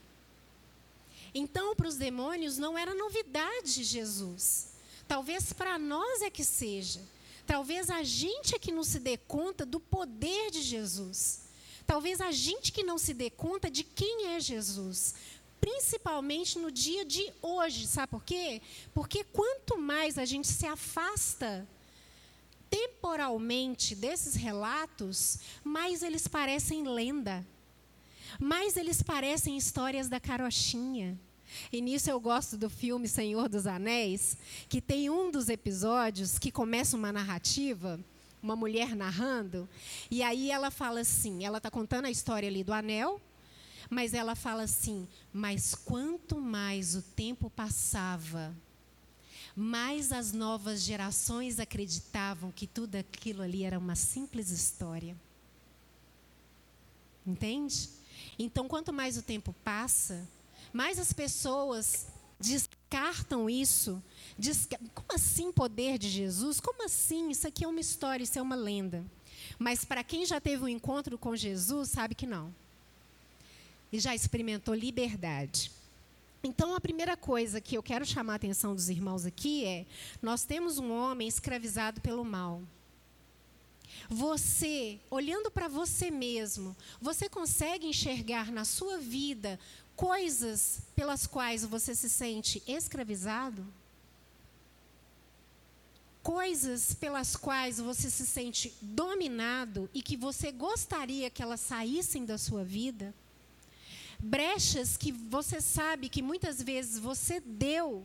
Então, 1.34 1.74
para 1.74 1.88
os 1.88 1.96
demônios 1.96 2.58
não 2.58 2.76
era 2.76 2.94
novidade 2.94 3.84
Jesus. 3.84 4.68
Talvez 5.08 5.52
para 5.52 5.78
nós 5.78 6.22
é 6.22 6.30
que 6.30 6.44
seja. 6.44 7.00
Talvez 7.46 7.88
a 7.88 8.02
gente 8.02 8.54
é 8.54 8.58
que 8.58 8.70
não 8.70 8.84
se 8.84 8.98
dê 8.98 9.16
conta 9.16 9.64
do 9.64 9.80
poder 9.80 10.50
de 10.50 10.60
Jesus. 10.62 11.40
Talvez 11.86 12.20
a 12.20 12.30
gente 12.30 12.70
que 12.70 12.84
não 12.84 12.98
se 12.98 13.14
dê 13.14 13.30
conta 13.30 13.70
de 13.70 13.82
quem 13.82 14.26
é 14.26 14.40
Jesus. 14.40 15.14
principalmente 15.60 16.58
no 16.58 16.70
dia 16.70 17.04
de 17.04 17.32
hoje. 17.42 17.86
Sabe 17.86 18.10
por 18.10 18.24
quê? 18.24 18.62
Porque 18.94 19.24
quanto 19.24 19.76
mais 19.78 20.18
a 20.18 20.24
gente 20.24 20.48
se 20.48 20.66
afasta 20.66 21.66
temporalmente 22.70 23.94
desses 23.94 24.34
relatos, 24.34 25.38
mais 25.64 26.02
eles 26.02 26.28
parecem 26.28 26.86
lenda, 26.86 27.46
mais 28.38 28.76
eles 28.76 29.02
parecem 29.02 29.56
histórias 29.56 30.08
da 30.08 30.20
carochinha. 30.20 31.18
E 31.72 31.80
nisso 31.80 32.10
eu 32.10 32.20
gosto 32.20 32.56
do 32.56 32.68
filme 32.68 33.08
Senhor 33.08 33.48
dos 33.48 33.66
Anéis, 33.66 34.36
que 34.68 34.80
tem 34.80 35.10
um 35.10 35.30
dos 35.30 35.48
episódios 35.48 36.38
que 36.38 36.50
começa 36.50 36.96
uma 36.96 37.12
narrativa, 37.12 37.98
uma 38.42 38.54
mulher 38.54 38.94
narrando, 38.94 39.68
e 40.10 40.22
aí 40.22 40.50
ela 40.50 40.70
fala 40.70 41.00
assim, 41.00 41.44
ela 41.44 41.58
está 41.58 41.70
contando 41.70 42.06
a 42.06 42.10
história 42.10 42.48
ali 42.48 42.62
do 42.62 42.72
anel, 42.72 43.20
mas 43.90 44.14
ela 44.14 44.34
fala 44.34 44.62
assim: 44.62 45.08
mas 45.32 45.74
quanto 45.74 46.40
mais 46.40 46.94
o 46.94 47.02
tempo 47.02 47.50
passava, 47.50 48.54
mais 49.56 50.12
as 50.12 50.32
novas 50.32 50.82
gerações 50.82 51.58
acreditavam 51.58 52.52
que 52.52 52.66
tudo 52.66 52.96
aquilo 52.96 53.42
ali 53.42 53.64
era 53.64 53.78
uma 53.78 53.96
simples 53.96 54.50
história. 54.50 55.16
Entende? 57.26 57.88
Então, 58.38 58.68
quanto 58.68 58.92
mais 58.92 59.18
o 59.18 59.22
tempo 59.22 59.54
passa, 59.64 60.26
mais 60.72 60.98
as 60.98 61.12
pessoas 61.12 62.06
descartam 62.38 63.48
isso. 63.48 64.02
Desca... 64.38 64.78
Como 64.94 65.12
assim 65.14 65.50
poder 65.52 65.98
de 65.98 66.08
Jesus? 66.08 66.60
Como 66.60 66.84
assim? 66.84 67.30
Isso 67.30 67.46
aqui 67.46 67.64
é 67.64 67.68
uma 67.68 67.80
história, 67.80 68.24
isso 68.24 68.38
é 68.38 68.42
uma 68.42 68.56
lenda. 68.56 69.04
Mas 69.58 69.84
para 69.84 70.04
quem 70.04 70.24
já 70.24 70.40
teve 70.40 70.62
um 70.62 70.68
encontro 70.68 71.18
com 71.18 71.34
Jesus, 71.34 71.90
sabe 71.90 72.14
que 72.14 72.26
não 72.26 72.54
e 73.92 73.98
já 73.98 74.14
experimentou 74.14 74.74
liberdade. 74.74 75.70
Então, 76.42 76.74
a 76.74 76.80
primeira 76.80 77.16
coisa 77.16 77.60
que 77.60 77.76
eu 77.76 77.82
quero 77.82 78.06
chamar 78.06 78.34
a 78.34 78.36
atenção 78.36 78.74
dos 78.74 78.88
irmãos 78.88 79.26
aqui 79.26 79.64
é: 79.64 79.86
nós 80.22 80.44
temos 80.44 80.78
um 80.78 80.92
homem 80.92 81.26
escravizado 81.26 82.00
pelo 82.00 82.24
mal. 82.24 82.62
Você, 84.08 84.98
olhando 85.10 85.50
para 85.50 85.68
você 85.68 86.10
mesmo, 86.10 86.76
você 87.00 87.28
consegue 87.28 87.86
enxergar 87.86 88.50
na 88.50 88.64
sua 88.64 88.98
vida 88.98 89.58
coisas 89.94 90.80
pelas 90.96 91.26
quais 91.26 91.64
você 91.64 91.94
se 91.94 92.08
sente 92.08 92.62
escravizado? 92.66 93.66
Coisas 96.22 96.94
pelas 96.94 97.36
quais 97.36 97.78
você 97.78 98.10
se 98.10 98.26
sente 98.26 98.72
dominado 98.80 99.88
e 99.92 100.02
que 100.02 100.16
você 100.16 100.50
gostaria 100.50 101.30
que 101.30 101.42
elas 101.42 101.60
saíssem 101.60 102.24
da 102.24 102.38
sua 102.38 102.64
vida? 102.64 103.14
brechas 104.18 104.96
que 104.96 105.12
você 105.12 105.60
sabe 105.60 106.08
que 106.08 106.22
muitas 106.22 106.60
vezes 106.60 106.98
você 106.98 107.40
deu 107.40 108.04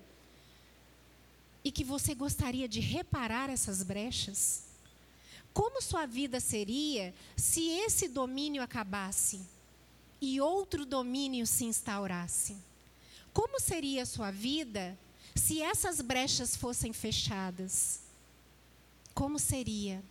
e 1.64 1.72
que 1.72 1.84
você 1.84 2.14
gostaria 2.14 2.68
de 2.68 2.80
reparar 2.80 3.50
essas 3.50 3.82
brechas? 3.82 4.64
Como 5.54 5.82
sua 5.82 6.06
vida 6.06 6.40
seria 6.40 7.14
se 7.38 7.70
esse 7.70 8.08
domínio 8.08 8.64
acabasse 8.64 9.42
e 10.20 10.42
outro 10.42 10.86
domínio 10.86 11.46
se 11.46 11.66
instaurasse? 11.66 12.58
Como 13.32 13.60
seria 13.60 14.06
sua 14.06 14.32
vida 14.32 14.98
se 15.36 15.62
essas 15.62 16.02
brechas 16.02 16.56
fossem 16.56 16.92
fechadas? 16.92 18.02
Como 19.14 19.38
seria? 19.38 20.04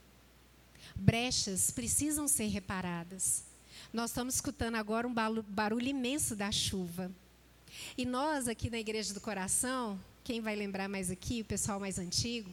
Brechas 0.94 1.70
precisam 1.70 2.28
ser 2.28 2.46
reparadas. 2.46 3.44
Nós 3.92 4.10
estamos 4.10 4.36
escutando 4.36 4.76
agora 4.76 5.08
um 5.08 5.14
barulho 5.14 5.88
imenso 5.88 6.36
da 6.36 6.52
chuva. 6.52 7.10
E 7.96 8.04
nós, 8.04 8.46
aqui 8.46 8.70
na 8.70 8.78
Igreja 8.78 9.12
do 9.12 9.20
Coração, 9.20 9.98
quem 10.22 10.40
vai 10.40 10.54
lembrar 10.54 10.88
mais 10.88 11.10
aqui, 11.10 11.40
o 11.40 11.44
pessoal 11.44 11.80
mais 11.80 11.98
antigo, 11.98 12.50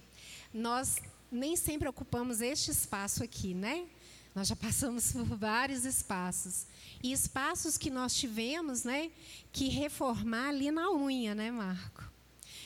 nós 0.53 0.97
nem 1.31 1.55
sempre 1.55 1.87
ocupamos 1.87 2.41
este 2.41 2.71
espaço 2.71 3.23
aqui, 3.23 3.53
né? 3.53 3.87
Nós 4.33 4.47
já 4.47 4.55
passamos 4.55 5.11
por 5.13 5.25
vários 5.25 5.85
espaços. 5.85 6.65
E 7.01 7.11
espaços 7.11 7.77
que 7.77 7.89
nós 7.89 8.13
tivemos, 8.15 8.83
né, 8.83 9.11
que 9.51 9.69
reformar 9.69 10.49
ali 10.49 10.71
na 10.71 10.91
unha, 10.91 11.33
né, 11.33 11.51
Marco? 11.51 12.03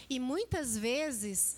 E 0.09 0.19
muitas 0.19 0.77
vezes 0.77 1.57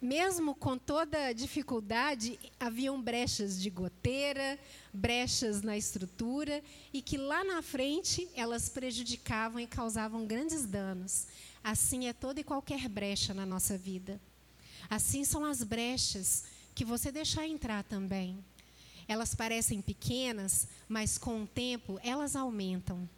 mesmo 0.00 0.54
com 0.54 0.78
toda 0.78 1.26
a 1.26 1.32
dificuldade, 1.32 2.38
haviam 2.58 3.00
brechas 3.00 3.60
de 3.60 3.68
goteira, 3.68 4.58
brechas 4.92 5.60
na 5.60 5.76
estrutura, 5.76 6.62
e 6.90 7.02
que 7.02 7.18
lá 7.18 7.44
na 7.44 7.60
frente 7.60 8.26
elas 8.34 8.70
prejudicavam 8.70 9.60
e 9.60 9.66
causavam 9.66 10.26
grandes 10.26 10.64
danos. 10.64 11.26
Assim 11.62 12.08
é 12.08 12.14
toda 12.14 12.40
e 12.40 12.44
qualquer 12.44 12.88
brecha 12.88 13.34
na 13.34 13.44
nossa 13.44 13.76
vida. 13.76 14.18
Assim 14.90 15.24
são 15.24 15.44
as 15.44 15.62
brechas 15.62 16.44
que 16.74 16.84
você 16.84 17.12
deixar 17.12 17.46
entrar 17.46 17.84
também. 17.84 18.44
Elas 19.06 19.34
parecem 19.34 19.80
pequenas, 19.80 20.66
mas 20.88 21.16
com 21.16 21.44
o 21.44 21.46
tempo 21.46 22.00
elas 22.02 22.34
aumentam. 22.34 23.08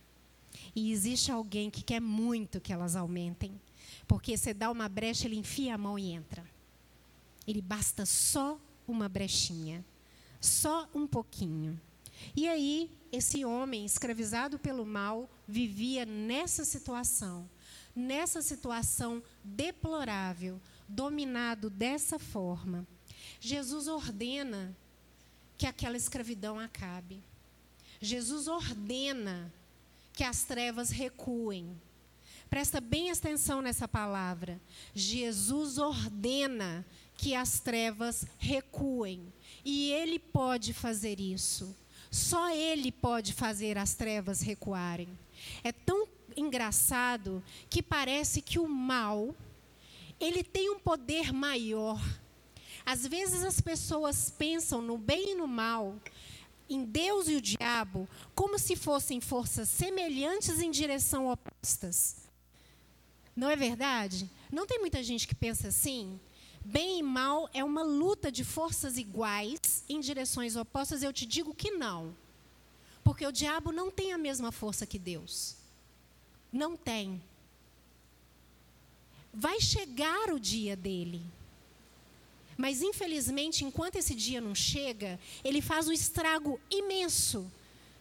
E 0.77 0.93
existe 0.93 1.33
alguém 1.33 1.71
que 1.71 1.83
quer 1.83 2.01
muito 2.01 2.61
que 2.61 2.73
elas 2.73 2.95
aumentem. 2.95 3.59
Porque 4.07 4.37
você 4.37 4.53
dá 4.53 4.71
uma 4.71 4.89
brecha, 4.89 5.27
ele 5.27 5.37
enfia 5.37 5.75
a 5.75 5.79
mão 5.79 5.99
e 5.99 6.13
entra. 6.13 6.45
Ele 7.47 7.63
basta 7.63 8.05
só 8.05 8.59
uma 8.87 9.09
brechinha, 9.09 9.85
só 10.41 10.89
um 10.95 11.07
pouquinho. 11.07 11.81
E 12.37 12.47
aí, 12.49 12.91
esse 13.11 13.45
homem 13.45 13.85
escravizado 13.85 14.59
pelo 14.59 14.85
mal 14.85 15.29
vivia 15.49 16.05
nessa 16.05 16.65
situação, 16.65 17.49
nessa 17.95 18.41
situação 18.43 19.23
deplorável, 19.43 20.61
dominado 20.93 21.69
dessa 21.71 22.19
forma. 22.19 22.87
Jesus 23.41 23.89
ordena 23.89 24.77
que 25.59 25.67
aquela 25.67 25.97
escravidão 25.97 26.59
acabe. 26.59 27.23
Jesus 28.01 28.49
ordena 28.49 29.53
que 30.13 30.25
as 30.25 30.45
trevas 30.45 30.91
recuem. 30.91 31.81
Presta 32.51 32.81
bem 32.81 33.11
atenção 33.11 33.63
nessa 33.63 33.89
palavra. 33.89 34.61
Jesus 34.95 35.79
ordena 35.79 36.85
que 37.17 37.35
as 37.35 37.61
trevas 37.61 38.27
recuem. 38.39 39.33
E 39.65 39.91
ele 39.93 40.19
pode 40.19 40.73
fazer 40.73 41.19
isso. 41.19 41.75
Só 42.11 42.55
ele 42.55 42.93
pode 42.93 43.33
fazer 43.33 43.79
as 43.79 43.95
trevas 43.95 44.43
recuarem. 44.43 45.09
É 45.65 45.73
tão 45.73 46.07
engraçado 46.37 47.43
que 47.71 47.83
parece 47.83 48.43
que 48.43 48.59
o 48.59 48.69
mal 48.69 49.35
ele 50.21 50.43
tem 50.43 50.71
um 50.71 50.79
poder 50.79 51.33
maior. 51.33 52.01
Às 52.85 53.07
vezes 53.07 53.43
as 53.45 53.61
pessoas 53.61 54.31
pensam 54.31 54.83
no 54.83 54.99
bem 54.99 55.33
e 55.33 55.35
no 55.35 55.47
mal, 55.47 55.97
em 56.69 56.85
Deus 56.85 57.29
e 57.29 57.37
o 57.37 57.41
diabo, 57.41 58.09
como 58.35 58.59
se 58.59 58.75
fossem 58.75 59.21
forças 59.21 59.69
semelhantes 59.69 60.61
em 60.61 60.71
direção 60.71 61.31
opostas. 61.31 62.17
Não 63.35 63.49
é 63.49 63.57
verdade? 63.57 64.31
Não 64.51 64.67
tem 64.67 64.79
muita 64.81 65.03
gente 65.03 65.27
que 65.27 65.35
pensa 65.35 65.69
assim? 65.69 66.19
Bem 66.65 66.99
e 66.99 67.03
mal 67.03 67.49
é 67.53 67.65
uma 67.65 67.83
luta 67.83 68.31
de 68.31 68.45
forças 68.45 68.97
iguais 68.97 69.85
em 69.89 70.01
direções 70.01 70.55
opostas? 70.55 71.03
Eu 71.03 71.13
te 71.13 71.27
digo 71.27 71.55
que 71.55 71.71
não. 71.71 72.15
Porque 73.03 73.27
o 73.27 73.33
diabo 73.33 73.73
não 73.73 73.91
tem 73.91 74.13
a 74.13 74.19
mesma 74.19 74.53
força 74.53 74.87
que 74.87 74.99
Deus. 74.99 75.57
Não 76.53 76.77
tem. 76.77 77.21
Vai 79.33 79.61
chegar 79.61 80.31
o 80.31 80.39
dia 80.39 80.77
dele. 80.77 81.23
Mas, 82.57 82.83
infelizmente, 82.83 83.65
enquanto 83.65 83.97
esse 83.97 84.15
dia 84.15 84.41
não 84.41 84.55
chega, 84.55 85.19
ele 85.43 85.63
faz 85.63 85.89
um 85.89 85.93
estrago 85.93 86.61
imenso 86.71 87.51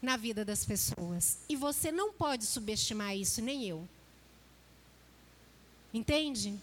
na 0.01 0.17
vida 0.17 0.43
das 0.43 0.65
pessoas. 0.65 1.37
E 1.47 1.55
você 1.55 1.91
não 1.91 2.11
pode 2.11 2.45
subestimar 2.45 3.15
isso, 3.15 3.41
nem 3.41 3.65
eu. 3.65 3.87
Entende? 5.93 6.57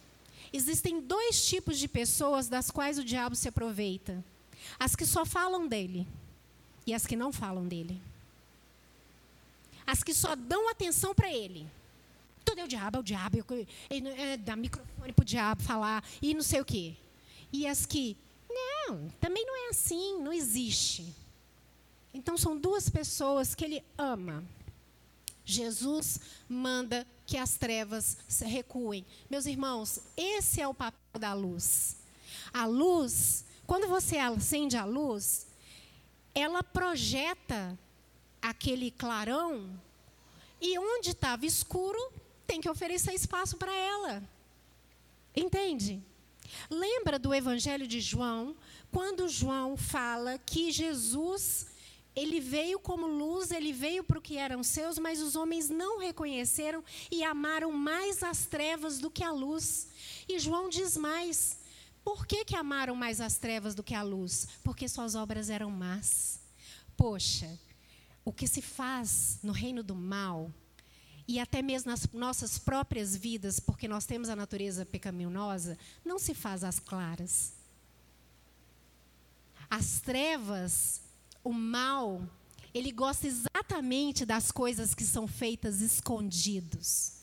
Existem 0.53 1.01
dois 1.01 1.47
tipos 1.47 1.79
de 1.79 1.87
pessoas 1.87 2.49
das 2.49 2.71
quais 2.71 2.99
o 2.99 3.05
diabo 3.05 3.37
se 3.37 3.49
aproveita: 3.49 4.25
as 4.79 4.97
que 4.97 5.07
só 5.07 5.25
falam 5.25 5.69
dele 5.69 6.07
e 6.87 6.95
as 6.95 7.07
que 7.07 7.17
não 7.17 7.33
falam 7.33 7.67
dele. 7.67 8.01
As 9.87 10.03
que 10.03 10.13
só 10.13 10.35
dão 10.35 10.69
atenção 10.69 11.15
para 11.15 11.33
ele. 11.33 11.67
Tudo 12.45 12.61
é 12.61 12.65
o 12.65 12.69
diabo, 12.69 12.99
é 12.99 13.01
o 13.01 13.03
diabo. 13.03 13.39
É, 13.91 14.37
dá 14.37 14.57
microfone 14.57 15.13
para 15.13 15.23
o 15.23 15.27
diabo 15.27 15.63
falar 15.63 16.05
e 16.21 16.35
não 16.35 16.43
sei 16.43 16.61
o 16.61 16.65
quê. 16.65 16.97
E 17.53 17.67
as 17.67 17.87
que, 17.87 18.17
não, 18.49 19.09
também 19.21 19.45
não 19.45 19.67
é 19.67 19.69
assim, 19.71 20.19
não 20.21 20.33
existe. 20.33 21.15
Então 22.13 22.37
são 22.37 22.59
duas 22.59 22.89
pessoas 22.89 23.55
que 23.55 23.65
ele 23.65 23.83
ama. 23.97 24.45
Jesus 25.45 26.21
manda 26.49 27.07
que 27.27 27.37
as 27.37 27.57
trevas 27.57 28.19
recuem. 28.41 29.05
Meus 29.31 29.47
irmãos, 29.47 30.01
esse 30.17 30.61
é 30.61 30.69
o 30.69 30.75
papel 30.75 31.19
da 31.19 31.33
luz. 31.33 31.97
A 32.53 32.67
luz, 32.67 33.45
quando 33.67 33.89
você 33.89 34.19
acende 34.19 34.77
a 34.77 34.85
luz, 34.85 35.47
ela 36.35 36.63
projeta 36.63 37.79
aquele 38.41 38.91
clarão 38.91 39.79
E 40.61 40.79
onde 40.79 41.11
estava 41.11 41.47
escuro, 41.47 41.99
tem 42.49 42.63
que 42.63 42.69
oferecer 42.69 43.13
espaço 43.13 43.59
para 43.59 43.73
ela. 43.73 44.23
Entende? 45.37 46.03
Lembra 46.71 47.19
do 47.19 47.35
Evangelho 47.35 47.87
de 47.87 48.01
João, 48.01 48.57
quando 48.91 49.29
João 49.29 49.77
fala 49.77 50.39
que 50.39 50.73
Jesus, 50.73 51.67
ele 52.17 52.41
veio 52.41 52.79
como 52.81 53.07
luz, 53.07 53.51
ele 53.51 53.71
veio 53.71 54.03
para 54.03 54.19
o 54.19 54.23
que 54.23 54.39
eram 54.39 54.63
seus, 54.63 54.99
mas 54.99 55.21
os 55.21 55.37
homens 55.37 55.69
não 55.69 56.01
reconheceram 56.01 56.83
e 57.11 57.23
amaram 57.23 57.71
mais 57.71 58.23
as 58.23 58.47
trevas 58.47 58.99
do 58.99 59.11
que 59.11 59.23
a 59.23 59.31
luz. 59.31 59.89
E 60.27 60.39
João 60.39 60.71
diz 60.71 60.97
mais: 60.97 61.59
por 62.03 62.27
que, 62.27 62.47
que 62.47 62.57
amaram 62.57 62.97
mais 62.97 63.21
as 63.21 63.37
trevas 63.37 63.75
do 63.75 63.83
que 63.83 63.95
a 63.95 64.03
luz? 64.03 64.49
Porque 64.65 64.89
suas 64.89 65.15
obras 65.15 65.51
eram 65.51 65.71
más. 65.71 66.41
Poxa, 66.97 67.61
o 68.25 68.33
que 68.33 68.47
se 68.47 68.63
faz 68.63 69.39
no 69.43 69.53
reino 69.53 69.83
do 69.83 69.95
mal, 69.95 70.51
e 71.29 71.39
até 71.39 71.61
mesmo 71.61 71.91
nas 71.91 72.09
nossas 72.09 72.59
próprias 72.59 73.15
vidas, 73.15 73.61
porque 73.61 73.87
nós 73.87 74.07
temos 74.07 74.31
a 74.31 74.35
natureza 74.35 74.87
pecaminosa, 74.87 75.77
não 76.03 76.19
se 76.19 76.33
faz 76.33 76.65
às 76.65 76.81
claras. 76.81 77.53
As 79.69 80.01
trevas, 80.01 81.03
o 81.45 81.53
mal, 81.53 82.27
ele 82.73 82.91
gosta 82.91 83.27
exatamente 83.27 84.25
das 84.25 84.51
coisas 84.51 84.95
que 84.95 85.05
são 85.05 85.29
feitas 85.29 85.83
escondidos. 85.83 87.19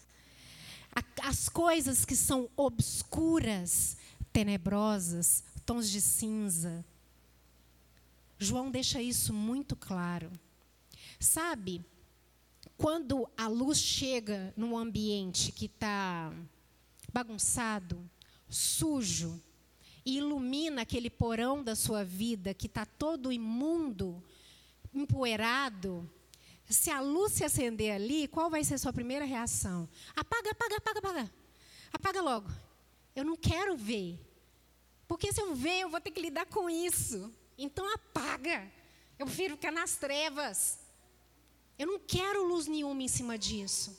As 1.24 1.50
coisas 1.50 2.06
que 2.06 2.16
são 2.16 2.48
obscuras, 2.56 3.98
tenebrosas, 4.32 5.44
tons 5.66 5.90
de 5.90 6.00
cinza. 6.00 6.86
João 8.38 8.70
deixa 8.70 9.02
isso 9.02 9.34
muito 9.34 9.76
claro. 9.76 10.32
Sabe, 11.20 11.84
quando 12.78 13.30
a 13.38 13.48
luz 13.48 13.78
chega 13.78 14.54
num 14.56 14.78
ambiente 14.78 15.52
que 15.52 15.66
está 15.66 16.34
bagunçado, 17.12 18.10
sujo, 18.50 19.42
e 20.06 20.18
ilumina 20.18 20.84
aquele 20.84 21.10
porão 21.10 21.64
da 21.64 21.76
sua 21.76 22.04
vida 22.04 22.54
que 22.54 22.68
está 22.68 22.86
todo 22.86 23.32
imundo, 23.32 24.24
empoeirado, 24.94 26.08
se 26.70 26.90
a 26.90 27.00
luz 27.00 27.34
se 27.34 27.44
acender 27.44 27.94
ali, 27.94 28.28
qual 28.28 28.50
vai 28.50 28.64
ser 28.64 28.76
a 28.76 28.78
sua 28.78 28.94
primeira 28.94 29.24
reação? 29.24 29.88
Apaga, 30.16 30.52
apaga, 30.52 30.78
apaga, 30.78 31.00
apaga. 31.00 31.32
Apaga 31.94 32.22
logo. 32.22 32.50
Eu 33.16 33.24
não 33.24 33.36
quero 33.36 33.78
ver. 33.78 34.20
Porque 35.08 35.32
se 35.32 35.42
eu 35.42 35.54
ver, 35.54 35.82
eu 35.82 35.90
vou 35.90 36.02
ter 36.02 36.12
que 36.12 36.22
lidar 36.22 36.46
com 36.48 36.70
isso. 36.70 37.32
Então 37.58 37.88
apaga. 37.94 38.70
Eu 39.18 39.26
prefiro 39.26 39.56
ficar 39.56 39.72
nas 39.72 39.96
trevas. 39.96 40.80
Eu 41.78 41.88
não 41.88 42.00
quero 42.00 42.48
luz 42.48 42.68
nenhuma 42.68 43.04
em 43.04 43.08
cima 43.08 43.38
disso. 43.38 43.96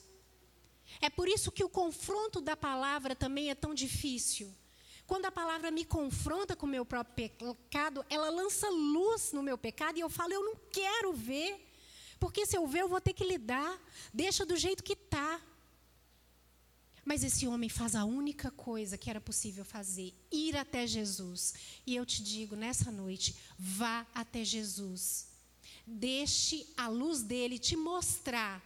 É 1.01 1.11
por 1.11 1.29
isso 1.29 1.53
que 1.53 1.65
o 1.65 1.69
confronto 1.69 2.41
da 2.41 2.57
palavra 2.57 3.15
também 3.15 3.51
é 3.51 3.55
tão 3.55 3.75
difícil. 3.75 4.53
Quando 5.07 5.27
a 5.27 5.31
palavra 5.31 5.71
me 5.71 5.85
confronta 5.85 6.57
com 6.57 6.67
o 6.67 6.69
meu 6.69 6.85
próprio 6.85 7.31
pecado, 7.31 8.05
ela 8.09 8.29
lança 8.29 8.69
luz 8.69 9.33
no 9.33 9.43
meu 9.43 9.57
pecado 9.57 9.99
e 9.99 10.01
eu 10.01 10.11
falo, 10.11 10.33
eu 10.33 10.45
não 10.45 10.57
quero 10.73 11.13
ver. 11.13 11.65
Porque 12.19 12.47
se 12.47 12.57
eu 12.57 12.67
ver, 12.67 12.81
eu 12.81 12.89
vou 12.89 13.01
ter 13.01 13.13
que 13.13 13.25
lidar. 13.25 13.79
Deixa 14.13 14.45
do 14.45 14.57
jeito 14.57 14.83
que 14.83 14.95
está. 14.95 15.41
Mas 17.05 17.23
esse 17.23 17.47
homem 17.47 17.69
faz 17.69 17.95
a 17.95 18.05
única 18.05 18.51
coisa 18.51 18.99
que 18.99 19.09
era 19.09 19.21
possível 19.21 19.65
fazer: 19.65 20.13
ir 20.33 20.57
até 20.57 20.87
Jesus. 20.87 21.55
E 21.87 21.95
eu 21.95 22.05
te 22.05 22.21
digo 22.21 22.57
nessa 22.57 22.91
noite: 22.91 23.37
vá 23.57 24.05
até 24.13 24.45
Jesus. 24.45 25.29
Deixe 25.87 26.67
a 26.77 26.89
luz 26.89 27.23
dele 27.23 27.59
te 27.59 27.77
mostrar 27.77 28.61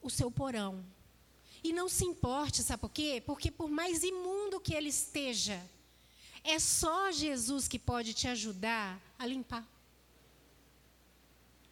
o 0.00 0.08
seu 0.08 0.30
porão. 0.30 0.84
E 1.62 1.72
não 1.72 1.88
se 1.88 2.04
importe, 2.04 2.62
sabe 2.62 2.80
por 2.80 2.90
quê? 2.90 3.22
Porque 3.24 3.50
por 3.50 3.70
mais 3.70 4.02
imundo 4.02 4.60
que 4.60 4.74
ele 4.74 4.90
esteja, 4.90 5.60
é 6.44 6.58
só 6.58 7.10
Jesus 7.10 7.66
que 7.66 7.78
pode 7.78 8.12
te 8.12 8.28
ajudar 8.28 9.00
a 9.18 9.26
limpar. 9.26 9.66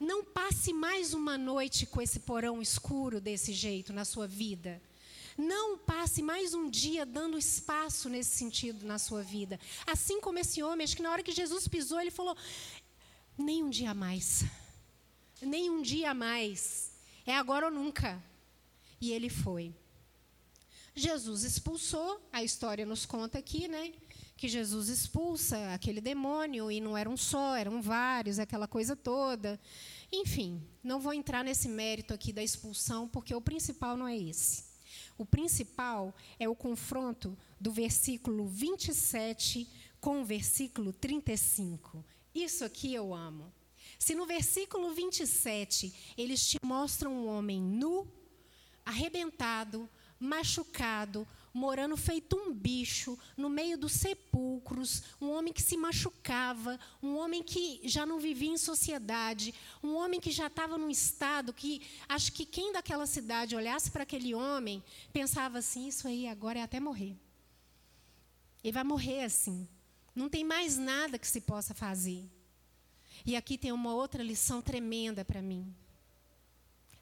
Não 0.00 0.24
passe 0.24 0.72
mais 0.72 1.14
uma 1.14 1.38
noite 1.38 1.86
com 1.86 2.00
esse 2.00 2.20
porão 2.20 2.60
escuro 2.60 3.20
desse 3.20 3.52
jeito 3.52 3.92
na 3.92 4.04
sua 4.04 4.26
vida. 4.26 4.82
Não 5.38 5.78
passe 5.78 6.22
mais 6.22 6.54
um 6.54 6.68
dia 6.68 7.06
dando 7.06 7.38
espaço 7.38 8.08
nesse 8.08 8.36
sentido 8.36 8.84
na 8.84 8.98
sua 8.98 9.22
vida. 9.22 9.60
Assim 9.86 10.20
como 10.20 10.38
esse 10.38 10.62
homem, 10.62 10.84
acho 10.84 10.96
que 10.96 11.02
na 11.02 11.10
hora 11.10 11.22
que 11.22 11.32
Jesus 11.32 11.68
pisou, 11.68 12.00
ele 12.00 12.10
falou: 12.10 12.36
nem 13.36 13.62
um 13.62 13.70
dia 13.70 13.94
mais. 13.94 14.44
Nem 15.40 15.70
um 15.70 15.82
dia 15.82 16.14
mais. 16.14 16.92
É 17.26 17.36
agora 17.36 17.66
ou 17.66 17.72
nunca. 17.72 18.22
E 19.00 19.12
ele 19.12 19.28
foi. 19.28 19.74
Jesus 20.94 21.42
expulsou, 21.42 22.20
a 22.30 22.42
história 22.42 22.84
nos 22.84 23.06
conta 23.06 23.38
aqui, 23.38 23.66
né? 23.66 23.92
Que 24.36 24.46
Jesus 24.46 24.88
expulsa 24.88 25.72
aquele 25.72 26.00
demônio 26.00 26.70
e 26.70 26.80
não 26.80 26.96
era 26.96 27.08
um 27.08 27.16
só, 27.16 27.56
eram 27.56 27.80
vários, 27.80 28.38
aquela 28.38 28.68
coisa 28.68 28.94
toda. 28.94 29.58
Enfim, 30.12 30.62
não 30.84 31.00
vou 31.00 31.14
entrar 31.14 31.42
nesse 31.42 31.68
mérito 31.68 32.12
aqui 32.12 32.32
da 32.32 32.42
expulsão, 32.42 33.08
porque 33.08 33.34
o 33.34 33.40
principal 33.40 33.96
não 33.96 34.06
é 34.06 34.16
esse. 34.16 34.64
O 35.16 35.24
principal 35.24 36.14
é 36.38 36.48
o 36.48 36.54
confronto 36.54 37.36
do 37.58 37.72
versículo 37.72 38.46
27 38.46 39.66
com 40.00 40.20
o 40.20 40.24
versículo 40.24 40.92
35. 40.92 42.04
Isso 42.34 42.64
aqui 42.64 42.94
eu 42.94 43.14
amo. 43.14 43.52
Se 43.98 44.14
no 44.14 44.26
versículo 44.26 44.92
27 44.94 45.92
eles 46.16 46.46
te 46.46 46.58
mostram 46.64 47.12
um 47.12 47.26
homem 47.26 47.60
nu, 47.60 48.10
arrebentado, 48.84 49.88
machucado, 50.18 51.26
morando 51.52 51.96
feito 51.96 52.36
um 52.36 52.52
bicho 52.52 53.18
no 53.36 53.50
meio 53.50 53.76
dos 53.76 53.92
sepulcros, 53.92 55.02
um 55.20 55.30
homem 55.30 55.52
que 55.52 55.62
se 55.62 55.76
machucava, 55.76 56.78
um 57.02 57.16
homem 57.16 57.42
que 57.42 57.80
já 57.84 58.06
não 58.06 58.18
vivia 58.18 58.50
em 58.50 58.56
sociedade, 58.56 59.54
um 59.82 59.94
homem 59.94 60.20
que 60.20 60.30
já 60.30 60.46
estava 60.46 60.78
num 60.78 60.88
estado 60.88 61.52
que 61.52 61.82
acho 62.08 62.32
que 62.32 62.46
quem 62.46 62.72
daquela 62.72 63.06
cidade 63.06 63.54
olhasse 63.54 63.90
para 63.90 64.04
aquele 64.04 64.34
homem 64.34 64.82
pensava 65.12 65.58
assim: 65.58 65.88
isso 65.88 66.08
aí 66.08 66.26
agora 66.26 66.58
é 66.58 66.62
até 66.62 66.80
morrer. 66.80 67.16
Ele 68.64 68.72
vai 68.72 68.84
morrer 68.84 69.24
assim. 69.24 69.68
Não 70.14 70.28
tem 70.28 70.44
mais 70.44 70.76
nada 70.76 71.18
que 71.18 71.26
se 71.26 71.40
possa 71.40 71.74
fazer. 71.74 72.24
E 73.24 73.36
aqui 73.36 73.56
tem 73.56 73.72
uma 73.72 73.94
outra 73.94 74.22
lição 74.22 74.60
tremenda 74.60 75.24
para 75.24 75.40
mim. 75.40 75.72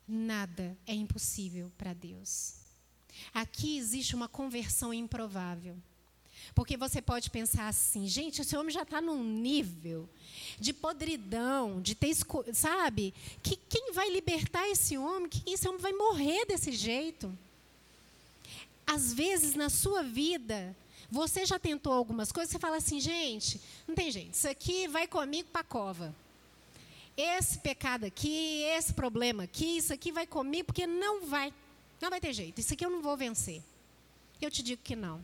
Nada 0.07 0.77
é 0.87 0.95
impossível 0.95 1.71
para 1.79 1.93
Deus. 1.93 2.55
Aqui 3.33 3.79
existe 3.79 4.15
uma 4.15 4.29
conversão 4.29 4.93
improvável. 4.93 5.77
Porque 6.55 6.77
você 6.77 7.01
pode 7.01 7.31
pensar 7.31 7.69
assim, 7.69 8.07
gente, 8.07 8.41
esse 8.41 8.57
homem 8.57 8.73
já 8.73 8.83
está 8.83 9.01
num 9.01 9.23
nível 9.23 10.09
de 10.59 10.73
podridão, 10.73 11.81
de 11.81 11.95
ter, 11.95 12.17
sabe? 12.53 13.15
Que 13.43 13.57
quem 13.57 13.93
vai 13.93 14.11
libertar 14.11 14.69
esse 14.69 14.97
homem? 14.97 15.29
Que 15.29 15.51
esse 15.51 15.69
homem 15.69 15.81
vai 15.81 15.93
morrer 15.93 16.47
desse 16.47 16.73
jeito? 16.73 17.33
Às 18.87 19.13
vezes 19.13 19.55
na 19.55 19.69
sua 19.69 20.03
vida, 20.03 20.77
você 21.11 21.45
já 21.45 21.59
tentou 21.59 21.93
algumas 21.93 22.31
coisas, 22.31 22.53
você 22.53 22.59
fala 22.59 22.77
assim, 22.77 23.01
gente, 23.01 23.61
não 23.87 23.95
tem 23.95 24.11
jeito, 24.11 24.35
isso 24.35 24.49
aqui 24.49 24.87
vai 24.87 25.07
comigo 25.07 25.49
para 25.51 25.63
a 25.63 25.65
cova. 25.65 26.15
Esse 27.17 27.59
pecado 27.59 28.05
aqui, 28.05 28.63
esse 28.63 28.95
problema 28.95 29.43
aqui, 29.43 29.79
isso 29.79 29.93
aqui 29.93 30.13
vai 30.13 30.27
comigo, 30.27 30.67
porque 30.67 30.87
não 30.87 31.27
vai. 31.27 31.53
Não 32.01 32.09
vai 32.09 32.21
ter 32.21 32.33
jeito, 32.33 32.61
isso 32.61 32.73
aqui 32.73 32.85
eu 32.85 32.91
não 32.91 33.03
vou 33.03 33.17
vencer. 33.17 33.63
Eu 34.41 34.51
te 34.51 34.63
digo 34.63 34.81
que 34.83 34.97
não. 34.97 35.23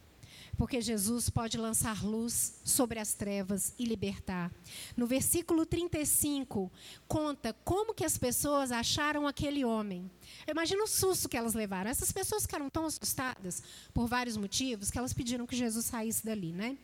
Porque 0.57 0.81
Jesus 0.81 1.29
pode 1.29 1.59
lançar 1.59 2.05
luz 2.05 2.61
sobre 2.65 2.99
as 2.99 3.13
trevas 3.13 3.75
e 3.79 3.85
libertar. 3.85 4.51
No 4.97 5.07
versículo 5.07 5.67
35, 5.67 6.71
conta 7.07 7.55
como 7.65 7.95
que 7.95 8.05
as 8.05 8.17
pessoas 8.17 8.73
acharam 8.73 9.27
aquele 9.27 9.65
homem. 9.65 10.11
Eu 10.47 10.53
imagino 10.53 10.85
o 10.85 10.89
susto 10.89 11.29
que 11.29 11.37
elas 11.37 11.55
levaram. 11.55 11.91
Essas 11.91 12.11
pessoas 12.11 12.43
ficaram 12.43 12.71
tão 12.71 12.87
assustadas 12.87 13.63
por 13.93 14.07
vários 14.07 14.37
motivos 14.37 14.91
que 14.91 14.99
elas 14.99 15.13
pediram 15.13 15.47
que 15.47 15.57
Jesus 15.57 15.87
saísse 15.87 16.25
dali, 16.25 16.53
né? 16.53 16.77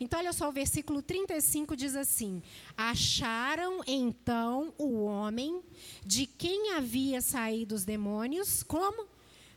Então, 0.00 0.18
olha 0.18 0.32
só, 0.32 0.48
o 0.48 0.52
versículo 0.52 1.02
35 1.02 1.76
diz 1.76 1.94
assim: 1.94 2.42
Acharam 2.74 3.82
então 3.86 4.72
o 4.78 5.04
homem 5.04 5.60
de 6.06 6.26
quem 6.26 6.72
havia 6.72 7.20
saído 7.20 7.74
os 7.74 7.84
demônios, 7.84 8.62
como? 8.62 9.06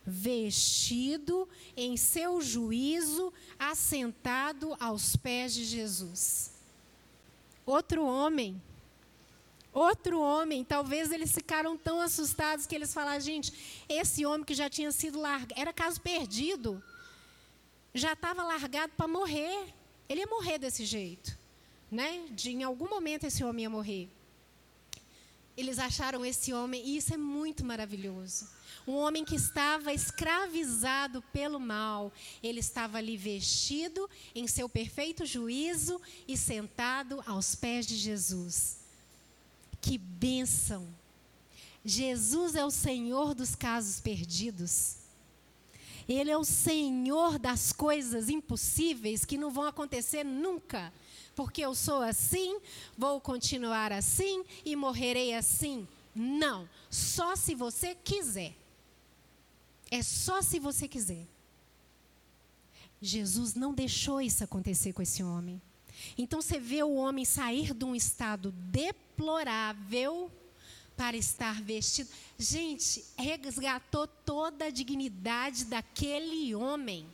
Vestido 0.06 1.48
em 1.76 1.96
seu 1.96 2.40
juízo, 2.40 3.32
assentado 3.58 4.76
aos 4.78 5.16
pés 5.16 5.54
de 5.54 5.64
Jesus. 5.64 6.52
Outro 7.64 8.04
homem, 8.04 8.60
outro 9.72 10.20
homem, 10.20 10.62
talvez 10.62 11.10
eles 11.10 11.32
ficaram 11.32 11.76
tão 11.76 12.00
assustados 12.00 12.66
que 12.66 12.74
eles 12.74 12.92
falaram: 12.92 13.20
gente, 13.20 13.84
esse 13.88 14.26
homem 14.26 14.44
que 14.44 14.54
já 14.54 14.68
tinha 14.68 14.92
sido 14.92 15.18
largado, 15.20 15.54
era 15.56 15.72
caso 15.72 16.00
perdido, 16.00 16.82
já 17.94 18.12
estava 18.12 18.44
largado 18.44 18.92
para 18.96 19.08
morrer. 19.08 19.74
Ele 20.06 20.20
ia 20.20 20.26
morrer 20.26 20.58
desse 20.58 20.84
jeito, 20.84 21.36
né? 21.90 22.26
De, 22.30 22.50
em 22.50 22.62
algum 22.62 22.88
momento 22.88 23.24
esse 23.24 23.42
homem 23.42 23.62
ia 23.62 23.70
morrer. 23.70 24.10
Eles 25.56 25.78
acharam 25.78 26.24
esse 26.24 26.52
homem, 26.52 26.84
e 26.84 26.96
isso 26.96 27.14
é 27.14 27.16
muito 27.16 27.64
maravilhoso. 27.64 28.48
Um 28.86 28.94
homem 28.94 29.24
que 29.24 29.36
estava 29.36 29.92
escravizado 29.92 31.22
pelo 31.32 31.58
mal, 31.58 32.12
ele 32.42 32.60
estava 32.60 32.98
ali 32.98 33.16
vestido 33.16 34.08
em 34.34 34.46
seu 34.46 34.68
perfeito 34.68 35.24
juízo 35.24 36.00
e 36.28 36.36
sentado 36.36 37.22
aos 37.26 37.54
pés 37.54 37.86
de 37.86 37.96
Jesus. 37.96 38.78
Que 39.80 39.96
bênção! 39.96 40.86
Jesus 41.84 42.54
é 42.54 42.64
o 42.64 42.70
Senhor 42.70 43.34
dos 43.34 43.54
casos 43.54 44.00
perdidos. 44.00 44.96
Ele 46.08 46.30
é 46.30 46.36
o 46.36 46.44
Senhor 46.44 47.38
das 47.38 47.72
coisas 47.72 48.28
impossíveis 48.28 49.24
que 49.24 49.38
não 49.38 49.50
vão 49.50 49.64
acontecer 49.64 50.24
nunca 50.24 50.92
porque 51.34 51.62
eu 51.62 51.74
sou 51.74 52.02
assim, 52.02 52.60
vou 52.96 53.20
continuar 53.20 53.92
assim 53.92 54.44
e 54.64 54.76
morrerei 54.76 55.34
assim. 55.34 55.86
Não, 56.14 56.68
só 56.88 57.34
se 57.34 57.54
você 57.54 57.94
quiser. 57.94 58.54
É 59.90 60.02
só 60.02 60.40
se 60.42 60.58
você 60.58 60.86
quiser. 60.88 61.26
Jesus 63.00 63.54
não 63.54 63.74
deixou 63.74 64.20
isso 64.20 64.42
acontecer 64.42 64.92
com 64.92 65.02
esse 65.02 65.22
homem. 65.22 65.60
Então 66.16 66.40
você 66.40 66.58
vê 66.58 66.82
o 66.82 66.94
homem 66.94 67.24
sair 67.24 67.74
de 67.74 67.84
um 67.84 67.94
estado 67.94 68.52
deplorável 68.52 70.30
para 70.96 71.16
estar 71.16 71.60
vestido. 71.62 72.08
Gente, 72.38 73.04
resgatou 73.16 74.06
toda 74.06 74.66
a 74.66 74.70
dignidade 74.70 75.64
daquele 75.64 76.54
homem. 76.54 77.06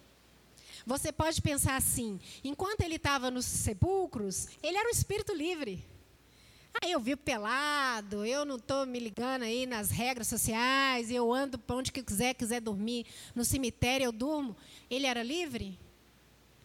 Você 0.86 1.12
pode 1.12 1.40
pensar 1.40 1.76
assim: 1.76 2.20
enquanto 2.42 2.82
ele 2.82 2.96
estava 2.96 3.30
nos 3.30 3.44
sepulcros, 3.44 4.48
ele 4.62 4.76
era 4.76 4.88
um 4.88 4.92
espírito 4.92 5.34
livre. 5.34 5.84
Ah, 6.74 6.88
eu 6.88 7.00
vivo 7.00 7.20
pelado, 7.20 8.24
eu 8.24 8.44
não 8.44 8.56
estou 8.56 8.86
me 8.86 9.00
ligando 9.00 9.42
aí 9.42 9.66
nas 9.66 9.90
regras 9.90 10.28
sociais, 10.28 11.10
eu 11.10 11.32
ando 11.32 11.58
para 11.58 11.76
onde 11.76 11.90
quiser, 11.90 12.34
quiser 12.34 12.60
dormir 12.60 13.06
no 13.34 13.44
cemitério, 13.44 14.04
eu 14.04 14.12
durmo. 14.12 14.56
Ele 14.88 15.06
era 15.06 15.22
livre? 15.22 15.78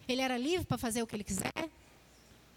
Ele 0.08 0.20
era 0.20 0.38
livre 0.38 0.64
para 0.64 0.78
fazer 0.78 1.02
o 1.02 1.06
que 1.06 1.16
ele 1.16 1.24
quiser? 1.24 1.52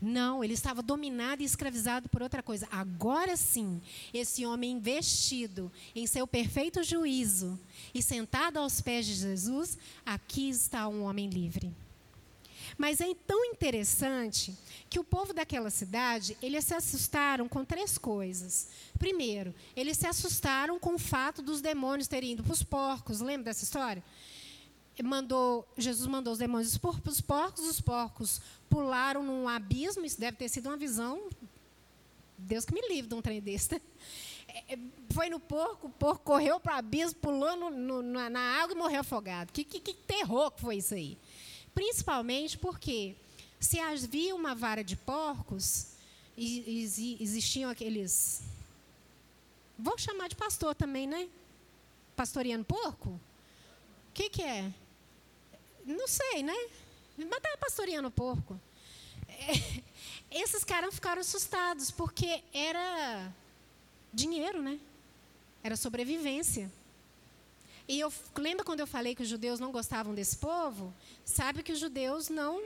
Não, 0.01 0.41
ele 0.43 0.53
estava 0.53 0.81
dominado 0.81 1.41
e 1.41 1.45
escravizado 1.45 2.07
por 2.07 2.21
outra 2.21 2.41
coisa. 2.41 2.67
Agora 2.71 3.35
sim, 3.35 3.81
esse 4.13 4.45
homem 4.45 4.79
vestido 4.79 5.71
em 5.93 6.07
seu 6.07 6.25
perfeito 6.25 6.81
juízo 6.83 7.59
e 7.93 8.01
sentado 8.01 8.57
aos 8.57 8.79
pés 8.79 9.05
de 9.05 9.13
Jesus, 9.13 9.77
aqui 10.05 10.49
está 10.49 10.87
um 10.87 11.03
homem 11.03 11.29
livre. 11.29 11.73
Mas 12.77 13.01
é 13.01 13.13
tão 13.27 13.43
interessante 13.43 14.55
que 14.89 14.99
o 14.99 15.03
povo 15.03 15.33
daquela 15.33 15.69
cidade, 15.69 16.37
eles 16.41 16.63
se 16.63 16.73
assustaram 16.73 17.49
com 17.49 17.65
três 17.65 17.97
coisas. 17.97 18.69
Primeiro, 18.97 19.53
eles 19.75 19.97
se 19.97 20.07
assustaram 20.07 20.79
com 20.79 20.95
o 20.95 20.99
fato 20.99 21.41
dos 21.41 21.59
demônios 21.59 22.07
terem 22.07 22.31
ido 22.31 22.43
para 22.43 22.53
os 22.53 22.63
porcos. 22.63 23.19
Lembra 23.19 23.45
dessa 23.45 23.65
história? 23.65 24.01
Mandou, 25.03 25.67
Jesus 25.77 26.07
mandou 26.07 26.33
os 26.33 26.39
demônios 26.39 26.77
para 26.77 26.89
os 27.09 27.21
porcos, 27.21 27.65
os 27.65 27.81
porcos 27.81 28.41
pularam 28.69 29.23
num 29.23 29.47
abismo, 29.47 30.05
isso 30.05 30.19
deve 30.19 30.37
ter 30.37 30.49
sido 30.49 30.67
uma 30.67 30.77
visão, 30.77 31.29
Deus 32.37 32.65
que 32.65 32.73
me 32.73 32.81
livre 32.87 33.09
de 33.09 33.15
um 33.15 33.21
trem 33.21 33.41
desse. 33.41 33.73
Né? 33.73 33.81
É, 34.47 34.73
é, 34.73 34.79
foi 35.11 35.29
no 35.29 35.39
porco, 35.39 35.87
o 35.87 35.89
porco 35.89 36.23
correu 36.23 36.59
para 36.59 36.75
o 36.75 36.77
abismo, 36.79 37.19
pulou 37.19 37.55
no, 37.55 37.69
no, 37.69 38.01
na, 38.01 38.29
na, 38.29 38.61
água 38.61 38.75
e 38.75 38.77
morreu 38.77 39.01
afogado. 39.01 39.51
Que, 39.51 39.63
que, 39.63 39.79
que 39.79 39.93
terror 39.93 40.51
que 40.51 40.61
foi 40.61 40.77
isso 40.77 40.93
aí? 40.93 41.17
Principalmente 41.73 42.57
porque 42.57 43.15
se 43.59 43.79
havia 43.79 44.35
uma 44.35 44.55
vara 44.55 44.83
de 44.83 44.95
porcos, 44.95 45.89
e, 46.39 46.85
e, 46.97 47.17
existiam 47.21 47.69
aqueles. 47.69 48.41
Vou 49.77 49.97
chamar 49.97 50.29
de 50.29 50.37
pastor 50.37 50.73
também, 50.73 51.05
né? 51.05 51.27
Pastoreando 52.15 52.63
porco? 52.63 53.09
O 53.09 53.19
que, 54.13 54.29
que 54.29 54.41
é? 54.41 54.73
Não 55.85 56.07
sei, 56.07 56.43
né? 56.43 56.55
Mas 57.17 57.27
estava 57.27 57.57
pastoreando 57.57 58.11
porco. 58.11 58.59
É, 59.27 59.81
esses 60.31 60.63
caras 60.63 60.93
ficaram 60.93 61.21
assustados, 61.21 61.91
porque 61.91 62.43
era 62.53 63.33
dinheiro, 64.13 64.61
né? 64.61 64.79
Era 65.63 65.75
sobrevivência. 65.75 66.71
E 67.87 67.99
eu 67.99 68.13
lembro 68.37 68.63
quando 68.63 68.81
eu 68.81 68.87
falei 68.87 69.15
que 69.15 69.23
os 69.23 69.27
judeus 69.27 69.59
não 69.59 69.71
gostavam 69.71 70.13
desse 70.13 70.37
povo? 70.37 70.93
Sabe 71.25 71.63
que 71.63 71.71
os 71.71 71.79
judeus 71.79 72.29
não 72.29 72.61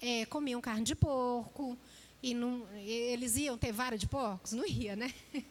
é, 0.00 0.24
comiam 0.26 0.60
carne 0.60 0.84
de 0.84 0.94
porco 0.94 1.76
e 2.22 2.32
não, 2.32 2.66
eles 2.78 3.36
iam 3.36 3.58
ter 3.58 3.72
vara 3.72 3.98
de 3.98 4.06
porcos? 4.06 4.52
Não 4.52 4.66
ia, 4.66 4.96
né? 4.96 5.12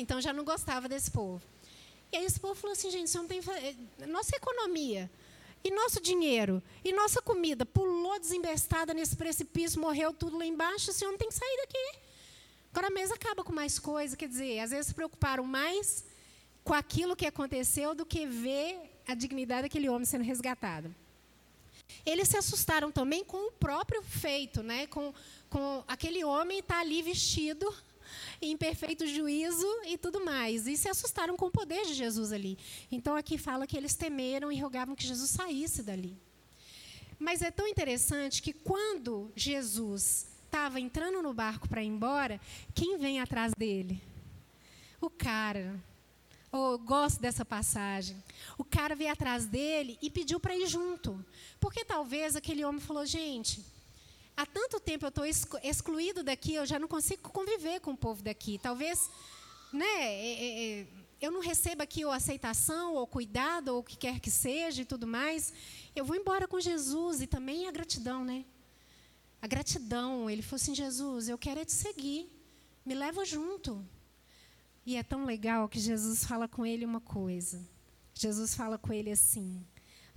Então 0.00 0.20
já 0.20 0.32
não 0.32 0.44
gostava 0.44 0.88
desse 0.88 1.10
povo. 1.10 1.42
E 2.12 2.16
aí 2.16 2.24
esse 2.24 2.38
povo 2.38 2.54
falou 2.54 2.72
assim, 2.72 2.88
gente, 2.88 3.12
não 3.16 3.26
tem 3.26 3.40
é, 3.40 4.06
nossa 4.06 4.36
economia 4.36 5.10
e 5.64 5.70
nosso 5.70 6.00
dinheiro? 6.00 6.62
E 6.84 6.92
nossa 6.92 7.20
comida? 7.20 7.66
Pulou 7.66 8.18
desembestada 8.18 8.94
nesse 8.94 9.16
precipício, 9.16 9.80
morreu 9.80 10.12
tudo 10.12 10.38
lá 10.38 10.46
embaixo, 10.46 10.92
senhor 10.92 11.10
não 11.10 11.18
tem 11.18 11.28
que 11.28 11.34
sair 11.34 11.56
daqui. 11.58 11.98
Agora 12.72 12.90
mesa 12.90 13.14
acaba 13.14 13.42
com 13.42 13.52
mais 13.52 13.78
coisa, 13.78 14.16
quer 14.16 14.28
dizer, 14.28 14.60
às 14.60 14.70
vezes 14.70 14.88
se 14.88 14.94
preocuparam 14.94 15.44
mais 15.44 16.04
com 16.62 16.74
aquilo 16.74 17.16
que 17.16 17.26
aconteceu 17.26 17.94
do 17.94 18.04
que 18.04 18.26
ver 18.26 18.78
a 19.06 19.14
dignidade 19.14 19.62
daquele 19.62 19.88
homem 19.88 20.04
sendo 20.04 20.22
resgatado. 20.22 20.94
Eles 22.04 22.28
se 22.28 22.36
assustaram 22.36 22.92
também 22.92 23.24
com 23.24 23.48
o 23.48 23.52
próprio 23.52 24.02
feito, 24.02 24.62
né? 24.62 24.86
com, 24.86 25.12
com 25.48 25.82
aquele 25.88 26.22
homem 26.24 26.58
estar 26.58 26.76
tá 26.76 26.80
ali 26.80 27.02
vestido 27.02 27.74
em 28.40 28.56
perfeito 28.56 29.06
juízo 29.06 29.66
e 29.86 29.98
tudo 29.98 30.24
mais. 30.24 30.66
E 30.66 30.76
se 30.76 30.88
assustaram 30.88 31.36
com 31.36 31.46
o 31.46 31.50
poder 31.50 31.86
de 31.86 31.94
Jesus 31.94 32.32
ali. 32.32 32.58
Então 32.90 33.16
aqui 33.16 33.38
fala 33.38 33.66
que 33.66 33.76
eles 33.76 33.94
temeram 33.94 34.50
e 34.50 34.60
rogavam 34.60 34.94
que 34.94 35.06
Jesus 35.06 35.30
saísse 35.30 35.82
dali. 35.82 36.16
Mas 37.18 37.42
é 37.42 37.50
tão 37.50 37.66
interessante 37.66 38.40
que 38.40 38.52
quando 38.52 39.32
Jesus 39.34 40.28
estava 40.44 40.80
entrando 40.80 41.20
no 41.20 41.34
barco 41.34 41.68
para 41.68 41.82
ir 41.82 41.88
embora, 41.88 42.40
quem 42.74 42.96
vem 42.96 43.20
atrás 43.20 43.52
dele? 43.56 44.00
O 45.00 45.10
cara. 45.10 45.78
Oh, 46.50 46.72
eu 46.72 46.78
gosto 46.78 47.20
dessa 47.20 47.44
passagem. 47.44 48.16
O 48.56 48.64
cara 48.64 48.94
veio 48.94 49.12
atrás 49.12 49.46
dele 49.46 49.98
e 50.00 50.08
pediu 50.08 50.40
para 50.40 50.56
ir 50.56 50.66
junto. 50.66 51.22
Porque 51.60 51.84
talvez 51.84 52.36
aquele 52.36 52.64
homem 52.64 52.80
falou: 52.80 53.04
gente, 53.04 53.62
há 54.38 54.46
tanto 54.46 54.78
tempo 54.78 55.04
eu 55.04 55.08
estou 55.08 55.26
excluído 55.64 56.22
daqui, 56.22 56.54
eu 56.54 56.64
já 56.64 56.78
não 56.78 56.86
consigo 56.86 57.28
conviver 57.28 57.80
com 57.80 57.90
o 57.90 57.96
povo 57.96 58.22
daqui. 58.22 58.56
Talvez, 58.56 59.10
né, 59.72 59.84
é, 59.84 60.32
é, 60.32 60.80
é, 60.80 60.86
eu 61.20 61.32
não 61.32 61.40
receba 61.40 61.82
aqui 61.82 62.04
ou 62.04 62.12
aceitação, 62.12 62.94
ou 62.94 63.04
cuidado, 63.04 63.70
ou 63.74 63.80
o 63.80 63.82
que 63.82 63.96
quer 63.96 64.20
que 64.20 64.30
seja 64.30 64.82
e 64.82 64.84
tudo 64.84 65.08
mais. 65.08 65.52
Eu 65.94 66.04
vou 66.04 66.14
embora 66.14 66.46
com 66.46 66.60
Jesus 66.60 67.20
e 67.20 67.26
também 67.26 67.66
a 67.66 67.72
gratidão, 67.72 68.24
né? 68.24 68.44
A 69.42 69.48
gratidão. 69.48 70.30
Ele 70.30 70.40
falou 70.40 70.62
assim: 70.62 70.74
Jesus, 70.74 71.28
eu 71.28 71.36
quero 71.36 71.58
é 71.58 71.64
te 71.64 71.72
seguir, 71.72 72.30
me 72.86 72.94
leva 72.94 73.24
junto. 73.24 73.84
E 74.86 74.94
é 74.94 75.02
tão 75.02 75.24
legal 75.24 75.68
que 75.68 75.80
Jesus 75.80 76.24
fala 76.24 76.46
com 76.46 76.64
ele 76.64 76.84
uma 76.84 77.00
coisa. 77.00 77.60
Jesus 78.14 78.54
fala 78.54 78.78
com 78.78 78.92
ele 78.92 79.10
assim: 79.10 79.66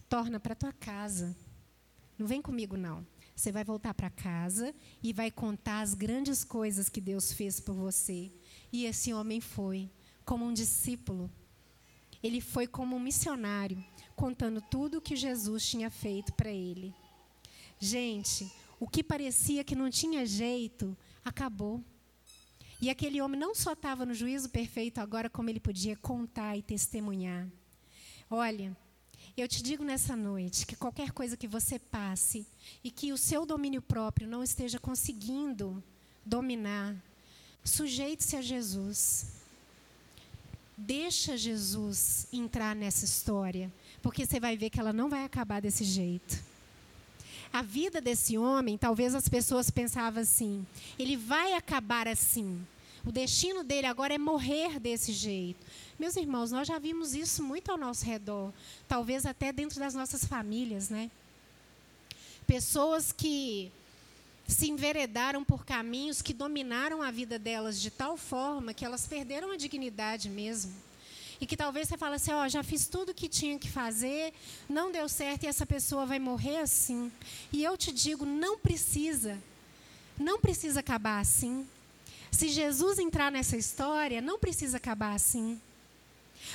torna 0.08 0.40
para 0.40 0.54
tua 0.54 0.72
casa. 0.74 1.36
Não 2.20 2.28
vem 2.28 2.40
comigo, 2.40 2.78
não. 2.78 3.04
Você 3.36 3.52
vai 3.52 3.64
voltar 3.64 3.94
para 3.94 4.10
casa 4.10 4.74
e 5.02 5.14
vai 5.14 5.32
contar 5.32 5.82
as 5.82 5.94
grandes 5.94 6.44
coisas 6.44 6.90
que 6.90 7.02
Deus 7.02 7.34
fez 7.34 7.60
por 7.60 7.74
você. 7.74 8.32
E 8.72 8.86
esse 8.86 9.14
homem 9.14 9.42
foi 9.42 9.90
como 10.26 10.46
um 10.46 10.54
discípulo. 10.54 11.30
Ele 12.22 12.40
foi 12.40 12.68
como 12.68 12.96
um 12.96 13.00
missionário, 13.00 13.84
contando 14.16 14.62
tudo 14.62 14.98
o 14.98 15.02
que 15.02 15.16
Jesus 15.16 15.68
tinha 15.68 15.90
feito 15.90 16.34
para 16.34 16.52
ele. 16.52 16.94
Gente, 17.80 18.52
o 18.80 18.88
que 18.88 19.04
parecia 19.04 19.64
que 19.64 19.76
não 19.76 19.90
tinha 19.90 20.26
jeito, 20.26 20.96
acabou. 21.26 21.84
E 22.80 22.90
aquele 22.90 23.22
homem 23.22 23.40
não 23.40 23.54
só 23.54 23.74
estava 23.74 24.06
no 24.06 24.14
juízo 24.14 24.50
perfeito 24.50 25.00
agora, 25.00 25.30
como 25.30 25.50
ele 25.50 25.60
podia 25.60 25.96
contar 25.96 26.58
e 26.58 26.64
testemunhar. 26.64 27.48
Olha, 28.30 28.76
eu 29.40 29.48
te 29.48 29.64
digo 29.64 29.84
nessa 29.84 30.16
noite 30.16 30.66
que 30.66 30.76
qualquer 30.76 31.12
coisa 31.12 31.38
que 31.38 31.48
você 31.48 31.80
passe 31.80 32.46
e 32.84 32.92
que 32.92 33.14
o 33.14 33.18
seu 33.18 33.46
domínio 33.46 33.82
próprio 33.82 34.28
não 34.28 34.44
esteja 34.44 34.80
conseguindo 34.80 35.82
dominar, 36.26 36.96
sujeite-se 37.64 38.36
a 38.36 38.42
Jesus. 38.42 39.28
Deixa 40.78 41.38
Jesus 41.38 42.28
entrar 42.34 42.76
nessa 42.76 43.06
história, 43.06 43.72
porque 44.02 44.26
você 44.26 44.40
vai 44.40 44.58
ver 44.58 44.70
que 44.70 44.80
ela 44.80 44.92
não 44.92 45.10
vai 45.10 45.24
acabar 45.24 45.62
desse 45.62 45.84
jeito. 45.84 46.44
A 47.54 47.62
vida 47.62 48.00
desse 48.00 48.38
homem, 48.38 48.78
talvez 48.78 49.14
as 49.14 49.28
pessoas 49.28 49.70
pensavam 49.70 50.24
assim: 50.24 50.66
ele 50.98 51.18
vai 51.18 51.54
acabar 51.54 52.08
assim. 52.08 52.66
O 53.06 53.12
destino 53.12 53.64
dele 53.64 53.88
agora 53.88 54.14
é 54.14 54.18
morrer 54.18 54.80
desse 54.80 55.12
jeito. 55.12 55.60
Meus 55.98 56.16
irmãos, 56.16 56.52
nós 56.52 56.68
já 56.68 56.78
vimos 56.78 57.16
isso 57.16 57.44
muito 57.44 57.72
ao 57.72 57.78
nosso 57.78 58.06
redor, 58.06 58.54
talvez 58.88 59.26
até 59.26 59.52
dentro 59.52 59.80
das 59.80 59.94
nossas 59.94 60.24
famílias, 60.26 60.90
né? 60.90 61.10
Pessoas 62.46 63.12
que 63.12 63.72
se 64.48 64.70
enveredaram 64.70 65.44
por 65.44 65.66
caminhos 65.66 66.22
que 66.22 66.34
dominaram 66.34 67.02
a 67.02 67.10
vida 67.10 67.40
delas 67.40 67.80
de 67.80 67.90
tal 67.90 68.18
forma 68.18 68.74
que 68.74 68.86
elas 68.86 69.08
perderam 69.08 69.52
a 69.52 69.58
dignidade 69.58 70.30
mesmo. 70.30 70.74
E 71.40 71.46
que 71.48 71.58
talvez 71.58 71.88
você 71.88 71.98
fale 71.98 72.16
assim, 72.16 72.32
ó, 72.32 72.46
oh, 72.46 72.50
já 72.50 72.62
fiz 72.62 72.86
tudo 72.86 73.10
o 73.10 73.16
que 73.16 73.28
tinha 73.28 73.58
que 73.58 73.68
fazer, 73.68 74.32
não 74.70 74.92
deu 74.92 75.10
certo 75.10 75.44
e 75.44 75.48
essa 75.48 75.66
pessoa 75.66 76.06
vai 76.06 76.20
morrer 76.20 76.58
assim. 76.58 77.12
E 77.52 77.64
eu 77.64 77.76
te 77.76 77.92
digo, 77.92 78.26
não 78.26 78.60
precisa. 78.60 79.42
Não 80.20 80.40
precisa 80.40 80.82
acabar 80.82 81.20
assim. 81.20 81.66
Se 82.32 82.48
Jesus 82.50 82.98
entrar 82.98 83.32
nessa 83.32 83.58
história, 83.58 84.22
não 84.22 84.40
precisa 84.40 84.78
acabar 84.78 85.14
assim. 85.14 85.60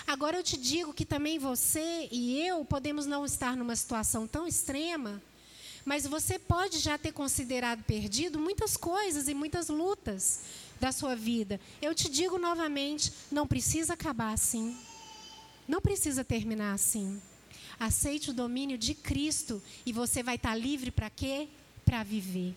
Agora 0.06 0.36
eu 0.36 0.42
te 0.42 0.56
digo 0.56 0.92
que 0.92 1.04
também 1.04 1.38
você 1.38 2.08
e 2.10 2.40
eu 2.40 2.64
podemos 2.64 3.06
não 3.06 3.24
estar 3.24 3.56
numa 3.56 3.76
situação 3.76 4.26
tão 4.26 4.46
extrema, 4.46 5.22
mas 5.84 6.06
você 6.06 6.38
pode 6.38 6.78
já 6.78 6.98
ter 6.98 7.12
considerado 7.12 7.84
perdido 7.84 8.38
muitas 8.38 8.76
coisas 8.76 9.28
e 9.28 9.34
muitas 9.34 9.68
lutas 9.68 10.40
da 10.80 10.90
sua 10.90 11.14
vida. 11.14 11.60
Eu 11.80 11.94
te 11.94 12.08
digo 12.08 12.38
novamente, 12.38 13.12
não 13.30 13.46
precisa 13.46 13.92
acabar 13.92 14.32
assim. 14.32 14.76
Não 15.68 15.80
precisa 15.80 16.24
terminar 16.24 16.74
assim. 16.74 17.20
Aceite 17.78 18.30
o 18.30 18.34
domínio 18.34 18.78
de 18.78 18.94
Cristo 18.94 19.62
e 19.84 19.92
você 19.92 20.22
vai 20.22 20.36
estar 20.36 20.54
livre 20.54 20.90
para 20.90 21.10
quê? 21.10 21.48
Para 21.84 22.02
viver. 22.02 22.54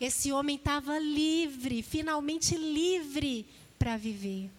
Esse 0.00 0.32
homem 0.32 0.56
estava 0.56 0.98
livre, 0.98 1.82
finalmente 1.82 2.56
livre 2.56 3.46
para 3.78 3.96
viver. 3.96 4.50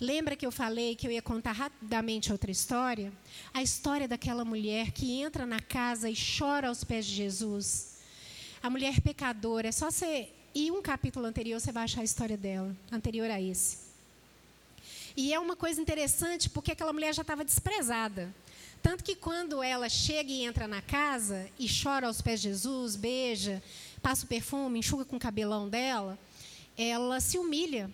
Lembra 0.00 0.34
que 0.34 0.46
eu 0.46 0.50
falei 0.50 0.96
que 0.96 1.06
eu 1.06 1.10
ia 1.10 1.20
contar 1.20 1.52
rapidamente 1.52 2.32
outra 2.32 2.50
história? 2.50 3.12
A 3.52 3.62
história 3.62 4.08
daquela 4.08 4.44
mulher 4.44 4.92
que 4.92 5.20
entra 5.20 5.44
na 5.44 5.60
casa 5.60 6.08
e 6.08 6.14
chora 6.16 6.68
aos 6.68 6.82
pés 6.82 7.04
de 7.04 7.14
Jesus. 7.14 7.98
A 8.62 8.70
mulher 8.70 9.00
pecadora, 9.00 9.68
é 9.68 9.72
só 9.72 9.90
você 9.90 10.30
ir 10.54 10.70
um 10.72 10.80
capítulo 10.80 11.26
anterior, 11.26 11.60
você 11.60 11.70
vai 11.70 11.84
achar 11.84 12.00
a 12.00 12.04
história 12.04 12.36
dela, 12.36 12.74
anterior 12.90 13.30
a 13.30 13.40
esse. 13.40 13.90
E 15.16 15.34
é 15.34 15.38
uma 15.38 15.54
coisa 15.54 15.80
interessante 15.80 16.48
porque 16.48 16.72
aquela 16.72 16.92
mulher 16.92 17.14
já 17.14 17.22
estava 17.22 17.44
desprezada. 17.44 18.34
Tanto 18.82 19.04
que 19.04 19.14
quando 19.14 19.62
ela 19.62 19.88
chega 19.90 20.30
e 20.30 20.44
entra 20.44 20.66
na 20.66 20.80
casa 20.80 21.46
e 21.58 21.66
chora 21.68 22.06
aos 22.06 22.22
pés 22.22 22.40
de 22.40 22.48
Jesus, 22.48 22.96
beija, 22.96 23.62
passa 24.02 24.24
o 24.24 24.28
perfume, 24.28 24.78
enxuga 24.78 25.04
com 25.04 25.16
o 25.16 25.20
cabelão 25.20 25.68
dela, 25.68 26.18
ela 26.76 27.20
se 27.20 27.38
humilha, 27.38 27.90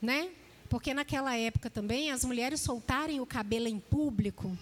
né? 0.00 0.30
Porque 0.68 0.94
naquela 0.94 1.36
época 1.36 1.68
também 1.68 2.10
as 2.10 2.24
mulheres 2.24 2.60
soltarem 2.60 3.20
o 3.20 3.26
cabelo 3.26 3.66
em 3.66 3.80
público, 3.80 4.56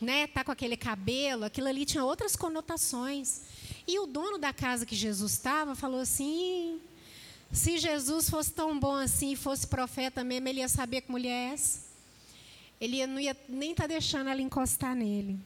né? 0.00 0.26
Tá 0.26 0.42
com 0.42 0.50
aquele 0.50 0.76
cabelo, 0.76 1.44
aquilo 1.44 1.68
ali 1.68 1.84
tinha 1.84 2.04
outras 2.04 2.34
conotações. 2.34 3.42
E 3.86 3.98
o 3.98 4.06
dono 4.06 4.38
da 4.38 4.52
casa 4.52 4.86
que 4.86 4.96
Jesus 4.96 5.32
estava 5.32 5.74
falou 5.74 6.00
assim: 6.00 6.80
se 7.52 7.78
Jesus 7.78 8.30
fosse 8.30 8.52
tão 8.52 8.78
bom 8.78 8.94
assim 8.94 9.36
fosse 9.36 9.66
profeta 9.66 10.24
mesmo, 10.24 10.48
ele 10.48 10.60
ia 10.60 10.68
saber 10.68 11.02
que 11.02 11.10
mulher 11.10 11.50
é 11.50 11.52
essa. 11.52 11.86
Ele 12.80 13.06
não 13.06 13.20
ia 13.20 13.36
nem 13.48 13.70
estar 13.70 13.84
tá 13.84 13.88
deixando 13.88 14.28
ela 14.28 14.40
encostar 14.40 14.94
nele. 14.94 15.38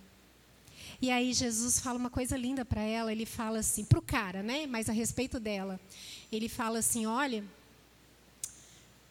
E 1.02 1.10
aí 1.10 1.32
Jesus 1.32 1.80
fala 1.80 1.98
uma 1.98 2.10
coisa 2.10 2.36
linda 2.36 2.64
para 2.64 2.82
ela. 2.82 3.10
Ele 3.10 3.24
fala 3.24 3.60
assim, 3.60 3.84
para 3.84 3.98
o 3.98 4.02
cara, 4.02 4.42
né? 4.42 4.66
Mas 4.66 4.88
a 4.88 4.92
respeito 4.92 5.40
dela. 5.40 5.80
Ele 6.30 6.48
fala 6.48 6.78
assim: 6.78 7.06
olha, 7.06 7.42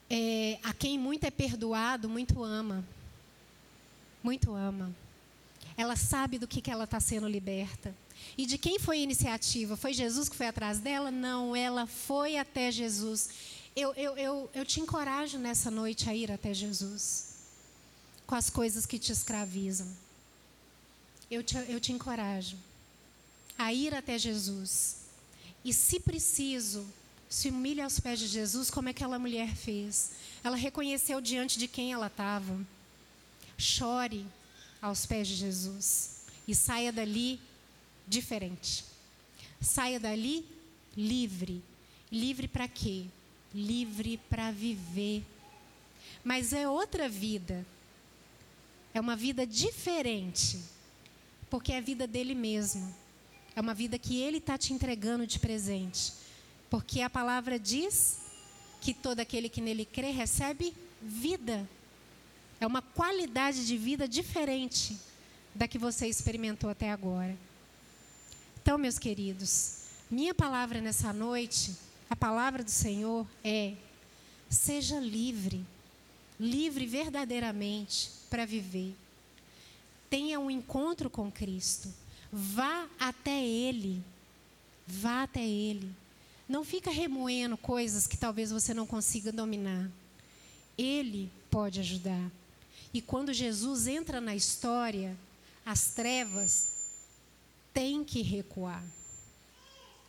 é, 0.09 0.59
a 0.63 0.73
quem 0.73 0.99
muito 0.99 1.23
é 1.25 1.31
perdoado, 1.31 2.07
muito 2.07 2.43
ama. 2.43 2.85
Muito 4.23 4.53
ama. 4.53 4.93
Ela 5.75 5.95
sabe 5.95 6.37
do 6.37 6.47
que, 6.47 6.61
que 6.61 6.69
ela 6.69 6.83
está 6.83 6.99
sendo 6.99 7.27
liberta. 7.27 7.95
E 8.37 8.45
de 8.45 8.57
quem 8.57 8.77
foi 8.77 8.97
a 8.97 9.01
iniciativa? 9.01 9.77
Foi 9.77 9.93
Jesus 9.93 10.27
que 10.29 10.35
foi 10.35 10.47
atrás 10.47 10.79
dela? 10.79 11.09
Não, 11.09 11.55
ela 11.55 11.87
foi 11.87 12.37
até 12.37 12.71
Jesus. 12.71 13.29
Eu, 13.75 13.93
eu, 13.93 14.17
eu, 14.17 14.49
eu 14.53 14.65
te 14.65 14.81
encorajo 14.81 15.37
nessa 15.37 15.71
noite 15.71 16.09
a 16.09 16.15
ir 16.15 16.31
até 16.31 16.53
Jesus 16.53 17.29
com 18.27 18.35
as 18.35 18.49
coisas 18.49 18.85
que 18.85 18.99
te 18.99 19.11
escravizam. 19.11 19.87
Eu 21.29 21.43
te, 21.43 21.55
eu 21.67 21.79
te 21.79 21.91
encorajo 21.91 22.57
a 23.57 23.73
ir 23.73 23.93
até 23.93 24.17
Jesus. 24.17 24.97
E, 25.63 25.73
se 25.73 25.99
preciso, 25.99 26.87
se 27.29 27.49
humilha 27.49 27.83
aos 27.83 27.99
pés 27.99 28.17
de 28.19 28.27
Jesus, 28.27 28.71
como 28.71 28.89
aquela 28.89 29.19
mulher 29.19 29.53
fez. 29.55 30.11
Ela 30.43 30.55
reconheceu 30.55 31.19
diante 31.19 31.59
de 31.59 31.67
quem 31.67 31.91
ela 31.91 32.07
estava. 32.07 32.57
Chore 33.57 34.25
aos 34.81 35.05
pés 35.05 35.27
de 35.27 35.35
Jesus 35.35 36.21
e 36.47 36.55
saia 36.55 36.91
dali 36.91 37.39
diferente. 38.07 38.85
Saia 39.61 39.99
dali 39.99 40.45
livre. 40.95 41.61
Livre 42.09 42.47
para 42.47 42.67
quê? 42.67 43.05
Livre 43.53 44.17
para 44.29 44.51
viver. 44.51 45.23
Mas 46.23 46.53
é 46.53 46.67
outra 46.67 47.09
vida. 47.09 47.65
É 48.93 49.01
uma 49.01 49.15
vida 49.15 49.45
diferente. 49.45 50.59
Porque 51.49 51.73
é 51.73 51.77
a 51.77 51.81
vida 51.81 52.05
dele 52.05 52.35
mesmo. 52.35 52.93
É 53.55 53.61
uma 53.61 53.73
vida 53.73 53.97
que 53.97 54.21
ele 54.21 54.37
está 54.37 54.57
te 54.57 54.73
entregando 54.73 55.25
de 55.25 55.39
presente. 55.39 56.13
Porque 56.69 57.01
a 57.01 57.09
palavra 57.09 57.59
diz 57.59 58.19
que 58.81 58.93
todo 58.93 59.19
aquele 59.19 59.49
que 59.49 59.61
nele 59.61 59.85
crê 59.85 60.11
recebe 60.11 60.73
vida. 61.01 61.67
É 62.59 62.67
uma 62.67 62.81
qualidade 62.81 63.65
de 63.65 63.77
vida 63.77 64.07
diferente 64.07 64.97
da 65.55 65.67
que 65.67 65.77
você 65.77 66.07
experimentou 66.07 66.69
até 66.69 66.91
agora. 66.91 67.35
Então, 68.61 68.77
meus 68.77 68.99
queridos, 68.99 69.79
minha 70.11 70.33
palavra 70.33 70.81
nessa 70.81 71.11
noite, 71.11 71.75
a 72.09 72.15
palavra 72.15 72.63
do 72.63 72.71
Senhor 72.71 73.25
é: 73.43 73.73
seja 74.49 74.99
livre, 74.99 75.65
livre 76.39 76.85
verdadeiramente 76.85 78.11
para 78.29 78.45
viver. 78.45 78.95
Tenha 80.09 80.39
um 80.39 80.49
encontro 80.49 81.09
com 81.09 81.31
Cristo. 81.31 81.93
Vá 82.31 82.87
até 82.99 83.45
Ele. 83.45 84.03
Vá 84.87 85.23
até 85.23 85.45
Ele. 85.45 85.93
Não 86.47 86.63
fica 86.63 86.89
remoendo 86.89 87.55
coisas 87.57 88.07
que 88.07 88.17
talvez 88.17 88.51
você 88.51 88.73
não 88.73 88.87
consiga 88.87 89.31
dominar. 89.31 89.89
Ele 90.77 91.31
pode 91.51 91.79
ajudar. 91.79 92.31
E 92.93 93.01
quando 93.01 93.33
Jesus 93.33 93.85
entra 93.85 94.19
na 94.19 94.35
história, 94.35 95.15
as 95.65 95.91
trevas 95.91 96.73
têm 97.73 98.03
que 98.03 98.21
recuar. 98.21 98.83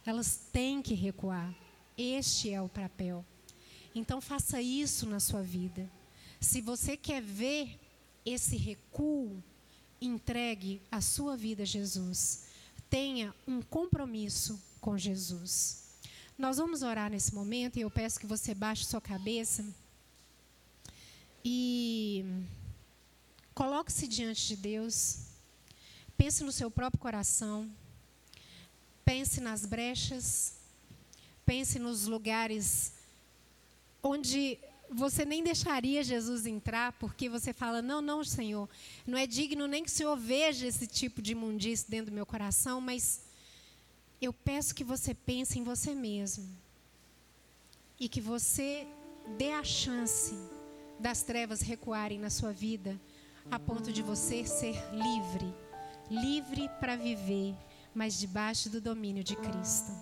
Elas 0.06 0.40
têm 0.50 0.80
que 0.80 0.94
recuar. 0.94 1.54
Este 1.98 2.50
é 2.50 2.62
o 2.62 2.68
papel. 2.68 3.24
Então 3.94 4.20
faça 4.20 4.62
isso 4.62 5.06
na 5.06 5.20
sua 5.20 5.42
vida. 5.42 5.88
Se 6.40 6.62
você 6.62 6.96
quer 6.96 7.20
ver 7.20 7.78
esse 8.24 8.56
recuo, 8.56 9.42
entregue 10.00 10.80
a 10.90 11.00
sua 11.00 11.36
vida 11.36 11.62
a 11.62 11.66
Jesus. 11.66 12.44
Tenha 12.88 13.34
um 13.46 13.60
compromisso 13.60 14.60
com 14.80 14.96
Jesus. 14.96 15.84
Nós 16.38 16.56
vamos 16.56 16.82
orar 16.82 17.10
nesse 17.10 17.34
momento 17.34 17.76
e 17.76 17.82
eu 17.82 17.90
peço 17.90 18.18
que 18.18 18.26
você 18.26 18.54
baixe 18.54 18.84
sua 18.84 19.00
cabeça 19.00 19.64
e 21.44 22.24
coloque-se 23.54 24.08
diante 24.08 24.48
de 24.48 24.56
Deus. 24.56 25.18
Pense 26.16 26.42
no 26.42 26.52
seu 26.52 26.70
próprio 26.70 27.00
coração. 27.00 27.70
Pense 29.04 29.40
nas 29.40 29.66
brechas. 29.66 30.54
Pense 31.44 31.78
nos 31.78 32.06
lugares 32.06 32.92
onde 34.02 34.58
você 34.90 35.24
nem 35.24 35.42
deixaria 35.42 36.02
Jesus 36.02 36.46
entrar, 36.46 36.92
porque 36.92 37.28
você 37.28 37.52
fala: 37.52 37.80
Não, 37.80 38.00
não, 38.00 38.24
Senhor, 38.24 38.68
não 39.06 39.16
é 39.16 39.26
digno 39.26 39.66
nem 39.66 39.82
que 39.84 39.90
o 39.90 39.92
Senhor 39.92 40.16
veja 40.16 40.66
esse 40.66 40.86
tipo 40.86 41.22
de 41.22 41.32
imundice 41.32 41.90
dentro 41.90 42.10
do 42.10 42.14
meu 42.14 42.26
coração, 42.26 42.80
mas 42.80 43.22
eu 44.20 44.32
peço 44.32 44.74
que 44.74 44.84
você 44.84 45.14
pense 45.14 45.58
em 45.58 45.62
você 45.62 45.94
mesmo 45.94 46.48
e 47.98 48.08
que 48.08 48.20
você 48.20 48.86
dê 49.38 49.52
a 49.52 49.64
chance 49.64 50.34
das 50.98 51.22
trevas 51.22 51.60
recuarem 51.60 52.18
na 52.18 52.28
sua 52.28 52.52
vida, 52.52 53.00
a 53.50 53.58
ponto 53.58 53.92
de 53.92 54.02
você 54.02 54.44
ser 54.44 54.74
livre 54.92 55.54
livre 56.10 56.68
para 56.80 56.96
viver, 56.96 57.54
mas 57.94 58.18
debaixo 58.18 58.68
do 58.68 58.80
domínio 58.80 59.22
de 59.22 59.36
Cristo. 59.36 59.92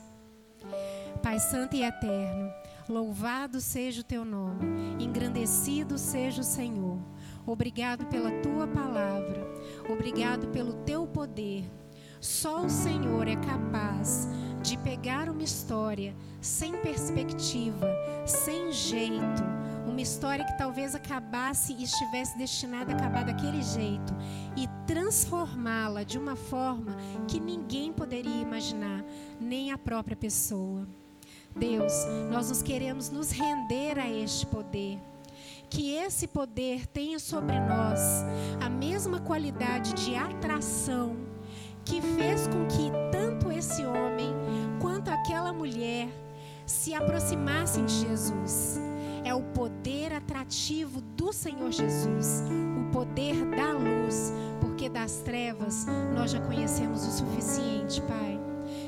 Pai 1.22 1.39
Santo 1.39 1.76
e 1.76 1.82
Eterno, 1.82 2.51
louvado 2.89 3.61
seja 3.61 4.01
o 4.01 4.05
teu 4.05 4.24
nome, 4.24 5.03
engrandecido 5.03 5.99
seja 5.99 6.41
o 6.41 6.45
Senhor. 6.45 6.99
Obrigado 7.47 8.07
pela 8.07 8.30
tua 8.41 8.66
palavra, 8.66 9.47
obrigado 9.89 10.49
pelo 10.49 10.72
teu 10.84 11.07
poder 11.07 11.64
só 12.20 12.64
o 12.64 12.70
Senhor 12.70 13.28
é 13.28 13.36
capaz 13.36 14.28
de 14.61 14.76
pegar 14.78 15.28
uma 15.28 15.43
história 15.43 16.16
sem 16.41 16.72
perspectiva, 16.78 17.89
sem 18.26 18.72
jeito, 18.72 19.45
uma 19.86 20.01
história 20.01 20.45
que 20.45 20.59
talvez 20.59 20.97
acabasse 20.97 21.72
e 21.72 21.84
estivesse 21.84 22.36
destinada 22.36 22.93
a 22.93 22.97
acabar 22.97 23.24
daquele 23.24 23.62
jeito 23.62 24.12
e 24.57 24.66
transformá-la 24.84 26.03
de 26.03 26.18
uma 26.18 26.34
forma 26.34 26.97
que 27.28 27.39
ninguém 27.39 27.93
poderia 27.93 28.43
imaginar, 28.43 29.05
nem 29.41 29.70
a 29.70 29.78
própria 29.78 30.16
pessoa. 30.16 30.89
Deus, 31.59 31.93
nós 32.31 32.49
nos 32.49 32.63
queremos 32.63 33.11
nos 33.11 33.31
render 33.31 33.99
a 33.99 34.09
este 34.09 34.47
poder. 34.47 34.99
Que 35.69 35.95
esse 35.95 36.27
poder 36.27 36.87
tenha 36.87 37.19
sobre 37.19 37.59
nós 37.59 38.01
a 38.61 38.71
mesma 38.71 39.21
qualidade 39.21 39.93
de 39.93 40.15
atração 40.15 41.17
que 41.85 42.01
fez 42.01 42.47
com 42.47 42.67
que 42.67 42.91
tanto 43.11 43.51
esse 43.51 43.85
homem 43.85 44.35
quanto 44.81 45.11
aquela 45.11 45.53
mulher 45.53 46.09
se 46.67 46.95
aproximassem 46.95 47.85
de 47.87 47.95
Jesus. 47.95 48.79
É 49.25 49.35
o 49.35 49.43
poder 49.43 50.13
atrativo 50.13 51.01
do 51.01 51.33
Senhor 51.33 51.71
Jesus, 51.71 52.45
o 52.79 52.93
poder 52.93 53.45
da 53.47 53.73
luz, 53.73 54.33
porque 54.61 54.89
das 54.89 55.21
trevas 55.21 55.87
nós 56.15 56.31
já 56.31 56.41
conhecemos 56.41 57.07
o 57.07 57.11
suficiente, 57.11 58.01
Pai. 58.03 58.39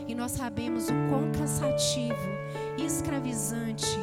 E 0.06 0.14
nós 0.14 0.32
sabemos 0.32 0.88
o 0.88 0.92
quão 1.10 1.30
cansativo 1.32 2.39
escravizante 2.78 3.98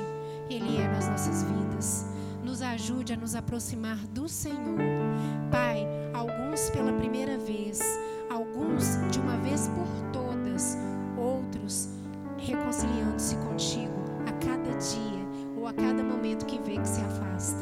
Ele 0.50 0.78
é 0.78 0.88
nas 0.88 1.08
nossas 1.08 1.44
vidas. 1.44 2.06
Nos 2.44 2.62
ajude 2.62 3.14
a 3.14 3.18
nos 3.18 3.36
aproximar 3.36 3.98
do 4.08 4.28
Senhor. 4.28 4.80
Pai, 5.52 5.86
alguns 6.14 6.70
pela 6.70 6.94
primeira 6.94 7.38
vez, 7.38 7.80
alguns 8.30 8.98
de 9.12 9.20
uma 9.20 9.38
vez 9.38 9.68
por 9.70 9.88
todas, 10.12 10.78
outros 11.18 11.90
reconciliando-se 12.38 13.36
contigo 13.38 13.94
a 14.26 14.32
cada 14.34 14.78
dia 14.78 15.28
ou 15.58 15.68
a 15.68 15.74
cada 15.74 16.04
momento 16.04 16.46
que 16.46 16.60
vê 16.60 16.78
que 16.78 16.88
se 16.88 17.02
afasta. 17.02 17.60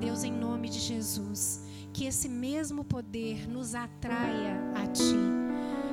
Deus, 0.00 0.22
em 0.22 0.32
nome 0.32 0.68
de 0.68 0.78
Jesus, 0.78 1.64
que 1.92 2.06
esse 2.06 2.28
mesmo 2.28 2.84
poder 2.84 3.48
nos 3.48 3.74
atraia 3.74 4.56
a 4.74 4.86
Ti, 4.86 5.18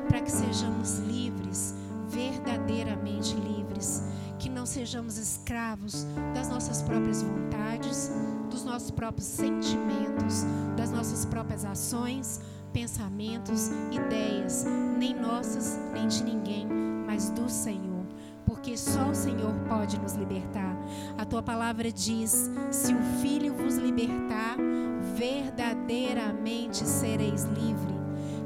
para 0.07 0.21
que 0.21 0.31
sejamos 0.31 0.99
livres, 0.99 1.73
verdadeiramente 2.07 3.35
livres, 3.35 4.03
que 4.37 4.49
não 4.49 4.65
sejamos 4.65 5.17
escravos 5.17 6.05
das 6.33 6.49
nossas 6.49 6.81
próprias 6.81 7.21
vontades, 7.21 8.11
dos 8.49 8.63
nossos 8.63 8.91
próprios 8.91 9.27
sentimentos, 9.27 10.43
das 10.75 10.91
nossas 10.91 11.25
próprias 11.25 11.65
ações, 11.65 12.41
pensamentos, 12.73 13.69
ideias, 13.91 14.65
nem 14.97 15.13
nossas, 15.13 15.79
nem 15.93 16.07
de 16.07 16.23
ninguém, 16.23 16.67
mas 17.05 17.29
do 17.29 17.49
Senhor. 17.49 18.05
Porque 18.45 18.77
só 18.77 19.09
o 19.09 19.15
Senhor 19.15 19.53
pode 19.67 19.99
nos 19.99 20.13
libertar. 20.13 20.77
A 21.17 21.25
tua 21.25 21.41
palavra 21.41 21.91
diz: 21.91 22.49
se 22.71 22.93
o 22.93 23.01
Filho 23.21 23.53
vos 23.53 23.75
libertar, 23.75 24.57
verdadeiramente 25.15 26.85
sereis 26.85 27.43
livre. 27.45 27.95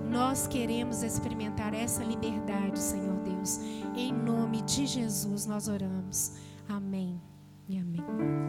Nós 0.09 0.47
queremos 0.47 1.03
experimentar 1.03 1.73
essa 1.73 2.03
liberdade, 2.03 2.79
Senhor 2.79 3.17
Deus. 3.17 3.59
Em 3.99 4.13
nome 4.13 4.61
de 4.61 4.87
Jesus 4.87 5.45
nós 5.45 5.67
oramos. 5.67 6.37
Amém 6.69 7.21
e 7.67 7.77
amém. 7.77 8.48